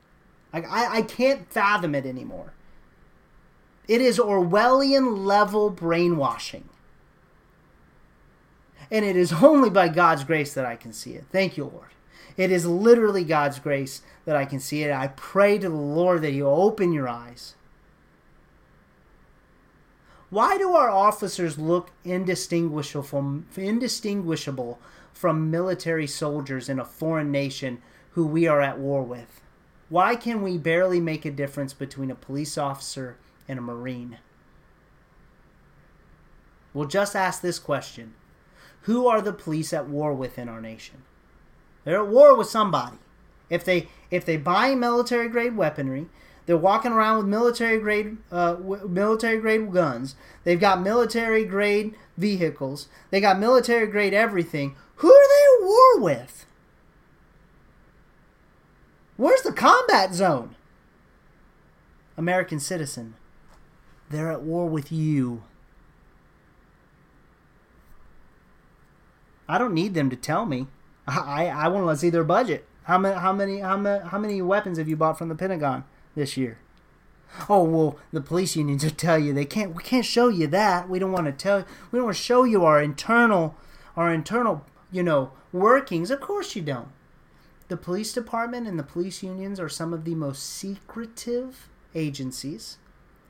I, 0.51 0.61
I, 0.61 0.95
I 0.97 1.01
can't 1.03 1.51
fathom 1.51 1.93
it 1.93 2.05
anymore. 2.05 2.53
It 3.87 4.01
is 4.01 4.17
Orwellian 4.17 5.25
level 5.25 5.69
brainwashing. 5.69 6.69
And 8.93 9.03
it 9.03 9.15
is 9.15 9.33
only 9.33 9.71
by 9.71 9.89
God's 9.89 10.23
grace 10.23 10.53
that 10.53 10.67
I 10.67 10.75
can 10.75 10.93
see 10.93 11.13
it. 11.13 11.25
Thank 11.31 11.57
you, 11.57 11.63
Lord. 11.65 11.89
It 12.37 12.51
is 12.51 12.67
literally 12.67 13.23
God's 13.23 13.57
grace 13.57 14.03
that 14.25 14.35
I 14.35 14.45
can 14.45 14.59
see 14.59 14.83
it. 14.83 14.91
I 14.91 15.07
pray 15.07 15.57
to 15.57 15.67
the 15.67 15.75
Lord 15.75 16.21
that 16.21 16.31
He'll 16.31 16.47
open 16.47 16.93
your 16.93 17.09
eyes. 17.09 17.55
Why 20.29 20.59
do 20.59 20.73
our 20.73 20.91
officers 20.91 21.57
look 21.57 21.89
indistinguishable 22.03 23.03
from, 23.03 23.47
indistinguishable 23.55 24.79
from 25.11 25.49
military 25.49 26.07
soldiers 26.07 26.69
in 26.69 26.79
a 26.79 26.85
foreign 26.85 27.31
nation 27.31 27.81
who 28.11 28.27
we 28.27 28.47
are 28.47 28.61
at 28.61 28.79
war 28.79 29.01
with? 29.01 29.41
Why 29.89 30.15
can 30.15 30.43
we 30.43 30.57
barely 30.59 30.99
make 30.99 31.25
a 31.25 31.31
difference 31.31 31.73
between 31.73 32.11
a 32.11 32.15
police 32.15 32.59
officer 32.59 33.17
and 33.47 33.57
a 33.57 33.61
Marine? 33.61 34.19
We'll 36.75 36.87
just 36.87 37.15
ask 37.15 37.41
this 37.41 37.59
question 37.59 38.13
Who 38.83 39.07
are 39.07 39.21
the 39.21 39.33
police 39.33 39.73
at 39.73 39.87
war 39.87 40.13
with 40.13 40.37
in 40.37 40.49
our 40.49 40.61
nation? 40.61 41.03
They're 41.83 42.03
at 42.03 42.07
war 42.07 42.35
with 42.35 42.47
somebody. 42.47 42.97
If 43.49 43.63
they 43.65 43.87
if 44.09 44.25
they 44.25 44.37
buy 44.37 44.75
military 44.75 45.27
grade 45.29 45.55
weaponry, 45.55 46.07
they're 46.45 46.57
walking 46.57 46.91
around 46.91 47.17
with 47.17 47.27
military 47.27 47.79
grade 47.79 48.17
uh, 48.31 48.53
w- 48.53 48.87
military 48.87 49.39
grade 49.39 49.71
guns. 49.71 50.15
They've 50.43 50.59
got 50.59 50.81
military 50.81 51.45
grade 51.45 51.95
vehicles. 52.17 52.87
They 53.09 53.21
got 53.21 53.39
military 53.39 53.87
grade 53.87 54.13
everything. 54.13 54.75
Who 54.97 55.11
are 55.11 55.27
they 55.27 55.65
at 55.65 55.67
war 55.67 55.99
with? 55.99 56.45
Where's 59.15 59.41
the 59.41 59.53
combat 59.53 60.13
zone? 60.13 60.55
American 62.17 62.59
citizen. 62.59 63.15
They're 64.09 64.31
at 64.31 64.43
war 64.43 64.67
with 64.67 64.91
you. 64.91 65.43
I 69.47 69.57
don't 69.57 69.73
need 69.73 69.93
them 69.93 70.09
to 70.09 70.15
tell 70.15 70.45
me. 70.45 70.67
I, 71.07 71.47
I, 71.47 71.67
want 71.67 71.87
to 71.87 71.97
see 71.97 72.09
their 72.09 72.23
budget. 72.23 72.65
How 72.83 72.97
many 72.97 73.15
how 73.15 73.33
many 73.33 73.59
how 73.59 73.77
many 73.77 74.05
how 74.05 74.17
many 74.17 74.41
weapons 74.41 74.77
have 74.77 74.87
you 74.87 74.95
bought 74.95 75.17
from 75.17 75.29
the 75.29 75.35
Pentagon 75.35 75.83
this 76.15 76.37
year? 76.37 76.59
Oh 77.49 77.63
well, 77.63 77.99
the 78.11 78.21
police 78.21 78.55
unions 78.55 78.83
will 78.83 78.91
tell 78.91 79.17
you 79.17 79.33
they 79.33 79.45
can't. 79.45 79.75
We 79.75 79.83
can't 79.83 80.05
show 80.05 80.27
you 80.27 80.47
that. 80.47 80.87
We 80.87 80.99
don't 80.99 81.11
want 81.11 81.25
to 81.25 81.31
tell. 81.31 81.65
We 81.91 81.97
don't 81.97 82.05
want 82.05 82.17
to 82.17 82.23
show 82.23 82.43
you 82.43 82.63
our 82.63 82.81
internal, 82.81 83.55
our 83.97 84.13
internal, 84.13 84.65
you 84.91 85.03
know, 85.03 85.31
workings. 85.51 86.11
Of 86.11 86.21
course 86.21 86.55
you 86.55 86.61
don't. 86.61 86.89
The 87.69 87.77
police 87.77 88.13
department 88.13 88.67
and 88.67 88.77
the 88.77 88.83
police 88.83 89.23
unions 89.23 89.59
are 89.59 89.69
some 89.69 89.93
of 89.93 90.05
the 90.05 90.15
most 90.15 90.43
secretive 90.43 91.69
agencies 91.95 92.77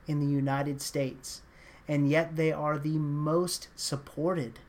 in 0.07 0.20
the 0.20 0.26
United 0.26 0.82
States, 0.82 1.41
and 1.88 2.09
yet 2.09 2.36
they 2.36 2.51
are 2.51 2.78
the 2.78 2.97
most 2.97 3.70
supported. 3.76 4.59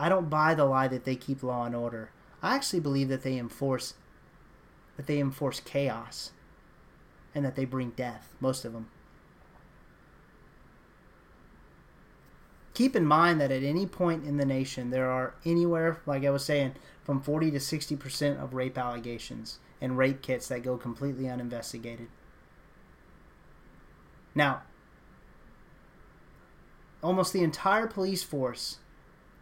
I 0.00 0.08
don't 0.08 0.30
buy 0.30 0.54
the 0.54 0.64
lie 0.64 0.88
that 0.88 1.04
they 1.04 1.14
keep 1.14 1.42
law 1.42 1.66
and 1.66 1.76
order. 1.76 2.10
I 2.42 2.54
actually 2.54 2.80
believe 2.80 3.10
that 3.10 3.22
they 3.22 3.36
enforce 3.36 3.94
that 4.96 5.06
they 5.06 5.18
enforce 5.18 5.60
chaos 5.60 6.32
and 7.34 7.44
that 7.44 7.54
they 7.54 7.66
bring 7.66 7.90
death, 7.90 8.34
most 8.40 8.64
of 8.64 8.72
them. 8.72 8.88
Keep 12.72 12.96
in 12.96 13.04
mind 13.04 13.40
that 13.42 13.52
at 13.52 13.62
any 13.62 13.84
point 13.86 14.24
in 14.24 14.38
the 14.38 14.46
nation, 14.46 14.88
there 14.88 15.10
are 15.10 15.34
anywhere, 15.44 16.00
like 16.06 16.24
I 16.24 16.30
was 16.30 16.44
saying, 16.44 16.74
from 17.04 17.20
40 17.20 17.50
to 17.50 17.58
60% 17.58 18.42
of 18.42 18.54
rape 18.54 18.78
allegations 18.78 19.58
and 19.82 19.98
rape 19.98 20.22
kits 20.22 20.48
that 20.48 20.62
go 20.62 20.78
completely 20.78 21.28
uninvestigated. 21.28 22.08
Now, 24.34 24.62
almost 27.02 27.32
the 27.32 27.42
entire 27.42 27.86
police 27.86 28.22
force 28.22 28.79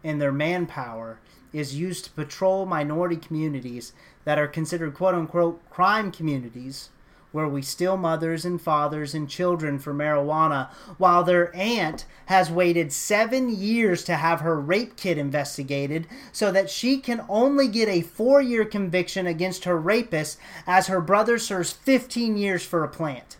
and 0.03 0.21
their 0.21 0.31
manpower 0.31 1.19
is 1.51 1.75
used 1.75 2.05
to 2.05 2.11
patrol 2.11 2.65
minority 2.65 3.15
communities 3.15 3.93
that 4.25 4.37
are 4.37 4.47
considered 4.47 4.93
quote 4.93 5.15
unquote 5.15 5.67
crime 5.69 6.11
communities 6.11 6.89
where 7.31 7.47
we 7.47 7.61
steal 7.61 7.95
mothers 7.95 8.43
and 8.43 8.59
fathers 8.61 9.13
and 9.13 9.29
children 9.29 9.77
for 9.77 9.93
marijuana 9.93 10.69
while 10.97 11.23
their 11.23 11.55
aunt 11.55 12.05
has 12.25 12.49
waited 12.49 12.91
seven 12.91 13.49
years 13.49 14.03
to 14.03 14.15
have 14.15 14.41
her 14.41 14.59
rape 14.59 14.95
kit 14.95 15.17
investigated 15.17 16.07
so 16.31 16.51
that 16.51 16.69
she 16.69 16.97
can 16.97 17.23
only 17.29 17.67
get 17.67 17.87
a 17.87 18.01
four 18.01 18.41
year 18.41 18.65
conviction 18.65 19.27
against 19.27 19.65
her 19.65 19.77
rapist 19.77 20.39
as 20.65 20.87
her 20.87 21.01
brother 21.01 21.37
serves 21.37 21.71
15 21.71 22.35
years 22.35 22.65
for 22.65 22.83
a 22.83 22.89
plant. 22.89 23.37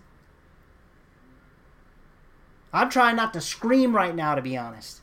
I'm 2.72 2.90
trying 2.90 3.16
not 3.16 3.34
to 3.34 3.42
scream 3.42 3.96
right 3.96 4.16
now, 4.16 4.36
to 4.36 4.44
be 4.44 4.56
honest. 4.56 5.02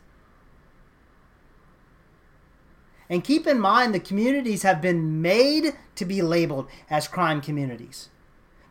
And 3.09 3.25
keep 3.25 3.47
in 3.47 3.61
mind, 3.61 3.95
the 3.95 4.01
communities 4.01 4.63
have 4.63 4.81
been 4.81 5.23
made 5.23 5.75
to 5.95 6.05
be 6.05 6.23
labeled 6.23 6.69
as 6.91 7.09
crime 7.09 7.41
communities. 7.41 8.09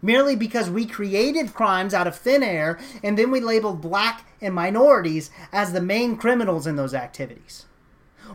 Merely 0.02 0.36
because 0.36 0.70
we 0.70 0.86
created 0.86 1.54
crimes 1.54 1.94
out 1.94 2.08
of 2.08 2.16
thin 2.16 2.44
air 2.44 2.78
and 3.04 3.18
then 3.18 3.32
we 3.32 3.40
labeled 3.40 3.82
black 3.82 4.26
and 4.42 4.54
minorities 4.54 5.32
as 5.52 5.74
the 5.74 5.82
main 5.82 6.18
criminals 6.18 6.68
in 6.68 6.76
those 6.76 6.94
activities. 6.94 7.66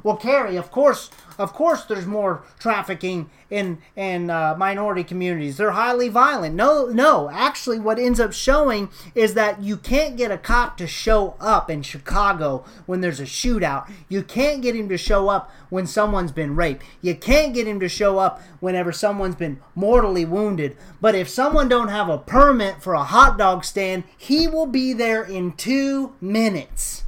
Well, 0.02 0.16
Carrie, 0.16 0.56
of 0.56 0.70
course, 0.70 1.10
of 1.38 1.52
course, 1.52 1.84
there's 1.84 2.06
more 2.06 2.42
trafficking 2.58 3.30
in 3.50 3.78
in 3.96 4.30
uh, 4.30 4.54
minority 4.56 5.04
communities. 5.04 5.56
They're 5.56 5.72
highly 5.72 6.08
violent. 6.08 6.54
No, 6.54 6.86
no. 6.86 7.30
Actually, 7.30 7.78
what 7.78 7.98
ends 7.98 8.20
up 8.20 8.32
showing 8.32 8.90
is 9.14 9.34
that 9.34 9.62
you 9.62 9.76
can't 9.76 10.16
get 10.16 10.30
a 10.30 10.38
cop 10.38 10.76
to 10.78 10.86
show 10.86 11.34
up 11.40 11.70
in 11.70 11.82
Chicago 11.82 12.64
when 12.86 13.00
there's 13.00 13.20
a 13.20 13.24
shootout. 13.24 13.90
You 14.08 14.22
can't 14.22 14.62
get 14.62 14.76
him 14.76 14.88
to 14.88 14.98
show 14.98 15.28
up 15.28 15.50
when 15.68 15.86
someone's 15.86 16.32
been 16.32 16.56
raped. 16.56 16.84
You 17.00 17.14
can't 17.14 17.54
get 17.54 17.66
him 17.66 17.80
to 17.80 17.88
show 17.88 18.18
up 18.18 18.40
whenever 18.60 18.92
someone's 18.92 19.36
been 19.36 19.60
mortally 19.74 20.24
wounded. 20.24 20.76
But 21.00 21.14
if 21.14 21.28
someone 21.28 21.68
don't 21.68 21.88
have 21.88 22.08
a 22.08 22.18
permit 22.18 22.82
for 22.82 22.94
a 22.94 23.04
hot 23.04 23.38
dog 23.38 23.64
stand, 23.64 24.04
he 24.16 24.46
will 24.46 24.66
be 24.66 24.92
there 24.92 25.22
in 25.22 25.52
two 25.52 26.14
minutes. 26.20 27.04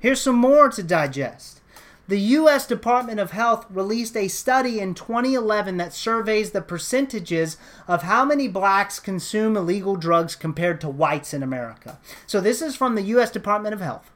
Here's 0.00 0.20
some 0.20 0.36
more 0.36 0.70
to 0.70 0.82
digest. 0.82 1.60
The 2.06 2.20
U.S. 2.20 2.66
Department 2.66 3.20
of 3.20 3.32
Health 3.32 3.66
released 3.68 4.16
a 4.16 4.28
study 4.28 4.80
in 4.80 4.94
2011 4.94 5.76
that 5.76 5.92
surveys 5.92 6.52
the 6.52 6.62
percentages 6.62 7.58
of 7.86 8.02
how 8.02 8.24
many 8.24 8.48
blacks 8.48 8.98
consume 8.98 9.58
illegal 9.58 9.96
drugs 9.96 10.34
compared 10.34 10.80
to 10.80 10.88
whites 10.88 11.34
in 11.34 11.42
America. 11.42 11.98
So, 12.26 12.40
this 12.40 12.62
is 12.62 12.76
from 12.76 12.94
the 12.94 13.02
U.S. 13.02 13.30
Department 13.30 13.74
of 13.74 13.82
Health. 13.82 14.10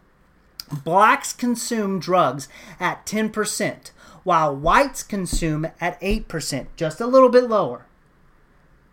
Blacks 0.85 1.35
consume 1.35 1.99
drugs 1.99 2.49
at 2.81 3.05
10%, 3.05 3.91
while 4.23 4.57
whites 4.57 5.03
consume 5.03 5.67
at 5.79 6.01
8%, 6.01 6.69
just 6.77 6.99
a 6.99 7.07
little 7.07 7.29
bit 7.29 7.45
lower. 7.45 7.85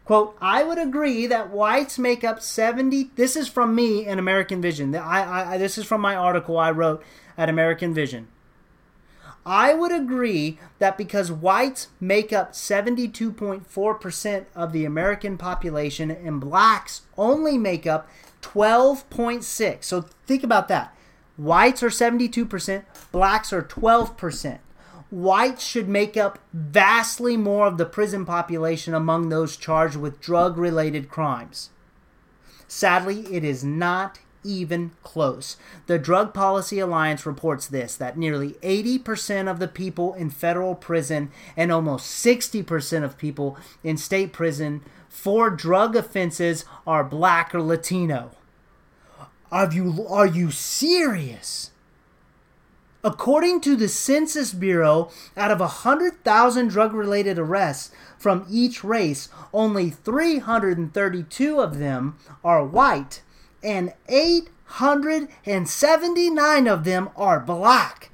Quote, 0.10 0.36
I 0.42 0.64
would 0.64 0.80
agree 0.80 1.28
that 1.28 1.52
whites 1.52 2.00
make 2.00 2.24
up 2.24 2.42
70. 2.42 3.12
This 3.16 3.36
is 3.36 3.48
from 3.48 3.76
me 3.76 4.08
in 4.08 4.18
American 4.18 4.60
Vision. 4.60 4.96
I, 4.96 5.54
I, 5.54 5.58
this 5.60 5.78
is 5.78 5.86
from 5.86 6.02
my 6.02 6.16
article 6.16 6.58
I 6.58 6.72
wrote 6.72 7.04
at 7.38 7.48
American 7.48 7.94
Vision. 7.94 8.28
I 9.46 9.76
would 9.76 9.92
agree 9.92 10.58
that 10.80 10.98
because 10.98 11.32
whites 11.32 11.90
make 12.00 12.34
up 12.34 12.54
72.4% 12.54 14.46
of 14.56 14.74
the 14.74 14.84
American 14.84 15.38
population 15.38 16.10
and 16.10 16.42
blacks 16.42 17.04
only 17.16 17.60
make 17.60 17.86
up 17.86 18.10
12.6. 18.42 19.84
So 19.84 20.06
think 20.26 20.44
about 20.44 20.68
that. 20.70 20.92
Whites 21.38 21.84
are 21.84 21.90
72%, 21.90 22.84
blacks 23.12 23.54
are 23.54 23.62
12% 23.62 24.58
whites 25.10 25.66
should 25.66 25.90
make 25.90 26.16
up 26.16 26.40
vastly 26.54 27.36
more 27.36 27.68
of 27.68 27.78
the 27.78 27.86
prison 27.86 28.26
population 28.26 28.94
among 28.94 29.30
those 29.30 29.58
charged 29.58 29.96
with 29.96 30.22
drug 30.22 30.58
related 30.58 31.10
crimes. 31.10 31.70
Sadly, 32.68 33.22
it 33.34 33.44
is 33.44 33.64
not 33.64 34.20
even 34.44 34.92
close. 35.04 35.58
The 35.88 36.00
Drug 36.00 36.34
Policy 36.34 36.80
Alliance 36.80 37.26
reports 37.26 37.68
this 37.68 37.96
that 37.98 38.18
nearly 38.18 38.52
80% 38.62 39.50
of 39.50 39.60
the 39.60 39.68
people 39.68 40.14
in 40.14 40.30
federal 40.30 40.76
prison 40.76 41.32
and 41.58 41.72
almost 41.72 42.24
60% 42.24 43.04
of 43.04 43.18
people 43.18 43.58
in 43.84 43.98
state 43.98 44.32
prison 44.32 44.82
for 45.10 45.50
drug 45.50 45.96
offenses 45.96 46.64
are 46.86 47.04
black 47.04 47.54
or 47.54 47.62
Latino. 47.62 48.32
Are 49.52 49.72
you 49.72 50.06
are 50.08 50.28
you 50.28 50.52
serious? 50.52 51.72
According 53.02 53.62
to 53.62 53.78
the 53.78 53.88
Census 53.88 54.54
Bureau, 54.54 55.10
out 55.38 55.52
of 55.52 55.62
100,000 55.62 56.68
drug 56.68 56.94
related 56.94 57.40
arrests 57.40 57.92
from 58.18 58.46
each 58.50 58.84
race, 58.84 59.30
only 59.54 59.90
332 59.90 61.62
of 61.62 61.80
them 61.80 62.18
are 62.44 62.66
white 62.66 63.22
and 63.64 63.94
879 64.10 66.68
of 66.68 66.84
them 66.84 67.10
are 67.16 67.40
black. 67.40 68.10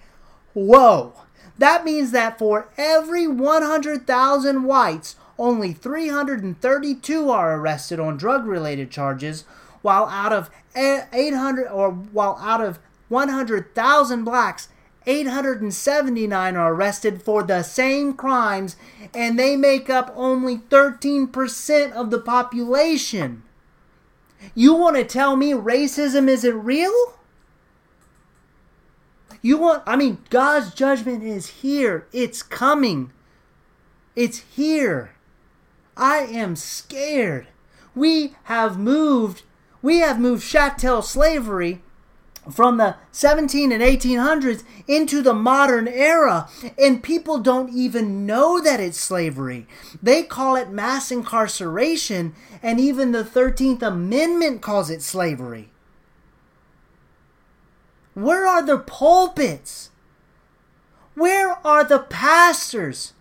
Whoa! 0.53 1.13
That 1.57 1.83
means 1.83 2.11
that 2.11 2.37
for 2.37 2.69
every 2.77 3.27
100,000 3.27 4.63
whites, 4.63 5.15
only 5.39 5.73
332 5.73 7.29
are 7.29 7.59
arrested 7.59 7.99
on 7.99 8.17
drug 8.17 8.45
related 8.45 8.91
charges, 8.91 9.45
while 9.81 10.05
out 10.05 10.31
of 10.31 10.51
800 10.75 11.67
or 11.67 11.89
while 11.91 12.37
out 12.39 12.61
of 12.61 12.77
100,000 13.09 14.23
blacks, 14.23 14.69
879 15.07 16.55
are 16.55 16.73
arrested 16.73 17.21
for 17.21 17.43
the 17.43 17.61
same 17.61 18.13
crimes, 18.13 18.75
and 19.13 19.37
they 19.37 19.55
make 19.55 19.89
up 19.89 20.11
only 20.15 20.57
13% 20.57 21.91
of 21.91 22.09
the 22.09 22.19
population. 22.19 23.43
You 24.53 24.73
want 24.73 24.95
to 24.95 25.03
tell 25.03 25.35
me 25.35 25.51
racism 25.51 26.27
isn't 26.27 26.63
real? 26.63 27.15
You 29.41 29.57
want, 29.57 29.83
I 29.85 29.95
mean, 29.95 30.19
God's 30.29 30.73
judgment 30.73 31.23
is 31.23 31.47
here. 31.47 32.07
It's 32.11 32.41
coming. 32.41 33.11
It's 34.15 34.39
here. 34.39 35.11
I 35.95 36.19
am 36.19 36.55
scared. 36.55 37.47
We 37.93 38.35
have 38.45 38.77
moved, 38.77 39.43
we 39.81 39.99
have 39.99 40.19
moved 40.19 40.47
chattel 40.47 41.01
slavery 41.01 41.81
from 42.51 42.77
the 42.77 42.95
17 43.11 43.71
and 43.71 43.81
1800s 43.81 44.63
into 44.87 45.21
the 45.21 45.33
modern 45.33 45.87
era 45.87 46.47
and 46.77 47.03
people 47.03 47.39
don't 47.39 47.73
even 47.73 48.25
know 48.25 48.61
that 48.61 48.79
it's 48.79 48.99
slavery. 48.99 49.67
They 50.01 50.23
call 50.23 50.55
it 50.55 50.69
mass 50.69 51.11
incarceration 51.11 52.35
and 52.61 52.79
even 52.79 53.11
the 53.11 53.23
13th 53.23 53.81
amendment 53.81 54.61
calls 54.61 54.89
it 54.89 55.01
slavery. 55.01 55.69
Where 58.13 58.45
are 58.45 58.61
the 58.61 58.77
pulpits? 58.77 59.89
Where 61.15 61.57
are 61.65 61.83
the 61.83 61.99
pastors? 61.99 63.13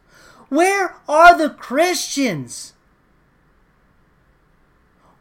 Where 0.48 0.96
are 1.08 1.36
the 1.36 1.50
christians? 1.50 2.74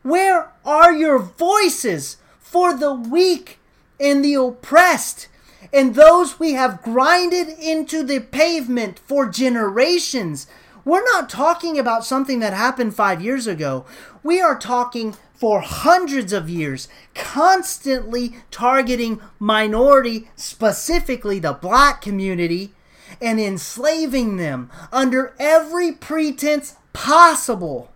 Where 0.03 0.51
are 0.65 0.93
your 0.93 1.17
voices 1.17 2.17
for 2.39 2.75
the 2.75 2.93
weak 2.93 3.59
and 3.99 4.23
the 4.23 4.33
oppressed 4.35 5.27
and 5.73 5.95
those 5.95 6.39
we 6.39 6.53
have 6.53 6.83
grinded 6.83 7.49
into 7.49 8.03
the 8.03 8.19
pavement 8.19 8.99
for 8.99 9.27
generations. 9.27 10.45
We're 10.85 11.03
not 11.03 11.29
talking 11.29 11.79
about 11.79 12.05
something 12.05 12.39
that 12.39 12.53
happened 12.53 12.95
five 12.95 13.21
years 13.21 13.47
ago. 13.47 13.85
We 14.21 14.39
are 14.39 14.57
talking 14.57 15.15
for 15.33 15.61
hundreds 15.61 16.31
of 16.31 16.49
years, 16.49 16.87
constantly 17.15 18.35
targeting 18.51 19.19
minority, 19.39 20.29
specifically 20.35 21.39
the 21.39 21.53
black 21.53 22.01
community, 22.01 22.73
and 23.19 23.39
enslaving 23.39 24.37
them 24.37 24.69
under 24.91 25.33
every 25.39 25.91
pretense 25.91 26.75
possible. 26.93 27.91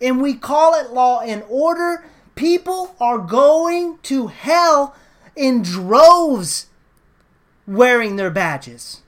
And 0.00 0.20
we 0.20 0.34
call 0.34 0.74
it 0.74 0.90
law 0.90 1.20
and 1.20 1.44
order 1.48 2.04
People 2.42 2.96
are 3.00 3.18
going 3.18 3.98
to 4.02 4.26
hell 4.26 4.96
in 5.36 5.62
droves 5.62 6.66
wearing 7.68 8.16
their 8.16 8.32
badges. 8.32 9.02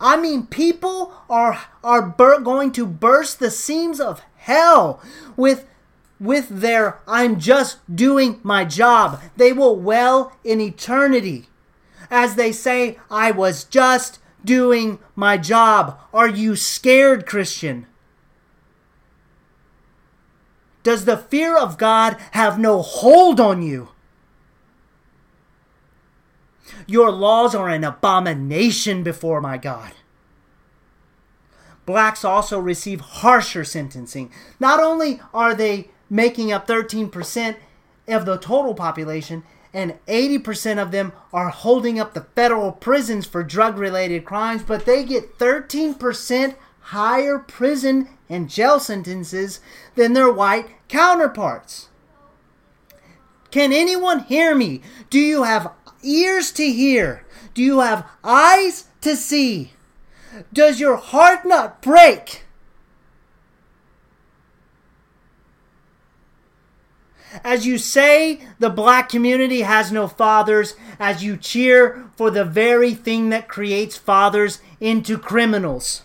I 0.00 0.16
mean, 0.16 0.46
people 0.46 1.12
are 1.28 1.62
are 1.82 2.00
bur- 2.00 2.38
going 2.38 2.70
to 2.74 2.86
burst 2.86 3.40
the 3.40 3.50
seams 3.50 3.98
of 3.98 4.22
hell 4.36 5.02
with 5.36 5.66
with 6.20 6.60
their 6.60 7.00
I'm 7.08 7.40
just 7.40 7.78
doing 7.92 8.38
my 8.44 8.64
job. 8.64 9.20
They 9.36 9.52
will 9.52 9.74
well 9.74 10.30
in 10.44 10.60
eternity. 10.60 11.48
As 12.08 12.36
they 12.36 12.52
say, 12.52 13.00
I 13.10 13.32
was 13.32 13.64
just 13.64 14.20
doing 14.44 15.00
my 15.16 15.38
job. 15.38 15.98
Are 16.14 16.28
you 16.28 16.54
scared, 16.54 17.26
Christian? 17.26 17.86
Does 20.82 21.04
the 21.04 21.16
fear 21.16 21.56
of 21.56 21.78
God 21.78 22.16
have 22.32 22.58
no 22.58 22.82
hold 22.82 23.38
on 23.38 23.62
you? 23.62 23.88
Your 26.86 27.10
laws 27.10 27.54
are 27.54 27.68
an 27.68 27.84
abomination 27.84 29.02
before 29.02 29.40
my 29.40 29.58
God. 29.58 29.92
Blacks 31.86 32.24
also 32.24 32.58
receive 32.58 33.00
harsher 33.00 33.64
sentencing. 33.64 34.30
Not 34.58 34.80
only 34.80 35.20
are 35.34 35.54
they 35.54 35.90
making 36.08 36.52
up 36.52 36.66
13% 36.66 37.56
of 38.08 38.24
the 38.24 38.36
total 38.38 38.74
population, 38.74 39.42
and 39.72 39.98
80% 40.06 40.82
of 40.82 40.90
them 40.90 41.12
are 41.32 41.50
holding 41.50 41.98
up 42.00 42.14
the 42.14 42.26
federal 42.34 42.72
prisons 42.72 43.26
for 43.26 43.42
drug 43.42 43.78
related 43.78 44.24
crimes, 44.24 44.62
but 44.62 44.84
they 44.84 45.04
get 45.04 45.38
13% 45.38 46.56
higher 46.90 47.38
prison 47.38 48.08
and 48.28 48.50
jail 48.50 48.80
sentences 48.80 49.60
than 49.94 50.12
their 50.12 50.32
white 50.32 50.66
counterparts. 50.88 51.88
Can 53.52 53.72
anyone 53.72 54.24
hear 54.24 54.56
me? 54.56 54.80
Do 55.08 55.20
you 55.20 55.44
have 55.44 55.72
ears 56.02 56.50
to 56.52 56.68
hear? 56.68 57.24
Do 57.54 57.62
you 57.62 57.78
have 57.78 58.08
eyes 58.24 58.88
to 59.02 59.14
see? 59.14 59.72
Does 60.52 60.80
your 60.80 60.96
heart 60.96 61.44
not 61.44 61.80
break? 61.80 62.42
As 67.44 67.66
you 67.66 67.78
say 67.78 68.40
the 68.58 68.68
black 68.70 69.08
community 69.08 69.60
has 69.60 69.92
no 69.92 70.08
fathers, 70.08 70.74
as 70.98 71.22
you 71.22 71.36
cheer 71.36 72.10
for 72.16 72.32
the 72.32 72.44
very 72.44 72.94
thing 72.94 73.28
that 73.28 73.46
creates 73.46 73.96
fathers 73.96 74.60
into 74.80 75.16
criminals. 75.16 76.02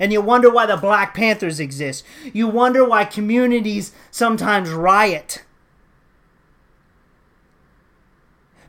And 0.00 0.12
you 0.12 0.20
wonder 0.20 0.50
why 0.50 0.66
the 0.66 0.76
Black 0.76 1.14
Panthers 1.14 1.58
exist. 1.58 2.04
You 2.32 2.46
wonder 2.46 2.84
why 2.84 3.04
communities 3.04 3.92
sometimes 4.10 4.70
riot. 4.70 5.44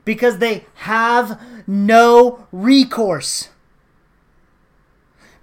Because 0.06 0.40
they 0.40 0.66
have 0.76 1.40
no 1.68 2.48
recourse. 2.52 3.50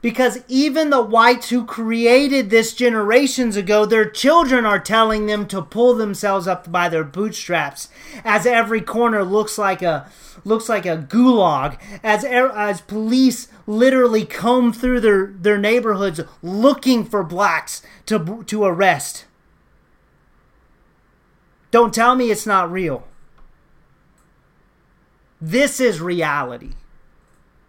Because 0.06 0.38
even 0.46 0.90
the 0.90 1.02
whites 1.02 1.50
who 1.50 1.66
created 1.66 2.48
this 2.48 2.74
generations 2.74 3.56
ago, 3.56 3.84
their 3.84 4.08
children 4.08 4.64
are 4.64 4.78
telling 4.78 5.26
them 5.26 5.48
to 5.48 5.60
pull 5.60 5.94
themselves 5.94 6.46
up 6.46 6.70
by 6.70 6.88
their 6.88 7.02
bootstraps, 7.02 7.88
as 8.24 8.46
every 8.46 8.80
corner 8.80 9.24
looks 9.24 9.58
like 9.58 9.82
a 9.82 10.08
looks 10.44 10.68
like 10.68 10.86
a 10.86 10.96
gulag 10.96 11.76
as 12.04 12.22
as 12.24 12.80
police 12.82 13.48
literally 13.66 14.24
comb 14.24 14.72
through 14.72 15.00
their 15.00 15.26
their 15.26 15.58
neighborhoods 15.58 16.20
looking 16.40 17.04
for 17.04 17.24
blacks 17.24 17.82
to 18.06 18.44
to 18.46 18.62
arrest. 18.62 19.24
Don't 21.72 21.92
tell 21.92 22.14
me 22.14 22.30
it's 22.30 22.46
not 22.46 22.70
real. 22.70 23.08
This 25.40 25.80
is 25.80 26.00
reality. 26.00 26.74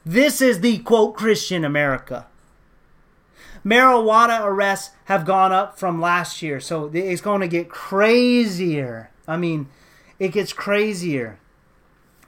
This 0.05 0.39
is 0.39 0.61
the 0.61 0.77
quote 0.77 1.17
Christian 1.17 1.65
America. 1.65 2.26
Marijuana 3.67 4.45
arrests 4.45 4.91
have 5.05 5.25
gone 5.25 5.51
up 5.51 5.77
from 5.77 5.99
last 5.99 6.41
year, 6.41 6.61
so 6.61 6.89
it's 6.93 7.19
going 7.19 7.41
to 7.41 7.49
get 7.49 7.67
crazier. 7.67 9.11
I 9.27 9.35
mean, 9.35 9.67
it 10.19 10.29
gets 10.29 10.53
crazier. 10.53 11.37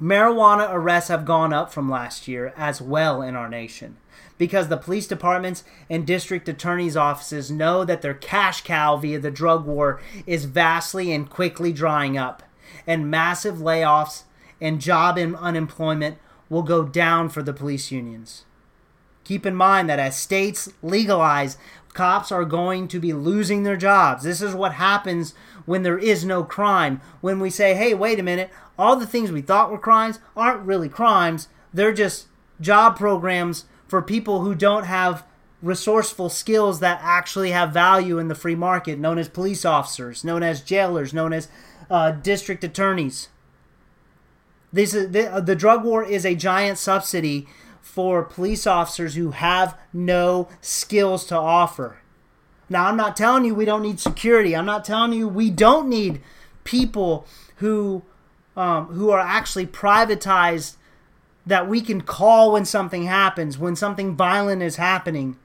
Marijuana 0.02 0.68
arrests 0.70 1.08
have 1.08 1.24
gone 1.24 1.54
up 1.54 1.72
from 1.72 1.90
last 1.90 2.28
year 2.28 2.54
as 2.58 2.82
well 2.82 3.22
in 3.22 3.38
our 3.38 3.48
nation 3.48 3.96
because 4.38 4.68
the 4.68 4.76
police 4.76 5.08
departments 5.08 5.64
and 5.90 6.06
district 6.06 6.50
attorneys' 6.50 6.98
offices 6.98 7.50
know 7.50 7.86
that 7.86 8.02
their 8.02 8.14
cash 8.14 8.62
cow 8.66 8.98
via 8.98 9.18
the 9.18 9.32
drug 9.32 9.66
war 9.66 10.02
is 10.28 10.44
vastly 10.44 11.14
and 11.14 11.30
quickly 11.30 11.72
drying 11.72 12.18
up, 12.18 12.44
and 12.86 13.10
massive 13.10 13.60
layoffs 13.60 14.24
and 14.60 14.82
job 14.82 15.18
and 15.18 15.38
unemployment 15.38 16.18
will 16.50 16.64
go 16.64 16.84
down 16.84 17.30
for 17.30 17.42
the 17.42 17.54
police 17.54 17.92
unions. 17.92 18.44
Keep 19.30 19.46
in 19.46 19.54
mind 19.54 19.88
that 19.88 20.00
as 20.00 20.18
states 20.18 20.74
legalize, 20.82 21.56
cops 21.94 22.32
are 22.32 22.46
going 22.46 22.88
to 22.88 23.00
be 23.00 23.14
losing 23.14 23.62
their 23.62 23.78
jobs. 23.78 24.24
This 24.24 24.42
is 24.42 24.56
what 24.56 24.74
happens 24.74 25.36
when 25.68 25.84
there 25.84 26.00
is 26.00 26.26
no 26.26 26.44
crime. 26.44 27.00
When 27.22 27.40
we 27.40 27.52
say, 27.52 27.76
hey, 27.76 27.94
wait 27.94 28.20
a 28.20 28.24
minute, 28.24 28.50
all 28.76 28.96
the 28.96 29.06
things 29.06 29.32
we 29.32 29.42
thought 29.42 29.70
were 29.70 29.78
crimes 29.78 30.18
aren't 30.36 30.66
really 30.66 30.90
crimes, 30.90 31.48
they're 31.72 31.94
just 31.94 32.26
job 32.60 32.98
programs 32.98 33.66
for 33.88 34.02
people 34.02 34.42
who 34.42 34.56
don't 34.56 34.86
have 34.86 35.24
resourceful 35.62 36.30
skills 36.30 36.80
that 36.80 37.00
actually 37.04 37.52
have 37.52 37.72
value 37.72 38.18
in 38.18 38.30
the 38.30 38.34
free 38.34 38.56
market, 38.56 38.98
known 38.98 39.20
as 39.20 39.30
police 39.30 39.64
officers, 39.64 40.24
known 40.24 40.42
as 40.42 40.62
jailers, 40.62 41.14
known 41.14 41.34
as 41.34 41.50
uh, 41.92 42.10
district 42.10 42.64
attorneys. 42.64 43.30
This 44.74 44.96
is 44.96 45.12
the, 45.12 45.40
the 45.46 45.56
drug 45.56 45.84
war 45.84 46.04
is 46.04 46.26
a 46.26 46.34
giant 46.34 46.80
subsidy 46.80 47.48
for 47.90 48.24
police 48.24 48.68
officers 48.68 49.16
who 49.16 49.32
have 49.32 49.76
no 49.92 50.48
skills 50.62 51.26
to 51.26 51.36
offer. 51.36 51.98
Now, 52.70 52.86
I'm 52.86 52.96
not 52.96 53.18
telling 53.18 53.46
you 53.46 53.56
we 53.56 53.66
don't 53.66 53.82
need 53.82 54.00
security. 54.00 54.56
I'm 54.56 54.68
not 54.68 54.86
telling 54.86 55.12
you 55.12 55.28
we 55.28 55.50
don't 55.50 55.90
need 55.90 56.22
people 56.64 57.26
who 57.56 58.04
um, 58.56 58.86
who 58.88 59.10
are 59.10 59.20
actually 59.20 59.66
privatized 59.66 60.76
that 61.48 61.68
we 61.68 61.82
can 61.82 62.02
call 62.02 62.52
when 62.52 62.66
something 62.66 63.06
happens, 63.06 63.58
when 63.58 63.76
something 63.76 64.16
violent 64.16 64.62
is 64.62 64.76
happening. 64.76 65.38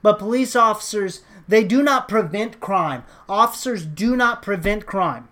But 0.00 0.18
police 0.18 0.56
officers, 0.56 1.20
they 1.46 1.64
do 1.64 1.82
not 1.82 2.08
prevent 2.08 2.60
crime. 2.60 3.04
Officers 3.28 3.84
do 3.84 4.16
not 4.16 4.40
prevent 4.40 4.86
crime. 4.86 5.28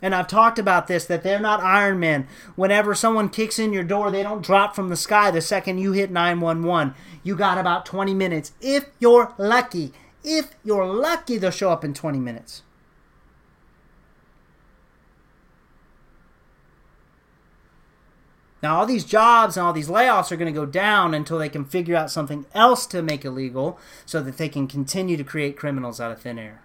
And 0.00 0.14
I've 0.14 0.28
talked 0.28 0.58
about 0.58 0.86
this 0.86 1.04
that 1.06 1.22
they're 1.22 1.40
not 1.40 1.60
Iron 1.60 1.98
Man. 1.98 2.28
Whenever 2.54 2.94
someone 2.94 3.28
kicks 3.28 3.58
in 3.58 3.72
your 3.72 3.82
door, 3.82 4.10
they 4.10 4.22
don't 4.22 4.44
drop 4.44 4.76
from 4.76 4.88
the 4.88 4.96
sky 4.96 5.30
the 5.30 5.40
second 5.40 5.78
you 5.78 5.92
hit 5.92 6.10
911. 6.10 6.94
You 7.22 7.34
got 7.34 7.58
about 7.58 7.84
20 7.84 8.14
minutes. 8.14 8.52
If 8.60 8.86
you're 9.00 9.34
lucky, 9.38 9.92
if 10.22 10.54
you're 10.64 10.86
lucky, 10.86 11.38
they'll 11.38 11.50
show 11.50 11.70
up 11.70 11.84
in 11.84 11.94
20 11.94 12.18
minutes. 12.18 12.62
Now, 18.62 18.78
all 18.78 18.86
these 18.86 19.04
jobs 19.04 19.56
and 19.56 19.64
all 19.64 19.72
these 19.72 19.88
layoffs 19.88 20.32
are 20.32 20.36
going 20.36 20.52
to 20.52 20.60
go 20.60 20.66
down 20.66 21.14
until 21.14 21.38
they 21.38 21.48
can 21.48 21.64
figure 21.64 21.94
out 21.94 22.10
something 22.10 22.44
else 22.54 22.86
to 22.88 23.02
make 23.02 23.24
illegal 23.24 23.78
so 24.04 24.20
that 24.20 24.36
they 24.36 24.48
can 24.48 24.66
continue 24.66 25.16
to 25.16 25.22
create 25.22 25.56
criminals 25.56 26.00
out 26.00 26.10
of 26.10 26.20
thin 26.20 26.38
air. 26.38 26.62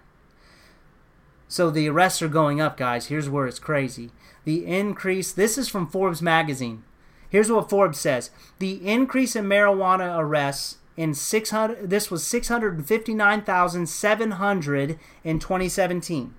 So 1.54 1.70
the 1.70 1.88
arrests 1.88 2.20
are 2.20 2.26
going 2.26 2.60
up, 2.60 2.76
guys. 2.76 3.06
Here's 3.06 3.30
where 3.30 3.46
it's 3.46 3.60
crazy. 3.60 4.10
The 4.42 4.66
increase, 4.66 5.30
this 5.30 5.56
is 5.56 5.68
from 5.68 5.86
Forbes 5.86 6.20
magazine. 6.20 6.82
Here's 7.30 7.48
what 7.48 7.70
Forbes 7.70 8.00
says 8.00 8.32
The 8.58 8.84
increase 8.84 9.36
in 9.36 9.44
marijuana 9.44 10.18
arrests 10.18 10.78
in 10.96 11.14
600, 11.14 11.88
this 11.88 12.10
was 12.10 12.26
659,700 12.26 14.98
in 15.22 15.38
2017. 15.38 16.34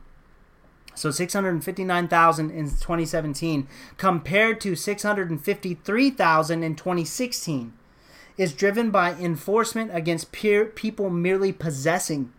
So 0.96 1.12
659,000 1.12 2.52
in 2.52 2.66
2017 2.66 3.68
compared 3.96 4.60
to 4.60 4.76
653,000 4.76 6.62
in 6.62 6.76
2016 6.76 7.72
is 8.38 8.52
driven 8.52 8.92
by 8.92 9.14
enforcement 9.14 9.96
against 9.96 10.34
peer, 10.34 10.66
people 10.66 11.10
merely 11.10 11.54
possessing 11.54 12.34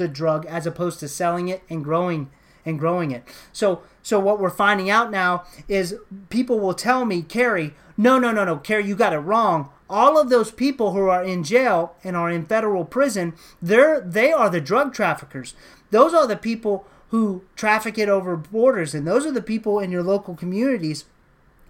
the 0.00 0.08
drug 0.08 0.44
as 0.46 0.66
opposed 0.66 0.98
to 1.00 1.08
selling 1.08 1.46
it 1.46 1.62
and 1.70 1.84
growing 1.84 2.30
and 2.66 2.78
growing 2.78 3.12
it. 3.12 3.22
So 3.52 3.82
so 4.02 4.18
what 4.18 4.40
we're 4.40 4.50
finding 4.50 4.90
out 4.90 5.10
now 5.10 5.44
is 5.68 5.94
people 6.30 6.58
will 6.58 6.74
tell 6.74 7.04
me, 7.04 7.22
Carrie, 7.22 7.74
no, 7.96 8.18
no, 8.18 8.32
no, 8.32 8.44
no, 8.44 8.56
Carrie, 8.56 8.86
you 8.86 8.96
got 8.96 9.12
it 9.12 9.18
wrong. 9.18 9.70
All 9.88 10.18
of 10.18 10.30
those 10.30 10.50
people 10.50 10.92
who 10.92 11.08
are 11.08 11.22
in 11.22 11.44
jail 11.44 11.94
and 12.02 12.16
are 12.16 12.30
in 12.30 12.46
federal 12.46 12.84
prison, 12.84 13.34
they're 13.60 14.00
they 14.00 14.32
are 14.32 14.50
the 14.50 14.60
drug 14.60 14.94
traffickers. 14.94 15.54
Those 15.90 16.14
are 16.14 16.26
the 16.26 16.36
people 16.36 16.86
who 17.08 17.42
traffic 17.56 17.98
it 17.98 18.08
over 18.08 18.36
borders, 18.36 18.94
and 18.94 19.06
those 19.06 19.26
are 19.26 19.32
the 19.32 19.42
people 19.42 19.80
in 19.80 19.90
your 19.90 20.02
local 20.02 20.34
communities 20.34 21.04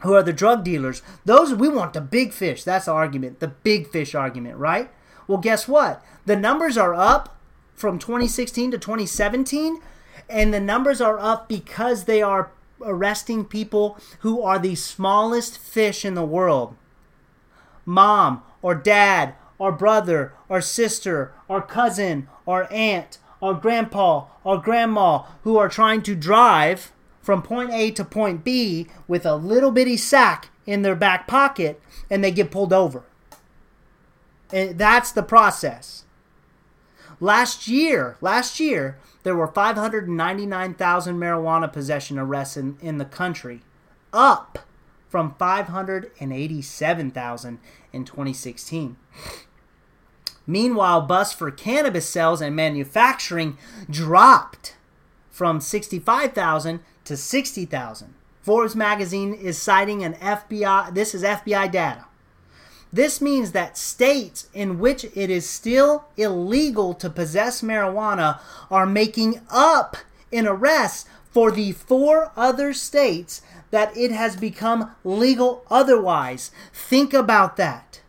who 0.01 0.15
are 0.15 0.23
the 0.23 0.33
drug 0.33 0.65
dealers. 0.65 1.03
Those 1.25 1.55
we 1.55 1.69
want 1.69 1.95
the 1.95 2.01
big 2.01 2.33
fish. 2.33 2.63
That's 2.63 2.85
the 2.87 2.93
argument, 2.93 3.41
the 3.41 3.49
big 3.49 3.89
fish 3.89 4.15
argument, 4.15 4.57
right? 4.57 4.91
Well, 5.27 5.39
guess 5.39 5.67
what? 5.67 6.05
The 6.27 6.37
numbers 6.37 6.77
are 6.77 6.95
up 6.95 7.40
from 7.81 7.99
2016 7.99 8.73
to 8.73 8.79
2017, 8.79 9.81
and 10.29 10.53
the 10.53 10.61
numbers 10.61 11.01
are 11.01 11.19
up 11.19 11.49
because 11.49 12.05
they 12.05 12.21
are 12.21 12.51
arresting 12.83 13.45
people 13.45 13.99
who 14.21 14.43
are 14.43 14.59
the 14.59 14.75
smallest 14.75 15.59
fish 15.59 16.05
in 16.05 16.15
the 16.15 16.25
world. 16.25 16.77
Mom 17.85 18.43
or 18.63 18.75
dad 18.75 19.35
or 19.59 19.73
brother 19.73 20.33
or 20.49 20.61
sister 20.61 21.33
or 21.49 21.63
cousin 21.63 22.29
or 22.47 22.71
aunt 22.71 23.19
or 23.41 23.55
grandpa 23.55 24.27
or 24.45 24.59
grandma 24.59 25.25
who 25.43 25.57
are 25.57 25.69
trying 25.69 26.03
to 26.03 26.15
drive 26.15 26.93
from 27.23 27.43
point 27.43 27.71
A 27.73 27.91
to 27.93 28.05
point 28.05 28.45
B 28.45 28.89
with 29.09 29.25
a 29.25 29.35
little 29.35 29.71
bitty 29.71 29.97
sack 29.97 30.51
in 30.67 30.83
their 30.83 30.95
back 30.95 31.27
pocket 31.27 31.81
and 32.09 32.23
they 32.23 32.31
get 32.31 32.51
pulled 32.51 32.73
over. 32.73 33.05
And 34.53 34.79
that's 34.79 35.13
the 35.13 35.23
process. 35.23 36.05
Last 37.21 37.69
year, 37.69 38.17
last 38.23 38.59
year, 38.59 38.97
there 39.23 39.37
were 39.37 39.47
599,000 39.47 41.17
marijuana 41.17 41.71
possession 41.71 42.19
arrests 42.19 42.57
in, 42.57 42.79
in 42.81 42.97
the 42.97 43.05
country, 43.05 43.61
up 44.13 44.61
from 45.09 45.35
587,000 45.39 47.59
in 47.93 48.05
2016. 48.05 48.97
Meanwhile, 50.47 51.03
busts 51.03 51.35
for 51.35 51.51
cannabis 51.51 52.09
sales 52.09 52.41
and 52.41 52.57
manufacturing 52.57 53.59
dropped 53.91 54.77
from 55.31 55.61
65,000 55.61 56.81
to 57.05 57.17
60,000. 57.17 58.15
Forbes 58.41 58.75
magazine 58.75 59.35
is 59.35 59.59
citing 59.59 60.03
an 60.03 60.15
FBI, 60.15 60.95
this 60.95 61.15
is 61.15 61.23
FBI 61.23 61.71
data. 61.71 62.07
This 62.93 63.21
means 63.21 63.53
that 63.53 63.79
states 63.79 64.49
in 64.53 64.79
which 64.79 65.05
it 65.05 65.31
is 65.31 65.49
still 65.49 66.07
illegal 66.17 66.93
to 66.95 67.09
possess 67.09 67.63
marijuana 67.63 68.41
are 68.71 68.87
making 68.87 69.41
up 69.49 69.97
in 70.33 70.47
arrests 70.47 71.09
for 71.31 71.53
the 71.53 71.73
four 71.73 72.33
other 72.37 72.73
states 72.73 73.43
that 73.71 73.97
it 73.97 74.11
has 74.11 74.35
become 74.35 74.91
legal 75.05 75.65
otherwise. 75.71 76.51
Think 76.73 77.15
about 77.15 77.57
that. 77.57 78.01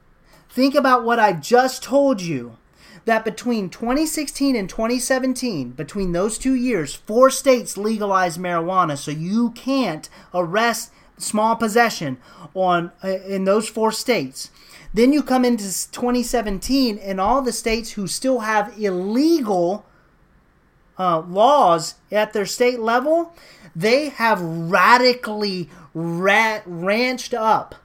Think 0.49 0.73
about 0.73 1.03
what 1.03 1.19
I 1.19 1.33
just 1.33 1.83
told 1.83 2.21
you 2.21 2.57
that 3.05 3.23
between 3.23 3.69
2016 3.69 4.55
and 4.55 4.69
2017, 4.69 5.71
between 5.71 6.11
those 6.11 6.37
two 6.37 6.53
years, 6.55 6.93
four 6.93 7.29
states 7.29 7.77
legalized 7.77 8.39
marijuana, 8.39 8.97
so 8.97 9.11
you 9.11 9.51
can't 9.51 10.09
arrest 10.33 10.91
small 11.17 11.55
possession 11.55 12.17
on 12.53 12.91
uh, 13.03 13.07
in 13.07 13.45
those 13.45 13.69
four 13.69 13.91
states. 13.91 14.49
Then 14.93 15.13
you 15.13 15.23
come 15.23 15.45
into 15.45 15.63
2017, 15.63 16.97
and 16.97 17.21
all 17.21 17.41
the 17.41 17.53
states 17.53 17.91
who 17.91 18.07
still 18.07 18.39
have 18.39 18.77
illegal 18.77 19.85
uh, 20.99 21.21
laws 21.21 21.95
at 22.11 22.33
their 22.33 22.45
state 22.45 22.79
level, 22.79 23.33
they 23.75 24.09
have 24.09 24.41
radically 24.41 25.69
ra- 25.93 26.61
ranched 26.65 27.33
up 27.33 27.75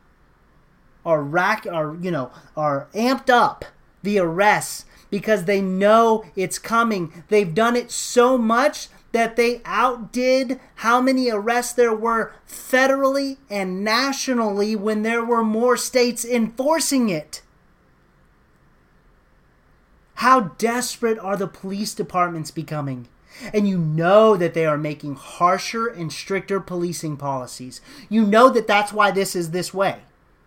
are 1.06 1.22
rack 1.22 1.66
are 1.70 1.96
you 2.00 2.10
know 2.10 2.30
are 2.56 2.88
amped 2.92 3.30
up 3.30 3.64
the 4.02 4.18
arrests 4.18 4.84
because 5.08 5.44
they 5.44 5.60
know 5.60 6.24
it's 6.34 6.58
coming. 6.58 7.24
They've 7.28 7.54
done 7.54 7.76
it 7.76 7.92
so 7.92 8.36
much 8.36 8.88
that 9.16 9.36
they 9.36 9.62
outdid 9.64 10.60
how 10.74 11.00
many 11.00 11.30
arrests 11.30 11.72
there 11.72 11.94
were 11.94 12.34
federally 12.46 13.38
and 13.48 13.82
nationally 13.82 14.76
when 14.76 15.00
there 15.04 15.24
were 15.24 15.42
more 15.42 15.74
states 15.74 16.22
enforcing 16.22 17.08
it. 17.08 17.40
How 20.16 20.52
desperate 20.58 21.18
are 21.18 21.38
the 21.38 21.46
police 21.46 21.94
departments 21.94 22.50
becoming? 22.50 23.08
And 23.54 23.66
you 23.66 23.78
know 23.78 24.36
that 24.36 24.52
they 24.52 24.66
are 24.66 24.76
making 24.76 25.14
harsher 25.14 25.86
and 25.86 26.12
stricter 26.12 26.60
policing 26.60 27.16
policies. 27.16 27.80
You 28.10 28.26
know 28.26 28.50
that 28.50 28.66
that's 28.66 28.92
why 28.92 29.12
this 29.12 29.34
is 29.34 29.50
this 29.50 29.72
way. 29.72 30.00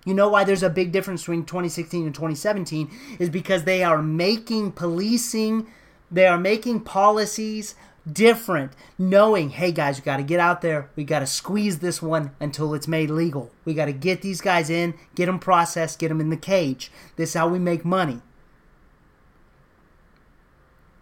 You 0.05 0.13
know 0.13 0.29
why 0.29 0.43
there's 0.43 0.61
a 0.61 0.69
big 0.69 0.91
difference 0.91 1.23
between 1.23 1.45
2016 1.45 2.05
and 2.05 2.13
2017 2.13 2.91
is 3.17 3.31
because 3.31 3.63
they 3.63 3.83
are 3.83 4.03
making 4.03 4.73
policing, 4.73 5.65
they 6.11 6.27
are 6.27 6.37
making 6.37 6.81
policies 6.81 7.73
different, 8.11 8.73
knowing, 8.97 9.49
hey 9.49 9.71
guys, 9.71 9.99
we 9.99 10.03
got 10.03 10.17
to 10.17 10.23
get 10.23 10.39
out 10.39 10.61
there. 10.61 10.89
We 10.95 11.03
got 11.03 11.19
to 11.19 11.27
squeeze 11.27 11.79
this 11.79 12.01
one 12.01 12.31
until 12.39 12.73
it's 12.73 12.87
made 12.87 13.09
legal. 13.09 13.51
We 13.65 13.73
got 13.73 13.85
to 13.85 13.93
get 13.93 14.21
these 14.21 14.41
guys 14.41 14.69
in, 14.69 14.93
get 15.15 15.27
them 15.27 15.39
processed, 15.39 15.99
get 15.99 16.09
them 16.09 16.21
in 16.21 16.29
the 16.29 16.37
cage. 16.37 16.91
This 17.15 17.29
is 17.29 17.35
how 17.35 17.47
we 17.47 17.59
make 17.59 17.85
money. 17.85 18.21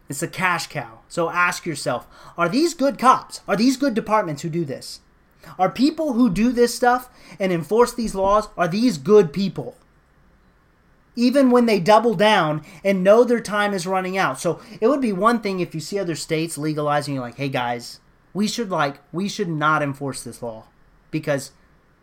It's 0.09 0.23
a 0.23 0.27
cash 0.27 0.67
cow. 0.67 0.99
So 1.09 1.29
ask 1.29 1.65
yourself 1.65 2.07
are 2.37 2.49
these 2.49 2.73
good 2.73 2.97
cops? 2.97 3.41
Are 3.47 3.55
these 3.55 3.77
good 3.77 3.93
departments 3.93 4.41
who 4.41 4.49
do 4.49 4.65
this? 4.65 5.01
Are 5.57 5.69
people 5.69 6.13
who 6.13 6.29
do 6.29 6.51
this 6.51 6.75
stuff 6.75 7.09
and 7.39 7.51
enforce 7.51 7.93
these 7.93 8.15
laws, 8.15 8.49
are 8.57 8.67
these 8.67 8.97
good 8.97 9.31
people? 9.31 9.75
Even 11.17 11.49
when 11.49 11.65
they 11.65 11.79
double 11.79 12.13
down 12.13 12.63
and 12.85 13.03
know 13.03 13.25
their 13.25 13.41
time 13.41 13.73
is 13.73 13.87
running 13.87 14.17
out. 14.17 14.39
So 14.39 14.61
it 14.79 14.87
would 14.87 15.01
be 15.01 15.11
one 15.11 15.41
thing 15.41 15.59
if 15.59 15.75
you 15.75 15.81
see 15.81 15.99
other 15.99 16.15
states 16.15 16.57
legalizing, 16.57 17.15
you're 17.15 17.23
like, 17.23 17.35
hey 17.35 17.49
guys, 17.49 17.99
we 18.33 18.47
should 18.47 18.69
like 18.69 18.99
we 19.11 19.27
should 19.27 19.49
not 19.49 19.81
enforce 19.81 20.23
this 20.23 20.41
law 20.41 20.65
because 21.11 21.51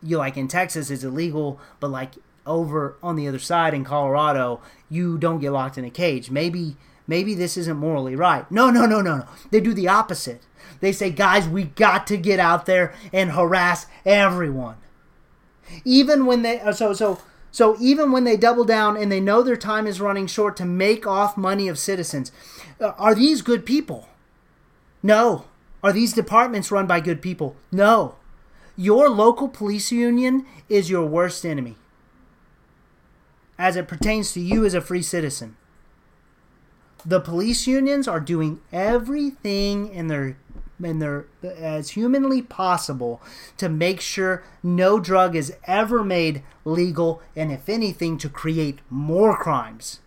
you 0.03 0.19
like 0.19 0.37
in 0.37 0.49
Texas 0.49 0.91
it's 0.91 1.05
illegal, 1.05 1.61
but 1.81 1.89
like 1.89 2.17
over 2.45 2.97
on 3.03 3.17
the 3.17 3.29
other 3.29 3.39
side 3.39 3.73
in 3.73 3.85
Colorado, 3.85 4.61
you 4.91 5.17
don't 5.17 5.39
get 5.39 5.53
locked 5.53 5.79
in 5.79 5.85
a 5.85 5.91
cage. 5.91 6.31
Maybe 6.31 6.77
maybe 7.07 7.35
this 7.35 7.57
isn't 7.57 7.77
morally 7.77 8.17
right. 8.17 8.51
No, 8.51 8.69
no, 8.69 8.85
no, 8.85 9.01
no, 9.01 9.19
no. 9.19 9.27
They 9.53 9.61
do 9.61 9.73
the 9.73 9.89
opposite. 9.89 10.43
They 10.81 10.91
say, 10.91 11.11
guys, 11.11 11.49
we 11.49 11.65
got 11.65 12.07
to 12.09 12.17
get 12.17 12.41
out 12.41 12.67
there 12.67 12.93
and 13.13 13.31
harass 13.31 13.87
everyone. 14.05 14.77
Even 15.85 16.27
when 16.27 16.43
they 16.43 16.61
so 16.73 16.93
so 16.93 17.21
so 17.55 17.77
even 17.79 18.11
when 18.11 18.25
they 18.25 18.37
double 18.37 18.65
down 18.65 18.97
and 18.97 19.13
they 19.13 19.21
know 19.21 19.41
their 19.41 19.55
time 19.55 19.87
is 19.87 20.01
running 20.01 20.27
short 20.27 20.57
to 20.57 20.65
make 20.65 21.07
off 21.07 21.37
money 21.37 21.69
of 21.69 21.79
citizens, 21.79 22.33
uh, 22.81 22.95
are 22.99 23.15
these 23.15 23.43
good 23.43 23.65
people? 23.65 24.09
No. 25.05 25.45
Are 25.81 25.93
these 25.93 26.13
departments 26.13 26.73
run 26.73 26.89
by 26.89 26.99
good 26.99 27.23
people? 27.23 27.55
No. 27.71 28.17
Your 28.75 29.09
local 29.09 29.49
police 29.49 29.93
union 29.93 30.47
is 30.69 30.91
your 30.91 31.07
worst 31.07 31.47
enemy 31.47 31.77
as 33.57 33.77
it 33.77 33.87
pertains 33.87 34.33
to 34.33 34.41
you 34.41 34.65
as 34.65 34.75
a 34.75 34.81
free 34.81 35.01
citizen. 35.03 35.57
The 37.07 37.21
police 37.21 37.69
unions 37.69 38.09
are 38.09 38.19
doing 38.19 38.63
everything 38.73 39.95
in 39.95 40.09
their 40.09 40.39
in 40.85 41.25
as 41.43 41.91
humanly 41.91 42.43
possible 42.43 43.23
to 43.57 43.69
make 43.69 44.01
sure 44.01 44.45
no 44.63 44.99
drug 44.99 45.37
is 45.37 45.55
ever 45.65 46.03
made 46.05 46.43
legal 46.65 47.23
and 47.35 47.51
if 47.53 47.69
anything 47.69 48.19
to 48.19 48.29
create 48.29 48.81
more 48.91 49.37
crimes. 49.37 50.01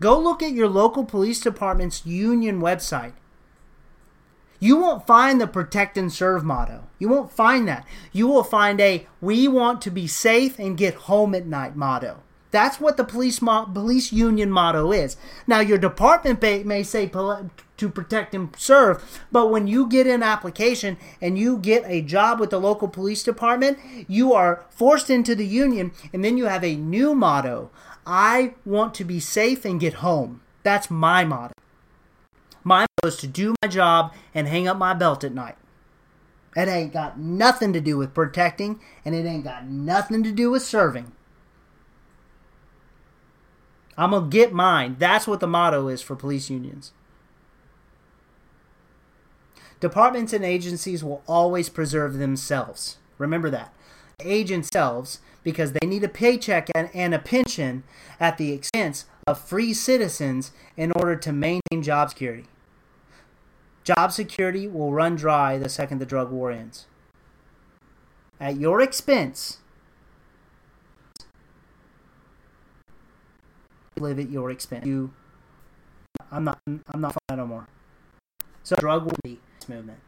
Go 0.00 0.18
look 0.18 0.42
at 0.42 0.52
your 0.52 0.68
local 0.68 1.04
police 1.04 1.40
department's 1.40 2.06
union 2.06 2.60
website. 2.60 3.12
You 4.58 4.76
won't 4.76 5.06
find 5.06 5.40
the 5.40 5.46
protect 5.46 5.96
and 5.96 6.12
serve 6.12 6.44
motto. 6.44 6.84
You 6.98 7.08
won't 7.08 7.32
find 7.32 7.66
that. 7.68 7.86
You 8.12 8.26
will 8.26 8.44
find 8.44 8.80
a 8.80 9.06
we 9.20 9.48
want 9.48 9.80
to 9.82 9.90
be 9.90 10.06
safe 10.06 10.58
and 10.58 10.76
get 10.76 10.94
home 10.94 11.34
at 11.34 11.46
night 11.46 11.76
motto. 11.76 12.22
That's 12.50 12.80
what 12.80 12.96
the 12.96 13.04
police 13.04 13.40
mo- 13.40 13.66
police 13.66 14.12
union 14.12 14.50
motto 14.50 14.92
is. 14.92 15.16
Now 15.46 15.60
your 15.60 15.78
department 15.78 16.42
may, 16.42 16.62
may 16.64 16.82
say 16.82 17.06
to 17.08 17.88
protect 17.88 18.34
and 18.34 18.54
serve, 18.56 19.20
but 19.30 19.50
when 19.50 19.66
you 19.66 19.86
get 19.86 20.06
an 20.06 20.22
application 20.22 20.96
and 21.20 21.38
you 21.38 21.58
get 21.58 21.84
a 21.86 22.02
job 22.02 22.40
with 22.40 22.50
the 22.50 22.60
local 22.60 22.88
police 22.88 23.22
department, 23.22 23.78
you 24.08 24.32
are 24.32 24.64
forced 24.70 25.10
into 25.10 25.34
the 25.34 25.46
union 25.46 25.92
and 26.12 26.24
then 26.24 26.36
you 26.36 26.46
have 26.46 26.64
a 26.64 26.76
new 26.76 27.14
motto. 27.14 27.70
I 28.04 28.54
want 28.64 28.94
to 28.94 29.04
be 29.04 29.20
safe 29.20 29.64
and 29.64 29.80
get 29.80 29.94
home. 29.94 30.40
That's 30.62 30.90
my 30.90 31.24
motto. 31.24 31.54
My 32.64 32.80
motto 32.80 33.14
is 33.14 33.16
to 33.18 33.26
do 33.26 33.54
my 33.62 33.68
job 33.68 34.12
and 34.34 34.48
hang 34.48 34.68
up 34.68 34.76
my 34.76 34.92
belt 34.92 35.24
at 35.24 35.34
night. 35.34 35.56
It 36.56 36.68
ain't 36.68 36.92
got 36.92 37.18
nothing 37.18 37.72
to 37.72 37.80
do 37.80 37.96
with 37.96 38.12
protecting, 38.12 38.80
and 39.04 39.14
it 39.14 39.24
ain't 39.24 39.44
got 39.44 39.66
nothing 39.66 40.24
to 40.24 40.32
do 40.32 40.50
with 40.50 40.62
serving. 40.62 41.12
I'm 44.00 44.12
to 44.12 44.28
get 44.30 44.50
mine. 44.54 44.96
That's 44.98 45.26
what 45.26 45.40
the 45.40 45.46
motto 45.46 45.88
is 45.88 46.00
for 46.00 46.16
police 46.16 46.48
unions. 46.48 46.92
Departments 49.78 50.32
and 50.32 50.42
agencies 50.42 51.04
will 51.04 51.22
always 51.28 51.68
preserve 51.68 52.14
themselves. 52.14 52.96
Remember 53.18 53.50
that. 53.50 53.74
Agents 54.20 54.70
themselves 54.70 55.20
because 55.42 55.72
they 55.72 55.86
need 55.86 56.02
a 56.02 56.08
paycheck 56.08 56.70
and, 56.74 56.88
and 56.94 57.14
a 57.14 57.18
pension 57.18 57.82
at 58.18 58.38
the 58.38 58.52
expense 58.52 59.04
of 59.26 59.38
free 59.38 59.74
citizens 59.74 60.52
in 60.78 60.92
order 60.92 61.14
to 61.16 61.30
maintain 61.30 61.82
job 61.82 62.08
security. 62.08 62.46
Job 63.84 64.12
security 64.12 64.66
will 64.66 64.94
run 64.94 65.14
dry 65.14 65.58
the 65.58 65.68
second 65.68 65.98
the 65.98 66.06
drug 66.06 66.30
war 66.30 66.50
ends. 66.50 66.86
At 68.40 68.56
your 68.56 68.80
expense, 68.80 69.58
live 73.98 74.18
at 74.18 74.30
your 74.30 74.50
expense. 74.50 74.86
You, 74.86 75.12
I'm 76.30 76.44
not. 76.44 76.58
I'm 76.66 77.00
not 77.00 77.12
for 77.12 77.36
no 77.36 77.46
more. 77.46 77.66
So, 78.62 78.76
drug 78.76 79.04
war 79.04 79.36
movement, 79.68 79.98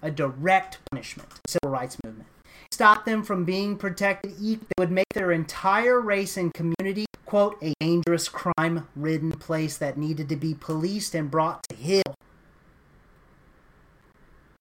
a 0.00 0.10
direct 0.10 0.78
punishment, 0.90 1.28
civil 1.46 1.70
rights 1.70 1.96
movement. 2.04 2.28
Stop 2.70 3.04
them 3.04 3.22
from 3.22 3.44
being 3.44 3.76
protected. 3.76 4.38
They 4.38 4.58
would 4.78 4.90
make 4.90 5.08
their 5.14 5.32
entire 5.32 6.00
race 6.00 6.36
and 6.36 6.52
community 6.52 7.06
quote 7.26 7.56
a 7.62 7.72
dangerous, 7.80 8.28
crime-ridden 8.28 9.32
place 9.32 9.78
that 9.78 9.96
needed 9.96 10.28
to 10.28 10.36
be 10.36 10.54
policed 10.54 11.14
and 11.14 11.30
brought 11.30 11.62
to 11.68 11.76
heel. 11.76 12.02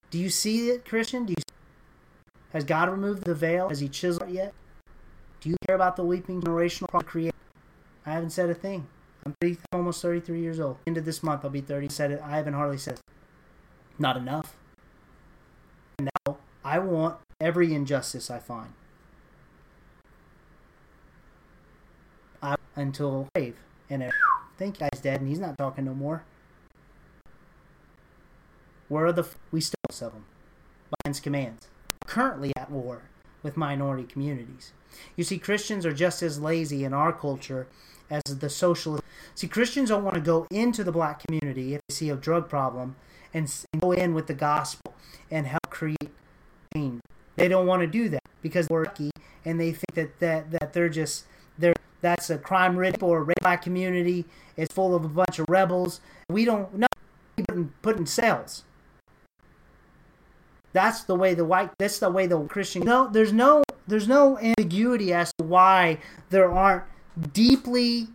Do 0.10 0.18
you 0.18 0.30
see 0.30 0.70
it, 0.70 0.86
Christian? 0.86 1.26
Do 1.26 1.34
you 1.34 1.44
has 2.54 2.64
God 2.66 2.90
removed 2.90 3.24
the 3.24 3.34
veil? 3.34 3.70
Has 3.70 3.80
He 3.80 3.88
chiseled 3.88 4.30
it 4.30 4.34
yet? 4.34 4.54
Do 5.40 5.50
you 5.50 5.56
care 5.66 5.76
about 5.76 5.96
the 5.96 6.04
weeping 6.04 6.42
generational 6.42 6.88
create? 7.06 7.34
I 8.06 8.12
haven't 8.12 8.32
said 8.32 8.50
a 8.50 8.56
thing. 8.56 8.88
I'm, 9.26 9.34
30, 9.42 9.58
I'm 9.72 9.80
almost 9.80 10.02
33 10.02 10.42
years 10.42 10.60
old. 10.60 10.78
End 10.88 10.98
of 10.98 11.06
this 11.06 11.22
month, 11.22 11.46
I'll 11.46 11.52
be 11.52 11.62
30. 11.62 11.90
Said 11.90 12.12
it. 12.12 12.22
I 12.24 12.38
haven't 12.38 12.54
hardly 12.54 12.78
said 12.78 12.96
it. 12.96 13.02
Not 14.00 14.18
enough. 14.18 14.56
Now 16.00 16.38
I 16.66 16.80
want 16.80 17.18
every 17.40 17.74
injustice 17.74 18.32
I 18.32 18.40
find. 18.40 18.74
I, 22.42 22.56
until 22.76 23.28
grave. 23.36 23.58
And 23.90 24.02
uh, 24.02 24.08
if, 24.08 24.14
think 24.58 24.80
guy's 24.80 25.02
dead 25.02 25.22
and 25.22 25.30
he's 25.30 25.40
not 25.40 25.58
talking 25.58 25.86
no 25.86 25.94
more. 25.94 26.24
Where 28.88 29.06
are 29.06 29.14
the 29.14 29.28
we 29.52 29.62
still 29.62 29.78
them? 29.90 30.26
Biden's 31.06 31.20
commands. 31.20 31.68
Currently 32.08 32.52
at 32.58 32.72
war 32.72 33.04
with 33.44 33.58
minority 33.58 34.04
communities. 34.04 34.74
You 35.16 35.24
see, 35.24 35.38
Christians 35.38 35.86
are 35.86 35.94
just 35.94 36.22
as 36.22 36.40
lazy 36.40 36.84
in 36.84 36.94
our 36.94 37.14
culture 37.14 37.68
as 38.10 38.22
the 38.26 38.50
socialist. 38.50 39.04
See, 39.36 39.48
Christians 39.48 39.90
don't 39.90 40.04
want 40.04 40.16
to 40.16 40.22
go 40.22 40.46
into 40.52 40.84
the 40.84 40.92
black 40.92 41.24
community 41.26 41.76
if 41.76 41.82
they 41.88 41.94
see 41.94 42.10
a 42.10 42.16
drug 42.16 42.50
problem 42.50 42.96
and 43.34 43.52
go 43.80 43.92
in 43.94 44.14
with 44.14 44.28
the 44.28 44.34
gospel 44.34 44.94
and 45.30 45.48
help 45.48 45.70
create 45.70 46.10
change. 46.74 47.02
They 47.38 47.48
don't 47.48 47.66
want 47.66 47.82
to 47.82 47.88
do 47.88 48.10
that 48.10 48.24
because 48.42 48.68
they're 48.68 48.84
lucky 48.84 49.12
and 49.46 49.60
they 49.60 49.72
think 49.72 49.94
that, 49.94 50.20
that, 50.20 50.52
that 50.52 50.74
they're 50.74 50.90
just 50.90 51.26
they're 51.58 51.74
that's 52.02 52.30
a 52.30 52.38
crime 52.38 52.76
ridden 52.76 53.02
or 53.02 53.22
a 53.22 53.34
black 53.42 53.62
community. 53.62 54.26
It's 54.58 54.74
full 54.74 54.96
of 54.96 55.06
a 55.06 55.08
bunch 55.08 55.40
of 55.40 55.46
rebels. 55.48 56.02
We 56.30 56.46
don't 56.46 56.74
know 56.76 56.88
putting 57.48 57.74
putting 57.82 58.06
sales. 58.06 58.64
That's 60.74 61.04
the 61.04 61.16
way 61.16 61.34
the 61.34 61.46
white. 61.46 61.72
That's 61.78 62.00
the 62.00 62.10
way 62.10 62.28
the 62.28 62.40
Christian. 62.46 62.84
No, 62.84 63.08
there's 63.08 63.34
no 63.34 63.64
there's 63.88 64.08
no 64.08 64.38
ambiguity 64.38 65.14
as 65.14 65.34
to 65.38 65.44
why 65.44 66.00
there 66.30 66.52
aren't 66.52 66.86
deeply 67.34 68.08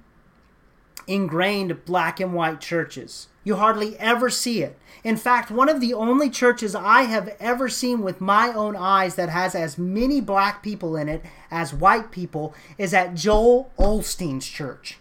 ingrained 1.06 1.84
black 1.84 2.18
and 2.18 2.32
white 2.32 2.60
churches. 2.60 3.28
You 3.44 3.56
hardly 3.56 3.96
ever 3.98 4.28
see 4.28 4.62
it. 4.62 4.78
In 5.04 5.16
fact, 5.16 5.52
one 5.52 5.68
of 5.68 5.80
the 5.80 5.94
only 5.94 6.30
churches 6.30 6.74
I 6.74 7.02
have 7.02 7.36
ever 7.38 7.68
seen 7.68 8.02
with 8.02 8.20
my 8.20 8.48
own 8.48 8.74
eyes 8.74 9.14
that 9.14 9.28
has 9.28 9.54
as 9.54 9.78
many 9.78 10.20
black 10.20 10.62
people 10.62 10.96
in 10.96 11.08
it 11.08 11.24
as 11.50 11.72
white 11.72 12.10
people 12.10 12.54
is 12.76 12.92
at 12.92 13.14
Joel 13.14 13.70
Osteen's 13.78 14.48
church. 14.48 14.98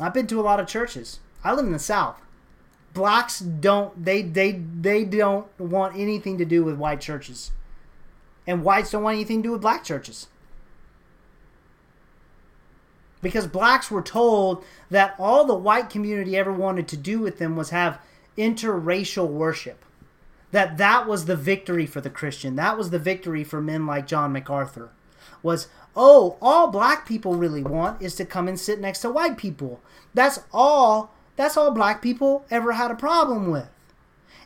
I've 0.00 0.14
been 0.14 0.26
to 0.28 0.40
a 0.40 0.42
lot 0.42 0.60
of 0.60 0.66
churches. 0.66 1.20
I 1.44 1.52
live 1.52 1.66
in 1.66 1.72
the 1.72 1.78
South 1.78 2.20
blacks 2.96 3.38
don't 3.38 4.04
they 4.04 4.22
they 4.22 4.52
they 4.52 5.04
don't 5.04 5.46
want 5.60 5.96
anything 5.96 6.38
to 6.38 6.44
do 6.44 6.64
with 6.64 6.76
white 6.76 7.00
churches. 7.00 7.52
And 8.46 8.64
whites 8.64 8.90
don't 8.90 9.02
want 9.02 9.16
anything 9.16 9.42
to 9.42 9.48
do 9.48 9.52
with 9.52 9.60
black 9.60 9.84
churches. 9.84 10.28
Because 13.20 13.46
blacks 13.46 13.90
were 13.90 14.02
told 14.02 14.64
that 14.90 15.14
all 15.18 15.44
the 15.44 15.54
white 15.54 15.90
community 15.90 16.36
ever 16.36 16.52
wanted 16.52 16.88
to 16.88 16.96
do 16.96 17.18
with 17.18 17.38
them 17.38 17.54
was 17.56 17.70
have 17.70 18.00
interracial 18.38 19.28
worship. 19.28 19.84
That 20.52 20.78
that 20.78 21.06
was 21.06 21.26
the 21.26 21.36
victory 21.36 21.86
for 21.86 22.00
the 22.00 22.10
christian. 22.10 22.56
That 22.56 22.78
was 22.78 22.90
the 22.90 22.98
victory 22.98 23.44
for 23.44 23.60
men 23.60 23.86
like 23.86 24.06
john 24.06 24.32
macarthur. 24.32 24.90
Was 25.42 25.68
oh 25.94 26.38
all 26.40 26.68
black 26.68 27.06
people 27.06 27.34
really 27.34 27.62
want 27.62 28.00
is 28.00 28.14
to 28.16 28.24
come 28.24 28.48
and 28.48 28.58
sit 28.58 28.80
next 28.80 29.00
to 29.00 29.10
white 29.10 29.36
people. 29.36 29.80
That's 30.14 30.40
all 30.50 31.12
that's 31.36 31.56
all 31.56 31.70
black 31.70 32.02
people 32.02 32.44
ever 32.50 32.72
had 32.72 32.90
a 32.90 32.96
problem 32.96 33.50
with. 33.50 33.68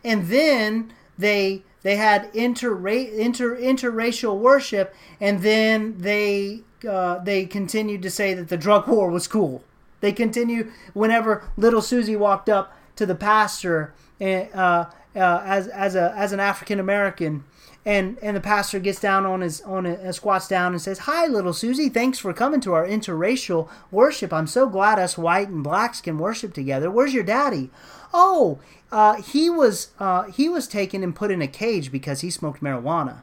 And 0.05 0.28
then 0.28 0.93
they 1.18 1.62
they 1.82 1.97
had 1.97 2.30
inter 2.34 2.76
inter 2.86 3.57
interracial 3.57 4.38
worship, 4.38 4.95
and 5.20 5.43
then 5.43 5.97
they 5.99 6.62
uh, 6.88 7.18
they 7.18 7.47
continued 7.47 8.03
to 8.03 8.11
say 8.11 8.34
that 8.34 8.49
the 8.49 8.57
drug 8.57 8.88
war 8.88 9.11
was 9.11 9.26
cool. 9.26 9.62
They 10.01 10.12
continue 10.12 10.70
whenever 10.95 11.45
little 11.57 11.82
Susie 11.82 12.16
walked 12.16 12.49
up 12.49 12.76
to 12.97 13.07
the 13.07 13.14
pastor 13.14 13.93
uh, 14.20 14.24
uh, 14.24 14.86
as 15.14 15.68
as 15.68 15.95
a 15.95 16.12
as 16.16 16.32
an 16.32 16.41
African 16.41 16.80
American 16.80 17.45
and 17.87 18.18
and 18.20 18.37
the 18.37 18.41
pastor 18.41 18.78
gets 18.78 19.01
down 19.01 19.24
on 19.24 19.41
his 19.41 19.61
on 19.62 19.87
a, 19.87 19.95
uh, 19.95 20.12
squats 20.12 20.49
down 20.49 20.72
and 20.72 20.83
says, 20.83 21.01
"Hi, 21.01 21.26
little 21.26 21.53
Susie. 21.53 21.89
Thanks 21.89 22.18
for 22.18 22.33
coming 22.33 22.61
to 22.61 22.74
our 22.74 22.87
interracial 22.87 23.68
worship. 23.91 24.33
I'm 24.33 24.47
so 24.47 24.68
glad 24.68 24.99
us 24.99 25.16
white 25.16 25.49
and 25.49 25.64
blacks 25.64 26.01
can 26.01 26.18
worship 26.18 26.53
together. 26.53 26.91
Where's 26.91 27.14
your 27.14 27.24
daddy? 27.24 27.70
Oh, 28.12 28.59
uh, 28.93 29.22
he 29.22 29.49
was 29.49 29.93
uh, 29.99 30.24
he 30.24 30.49
was 30.49 30.66
taken 30.68 31.03
and 31.03 31.16
put 31.16 31.31
in 31.31 31.41
a 31.41 31.49
cage 31.49 31.91
because 31.91 32.20
he 32.20 32.31
smoked 32.31 32.62
marijuana." 32.62 33.22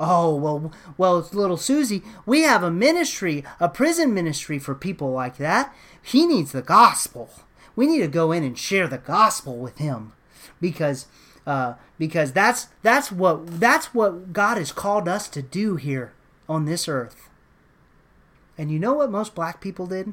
Oh 0.00 0.34
well, 0.34 0.72
well, 0.96 1.28
little 1.32 1.56
Susie, 1.56 2.02
we 2.24 2.42
have 2.42 2.62
a 2.62 2.70
ministry, 2.70 3.44
a 3.58 3.68
prison 3.68 4.14
ministry 4.14 4.58
for 4.58 4.74
people 4.74 5.10
like 5.10 5.38
that. 5.38 5.74
He 6.00 6.24
needs 6.24 6.52
the 6.52 6.62
gospel. 6.62 7.30
We 7.74 7.86
need 7.86 8.00
to 8.00 8.08
go 8.08 8.32
in 8.32 8.44
and 8.44 8.56
share 8.56 8.86
the 8.86 8.98
gospel 8.98 9.58
with 9.58 9.78
him, 9.78 10.12
because 10.60 11.06
uh, 11.48 11.74
because 11.98 12.32
that's 12.32 12.68
that's 12.82 13.10
what 13.10 13.58
that's 13.58 13.94
what 13.94 14.34
God 14.34 14.58
has 14.58 14.70
called 14.70 15.08
us 15.08 15.28
to 15.28 15.40
do 15.40 15.76
here 15.76 16.12
on 16.46 16.66
this 16.66 16.86
earth. 16.86 17.30
And 18.58 18.70
you 18.70 18.78
know 18.78 18.92
what 18.92 19.10
most 19.10 19.34
black 19.34 19.58
people 19.60 19.86
did? 19.86 20.12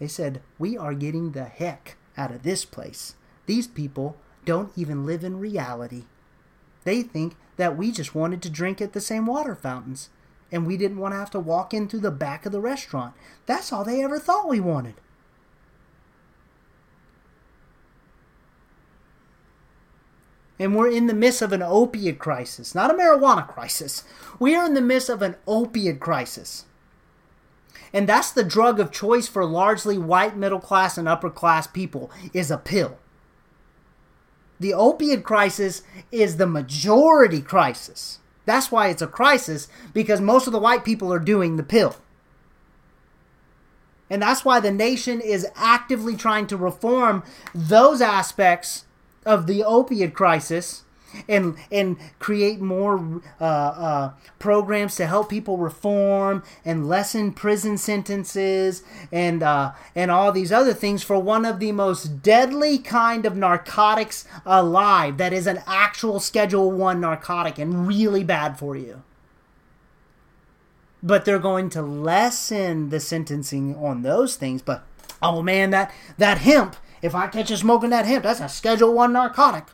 They 0.00 0.08
said, 0.08 0.42
"We 0.58 0.76
are 0.76 0.92
getting 0.92 1.30
the 1.30 1.44
heck 1.44 1.96
out 2.18 2.32
of 2.32 2.42
this 2.42 2.64
place. 2.64 3.14
These 3.46 3.68
people 3.68 4.16
don't 4.44 4.72
even 4.74 5.06
live 5.06 5.22
in 5.22 5.38
reality. 5.38 6.06
They 6.82 7.02
think 7.02 7.36
that 7.58 7.76
we 7.76 7.92
just 7.92 8.16
wanted 8.16 8.42
to 8.42 8.50
drink 8.50 8.80
at 8.80 8.92
the 8.92 9.00
same 9.00 9.24
water 9.24 9.54
fountains." 9.54 10.10
and 10.52 10.64
we 10.64 10.76
didn't 10.76 10.98
want 10.98 11.12
to 11.12 11.18
have 11.18 11.30
to 11.32 11.40
walk 11.40 11.74
in 11.74 11.88
through 11.88 11.98
the 11.98 12.08
back 12.08 12.46
of 12.46 12.52
the 12.52 12.60
restaurant. 12.60 13.12
That's 13.46 13.72
all 13.72 13.82
they 13.82 14.04
ever 14.04 14.20
thought 14.20 14.48
we 14.48 14.60
wanted. 14.60 14.94
And 20.58 20.74
we're 20.74 20.90
in 20.90 21.06
the 21.06 21.14
midst 21.14 21.42
of 21.42 21.52
an 21.52 21.62
opiate 21.62 22.18
crisis, 22.18 22.74
not 22.74 22.90
a 22.90 22.94
marijuana 22.94 23.46
crisis. 23.46 24.04
We 24.38 24.54
are 24.54 24.64
in 24.64 24.74
the 24.74 24.80
midst 24.80 25.08
of 25.08 25.22
an 25.22 25.36
opiate 25.46 26.00
crisis. 26.00 26.64
And 27.92 28.08
that's 28.08 28.30
the 28.30 28.44
drug 28.44 28.80
of 28.80 28.90
choice 28.90 29.28
for 29.28 29.44
largely 29.44 29.98
white 29.98 30.36
middle 30.36 30.60
class 30.60 30.98
and 30.98 31.08
upper 31.08 31.30
class 31.30 31.66
people 31.66 32.10
is 32.32 32.50
a 32.50 32.58
pill. 32.58 32.98
The 34.58 34.72
opiate 34.72 35.24
crisis 35.24 35.82
is 36.10 36.36
the 36.36 36.46
majority 36.46 37.42
crisis. 37.42 38.20
That's 38.46 38.70
why 38.70 38.88
it's 38.88 39.02
a 39.02 39.06
crisis 39.06 39.68
because 39.92 40.20
most 40.20 40.46
of 40.46 40.52
the 40.52 40.58
white 40.58 40.84
people 40.84 41.12
are 41.12 41.18
doing 41.18 41.56
the 41.56 41.62
pill. 41.62 41.96
And 44.08 44.22
that's 44.22 44.44
why 44.44 44.60
the 44.60 44.70
nation 44.70 45.20
is 45.20 45.46
actively 45.56 46.16
trying 46.16 46.46
to 46.46 46.56
reform 46.56 47.24
those 47.54 48.00
aspects 48.00 48.84
of 49.26 49.46
the 49.46 49.62
opiate 49.62 50.14
crisis 50.14 50.84
and 51.28 51.56
and 51.70 51.96
create 52.18 52.60
more 52.60 53.22
uh, 53.40 53.44
uh, 53.44 54.10
programs 54.38 54.96
to 54.96 55.06
help 55.06 55.28
people 55.28 55.56
reform 55.56 56.42
and 56.64 56.88
lessen 56.88 57.32
prison 57.32 57.76
sentences 57.76 58.82
and 59.12 59.42
uh, 59.42 59.72
and 59.94 60.10
all 60.10 60.32
these 60.32 60.52
other 60.52 60.74
things 60.74 61.02
for 61.02 61.18
one 61.18 61.44
of 61.44 61.58
the 61.58 61.72
most 61.72 62.22
deadly 62.22 62.78
kind 62.78 63.26
of 63.26 63.36
narcotics 63.36 64.26
alive 64.44 65.16
that 65.18 65.32
is 65.32 65.46
an 65.46 65.60
actual 65.66 66.20
Schedule 66.20 66.72
One 66.72 67.00
narcotic 67.00 67.58
and 67.58 67.86
really 67.86 68.24
bad 68.24 68.58
for 68.58 68.76
you. 68.76 69.02
But 71.02 71.24
they're 71.24 71.38
going 71.38 71.70
to 71.70 71.82
lessen 71.82 72.88
the 72.88 73.00
sentencing 73.00 73.76
on 73.76 74.02
those 74.02 74.36
things. 74.36 74.62
But 74.62 74.84
oh 75.22 75.42
man, 75.42 75.70
that 75.70 75.92
that 76.18 76.38
hemp 76.38 76.76
if 77.06 77.14
I 77.14 77.28
catch 77.28 77.50
you 77.50 77.56
smoking 77.56 77.90
that 77.90 78.04
hemp, 78.04 78.24
that's 78.24 78.40
a 78.40 78.48
Schedule 78.48 78.92
1 78.92 79.12
narcotic. 79.12 79.64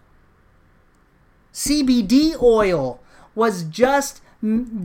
CBD 1.52 2.40
oil 2.40 3.00
was 3.34 3.64
just 3.64 4.20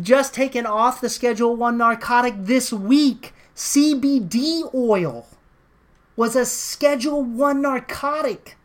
just 0.01 0.33
taken 0.35 0.65
off 0.67 1.01
the 1.01 1.09
Schedule 1.09 1.55
1 1.55 1.77
narcotic 1.77 2.35
this 2.37 2.71
week. 2.71 3.33
CBD 3.55 4.73
oil 4.73 5.27
was 6.15 6.35
a 6.35 6.45
Schedule 6.45 7.23
1 7.23 7.61
narcotic. 7.61 8.55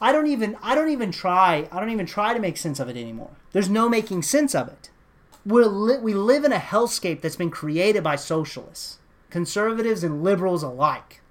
I 0.00 0.12
don't 0.12 0.26
even 0.26 0.56
I 0.62 0.74
don't 0.74 0.90
even 0.90 1.10
try 1.12 1.68
I 1.72 1.80
don't 1.80 1.90
even 1.90 2.06
try 2.06 2.34
to 2.34 2.40
make 2.40 2.56
sense 2.56 2.78
of 2.80 2.88
it 2.88 2.96
anymore. 2.96 3.30
There's 3.52 3.70
no 3.70 3.88
making 3.88 4.22
sense 4.22 4.54
of 4.54 4.68
it. 4.68 4.90
we 5.46 5.64
li- 5.64 5.98
we 5.98 6.12
live 6.14 6.44
in 6.44 6.52
a 6.52 6.58
hellscape 6.58 7.20
that's 7.20 7.36
been 7.36 7.50
created 7.50 8.02
by 8.04 8.16
socialists, 8.16 8.98
conservatives 9.30 10.04
and 10.04 10.22
liberals 10.22 10.62
alike. 10.62 11.21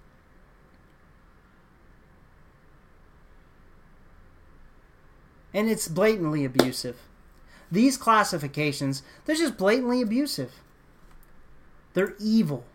And 5.53 5.69
it's 5.69 5.87
blatantly 5.87 6.45
abusive. 6.45 6.97
These 7.71 7.97
classifications, 7.97 9.03
they're 9.25 9.35
just 9.35 9.57
blatantly 9.57 10.01
abusive. 10.01 10.53
They're 11.93 12.15
evil. 12.19 12.65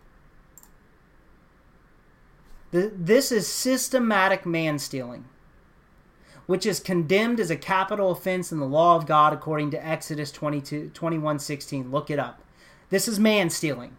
This 2.71 3.33
is 3.33 3.47
systematic 3.47 4.45
man 4.45 4.79
stealing, 4.79 5.27
which 6.47 6.67
is 6.67 6.81
condemned 6.81 7.41
as 7.41 7.51
a 7.51 7.57
capital 7.57 8.11
offense 8.11 8.53
in 8.53 8.59
the 8.59 8.67
law 8.67 8.97
of 8.97 9.07
God 9.07 9.33
according 9.33 9.71
to 9.71 9.87
Exodus 9.87 10.31
22, 10.31 10.91
21 10.93 11.39
16. 11.39 11.91
Look 11.91 12.11
it 12.11 12.19
up. 12.19 12.43
This 12.91 13.09
is 13.09 13.19
man 13.19 13.51
stealing. 13.51 13.97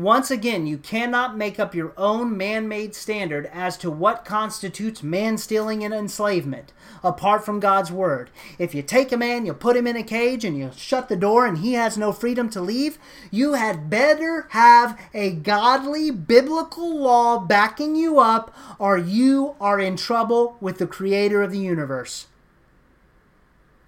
Once 0.00 0.30
again, 0.30 0.66
you 0.66 0.78
cannot 0.78 1.36
make 1.36 1.60
up 1.60 1.74
your 1.74 1.92
own 1.98 2.34
man 2.34 2.66
made 2.66 2.94
standard 2.94 3.44
as 3.52 3.76
to 3.76 3.90
what 3.90 4.24
constitutes 4.24 5.02
man 5.02 5.36
stealing 5.36 5.84
and 5.84 5.92
enslavement, 5.92 6.72
apart 7.04 7.44
from 7.44 7.60
God's 7.60 7.92
word. 7.92 8.30
If 8.58 8.74
you 8.74 8.80
take 8.80 9.12
a 9.12 9.18
man, 9.18 9.44
you 9.44 9.52
put 9.52 9.76
him 9.76 9.86
in 9.86 9.96
a 9.96 10.02
cage, 10.02 10.42
and 10.42 10.56
you 10.56 10.70
shut 10.74 11.10
the 11.10 11.16
door, 11.16 11.44
and 11.44 11.58
he 11.58 11.74
has 11.74 11.98
no 11.98 12.12
freedom 12.12 12.48
to 12.48 12.62
leave, 12.62 12.98
you 13.30 13.52
had 13.52 13.90
better 13.90 14.46
have 14.52 14.98
a 15.12 15.32
godly 15.32 16.10
biblical 16.10 16.98
law 16.98 17.38
backing 17.38 17.94
you 17.94 18.18
up, 18.18 18.56
or 18.78 18.96
you 18.96 19.54
are 19.60 19.78
in 19.78 19.98
trouble 19.98 20.56
with 20.62 20.78
the 20.78 20.86
creator 20.86 21.42
of 21.42 21.50
the 21.50 21.58
universe. 21.58 22.26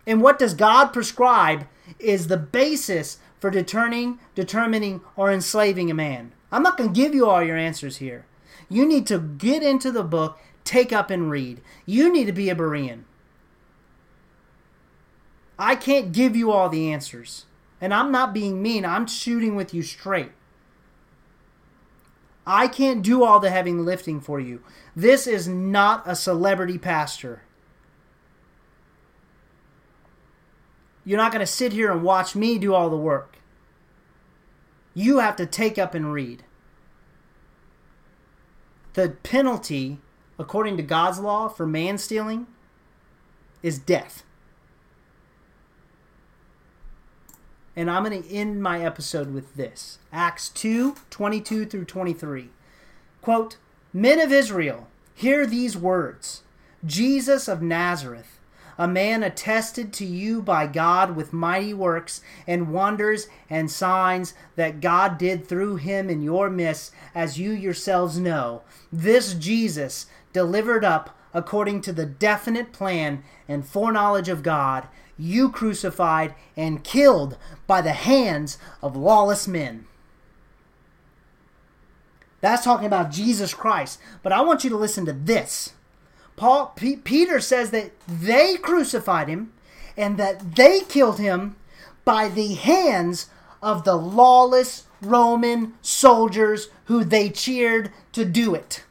And 0.06 0.20
what 0.20 0.38
does 0.38 0.52
God 0.52 0.88
prescribe 0.88 1.66
is 1.98 2.26
the 2.26 2.36
basis 2.36 3.16
for 3.42 3.50
determining, 3.50 4.20
determining 4.36 5.00
or 5.16 5.32
enslaving 5.32 5.90
a 5.90 5.94
man. 5.94 6.30
I'm 6.52 6.62
not 6.62 6.76
going 6.76 6.92
to 6.92 6.96
give 6.96 7.12
you 7.12 7.28
all 7.28 7.42
your 7.42 7.56
answers 7.56 7.96
here. 7.96 8.24
You 8.68 8.86
need 8.86 9.04
to 9.08 9.18
get 9.18 9.64
into 9.64 9.90
the 9.90 10.04
book, 10.04 10.38
take 10.62 10.92
up 10.92 11.10
and 11.10 11.28
read. 11.28 11.60
You 11.84 12.12
need 12.12 12.26
to 12.26 12.32
be 12.32 12.50
a 12.50 12.54
Berean. 12.54 13.02
I 15.58 15.74
can't 15.74 16.12
give 16.12 16.36
you 16.36 16.52
all 16.52 16.68
the 16.68 16.92
answers. 16.92 17.46
And 17.80 17.92
I'm 17.92 18.12
not 18.12 18.32
being 18.32 18.62
mean, 18.62 18.84
I'm 18.84 19.08
shooting 19.08 19.56
with 19.56 19.74
you 19.74 19.82
straight. 19.82 20.30
I 22.46 22.68
can't 22.68 23.02
do 23.02 23.24
all 23.24 23.40
the 23.40 23.50
heavy 23.50 23.72
lifting 23.72 24.20
for 24.20 24.38
you. 24.38 24.62
This 24.94 25.26
is 25.26 25.48
not 25.48 26.04
a 26.06 26.14
celebrity 26.14 26.78
pastor. 26.78 27.42
You're 31.04 31.18
not 31.18 31.32
going 31.32 31.40
to 31.40 31.46
sit 31.46 31.72
here 31.72 31.90
and 31.90 32.04
watch 32.04 32.36
me 32.36 32.58
do 32.58 32.72
all 32.72 32.88
the 32.88 32.96
work. 32.96 33.38
You 34.94 35.18
have 35.18 35.36
to 35.36 35.46
take 35.46 35.78
up 35.78 35.94
and 35.94 36.12
read. 36.12 36.44
The 38.94 39.16
penalty, 39.22 39.98
according 40.38 40.76
to 40.76 40.82
God's 40.82 41.18
law, 41.18 41.48
for 41.48 41.66
man 41.66 41.96
stealing 41.98 42.46
is 43.62 43.78
death. 43.78 44.22
And 47.74 47.90
I'm 47.90 48.04
going 48.04 48.22
to 48.22 48.30
end 48.30 48.62
my 48.62 48.84
episode 48.84 49.32
with 49.32 49.54
this 49.54 49.98
Acts 50.12 50.50
2 50.50 50.96
22 51.08 51.64
through 51.64 51.86
23. 51.86 52.50
Quote, 53.22 53.56
Men 53.94 54.20
of 54.20 54.30
Israel, 54.30 54.88
hear 55.14 55.46
these 55.46 55.76
words 55.76 56.42
Jesus 56.84 57.48
of 57.48 57.62
Nazareth 57.62 58.38
a 58.82 58.88
man 58.88 59.22
attested 59.22 59.92
to 59.92 60.04
you 60.04 60.42
by 60.42 60.66
God 60.66 61.14
with 61.14 61.32
mighty 61.32 61.72
works 61.72 62.20
and 62.48 62.72
wonders 62.72 63.28
and 63.48 63.70
signs 63.70 64.34
that 64.56 64.80
God 64.80 65.18
did 65.18 65.46
through 65.46 65.76
him 65.76 66.10
in 66.10 66.20
your 66.20 66.50
midst, 66.50 66.92
as 67.14 67.38
you 67.38 67.52
yourselves 67.52 68.18
know. 68.18 68.62
This 68.92 69.34
Jesus, 69.34 70.06
delivered 70.32 70.84
up 70.84 71.16
according 71.32 71.80
to 71.82 71.92
the 71.92 72.06
definite 72.06 72.72
plan 72.72 73.22
and 73.46 73.64
foreknowledge 73.64 74.28
of 74.28 74.42
God, 74.42 74.88
you 75.16 75.48
crucified 75.48 76.34
and 76.56 76.82
killed 76.82 77.38
by 77.68 77.82
the 77.82 77.92
hands 77.92 78.58
of 78.82 78.96
lawless 78.96 79.46
men. 79.46 79.86
That's 82.40 82.64
talking 82.64 82.86
about 82.86 83.12
Jesus 83.12 83.54
Christ. 83.54 84.00
But 84.24 84.32
I 84.32 84.40
want 84.40 84.64
you 84.64 84.70
to 84.70 84.76
listen 84.76 85.06
to 85.06 85.12
this. 85.12 85.72
Paul 86.36 86.72
P- 86.76 86.96
Peter 86.96 87.40
says 87.40 87.70
that 87.70 87.92
they 88.08 88.56
crucified 88.56 89.28
him 89.28 89.52
and 89.96 90.16
that 90.18 90.56
they 90.56 90.80
killed 90.80 91.18
him 91.18 91.56
by 92.04 92.28
the 92.28 92.54
hands 92.54 93.28
of 93.62 93.84
the 93.84 93.94
lawless 93.96 94.84
Roman 95.00 95.74
soldiers 95.82 96.68
who 96.86 97.04
they 97.04 97.28
cheered 97.30 97.92
to 98.12 98.24
do 98.24 98.54
it. 98.54 98.84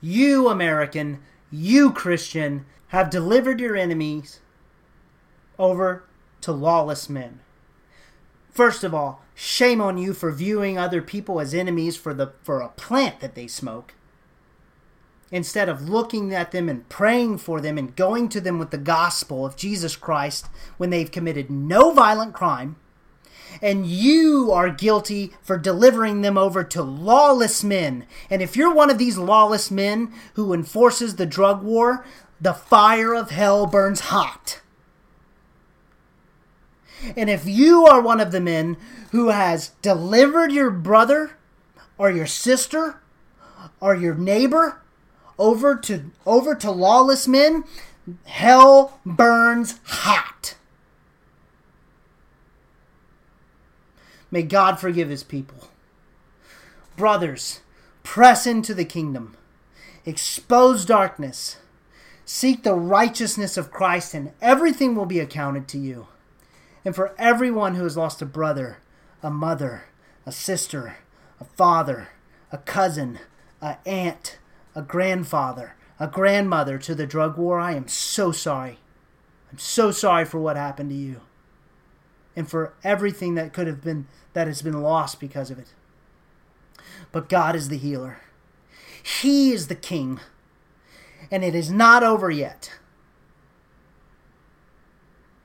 You, 0.00 0.48
American, 0.48 1.20
You, 1.50 1.92
Christian, 1.92 2.64
have 2.88 3.10
delivered 3.10 3.60
your 3.60 3.76
enemies 3.76 4.40
over 5.58 6.04
to 6.40 6.52
lawless 6.52 7.08
men. 7.08 7.40
First 8.50 8.82
of 8.84 8.94
all, 8.94 9.22
shame 9.34 9.80
on 9.80 9.96
you 9.96 10.12
for 10.12 10.32
viewing 10.32 10.76
other 10.76 11.00
people 11.00 11.40
as 11.40 11.54
enemies 11.54 11.96
for 11.96 12.12
the 12.12 12.32
for 12.42 12.60
a 12.60 12.68
plant 12.68 13.20
that 13.20 13.34
they 13.34 13.46
smoke. 13.46 13.94
Instead 15.30 15.68
of 15.68 15.88
looking 15.88 16.34
at 16.34 16.50
them 16.50 16.68
and 16.68 16.88
praying 16.88 17.38
for 17.38 17.60
them 17.60 17.78
and 17.78 17.94
going 17.94 18.28
to 18.28 18.40
them 18.40 18.58
with 18.58 18.70
the 18.70 18.78
gospel 18.78 19.46
of 19.46 19.56
Jesus 19.56 19.94
Christ 19.94 20.46
when 20.76 20.90
they've 20.90 21.10
committed 21.10 21.48
no 21.48 21.92
violent 21.92 22.34
crime, 22.34 22.74
and 23.62 23.86
you 23.86 24.50
are 24.52 24.70
guilty 24.70 25.32
for 25.40 25.56
delivering 25.56 26.22
them 26.22 26.36
over 26.36 26.64
to 26.64 26.82
lawless 26.82 27.62
men. 27.62 28.06
And 28.28 28.42
if 28.42 28.56
you're 28.56 28.74
one 28.74 28.90
of 28.90 28.98
these 28.98 29.18
lawless 29.18 29.70
men 29.70 30.12
who 30.34 30.52
enforces 30.52 31.14
the 31.16 31.26
drug 31.26 31.62
war, 31.62 32.04
the 32.40 32.54
fire 32.54 33.14
of 33.14 33.30
hell 33.30 33.66
burns 33.66 34.00
hot. 34.00 34.60
And 37.16 37.30
if 37.30 37.46
you 37.46 37.86
are 37.86 38.00
one 38.00 38.20
of 38.20 38.32
the 38.32 38.40
men 38.40 38.76
who 39.12 39.28
has 39.28 39.70
delivered 39.82 40.52
your 40.52 40.70
brother 40.70 41.32
or 41.98 42.10
your 42.10 42.26
sister 42.26 43.00
or 43.80 43.94
your 43.94 44.14
neighbor 44.14 44.80
over 45.38 45.74
to 45.76 46.10
over 46.26 46.54
to 46.54 46.70
lawless 46.70 47.26
men, 47.26 47.64
hell 48.24 49.00
burns 49.04 49.80
hot. 49.84 50.56
May 54.30 54.42
God 54.42 54.78
forgive 54.78 55.08
his 55.08 55.24
people. 55.24 55.68
Brothers, 56.96 57.60
press 58.02 58.46
into 58.46 58.74
the 58.74 58.84
kingdom. 58.84 59.36
Expose 60.04 60.84
darkness. 60.84 61.56
Seek 62.24 62.62
the 62.62 62.74
righteousness 62.74 63.56
of 63.56 63.72
Christ, 63.72 64.14
and 64.14 64.32
everything 64.40 64.94
will 64.94 65.06
be 65.06 65.18
accounted 65.18 65.66
to 65.68 65.78
you. 65.78 66.06
And 66.84 66.94
for 66.94 67.14
everyone 67.18 67.74
who 67.74 67.84
has 67.84 67.96
lost 67.96 68.22
a 68.22 68.26
brother, 68.26 68.78
a 69.22 69.30
mother, 69.30 69.84
a 70.24 70.32
sister, 70.32 70.96
a 71.38 71.44
father, 71.44 72.08
a 72.50 72.58
cousin, 72.58 73.18
a 73.60 73.76
aunt, 73.86 74.38
a 74.74 74.82
grandfather, 74.82 75.74
a 75.98 76.06
grandmother 76.06 76.78
to 76.78 76.94
the 76.94 77.06
drug 77.06 77.36
war, 77.36 77.60
I 77.60 77.72
am 77.72 77.88
so 77.88 78.32
sorry. 78.32 78.78
I'm 79.50 79.58
so 79.58 79.90
sorry 79.90 80.24
for 80.24 80.40
what 80.40 80.56
happened 80.56 80.90
to 80.90 80.96
you 80.96 81.20
and 82.36 82.48
for 82.48 82.72
everything 82.84 83.34
that 83.34 83.52
could 83.52 83.66
have 83.66 83.82
been 83.82 84.06
that 84.32 84.46
has 84.46 84.62
been 84.62 84.80
lost 84.80 85.18
because 85.18 85.50
of 85.50 85.58
it. 85.58 85.74
But 87.12 87.28
God 87.28 87.56
is 87.56 87.68
the 87.68 87.76
healer. 87.76 88.20
He 89.02 89.52
is 89.52 89.66
the 89.66 89.74
king. 89.74 90.20
And 91.30 91.44
it 91.44 91.54
is 91.54 91.70
not 91.70 92.02
over 92.02 92.30
yet. 92.30 92.78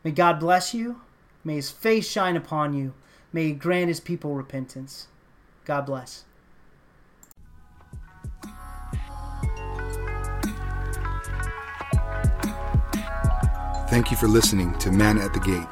May 0.03 0.11
God 0.11 0.39
bless 0.39 0.73
you. 0.73 1.01
May 1.45 1.55
his 1.55 1.69
face 1.69 2.09
shine 2.09 2.35
upon 2.35 2.73
you. 2.73 2.93
May 3.31 3.45
he 3.45 3.51
grant 3.53 3.87
his 3.87 3.99
people 3.99 4.33
repentance. 4.33 5.07
God 5.63 5.85
bless. 5.85 6.25
Thank 13.89 14.09
you 14.09 14.17
for 14.17 14.27
listening 14.27 14.77
to 14.79 14.91
Man 14.91 15.19
at 15.19 15.33
the 15.33 15.39
Gate. 15.39 15.67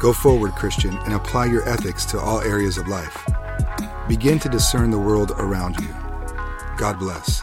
Go 0.00 0.14
forward, 0.14 0.52
Christian, 0.52 0.96
and 0.98 1.12
apply 1.12 1.46
your 1.46 1.68
ethics 1.68 2.06
to 2.06 2.18
all 2.18 2.40
areas 2.40 2.78
of 2.78 2.88
life. 2.88 3.28
Begin 4.08 4.38
to 4.40 4.48
discern 4.48 4.90
the 4.90 4.98
world 4.98 5.32
around 5.32 5.78
you. 5.78 5.88
God 6.78 6.98
bless. 6.98 7.42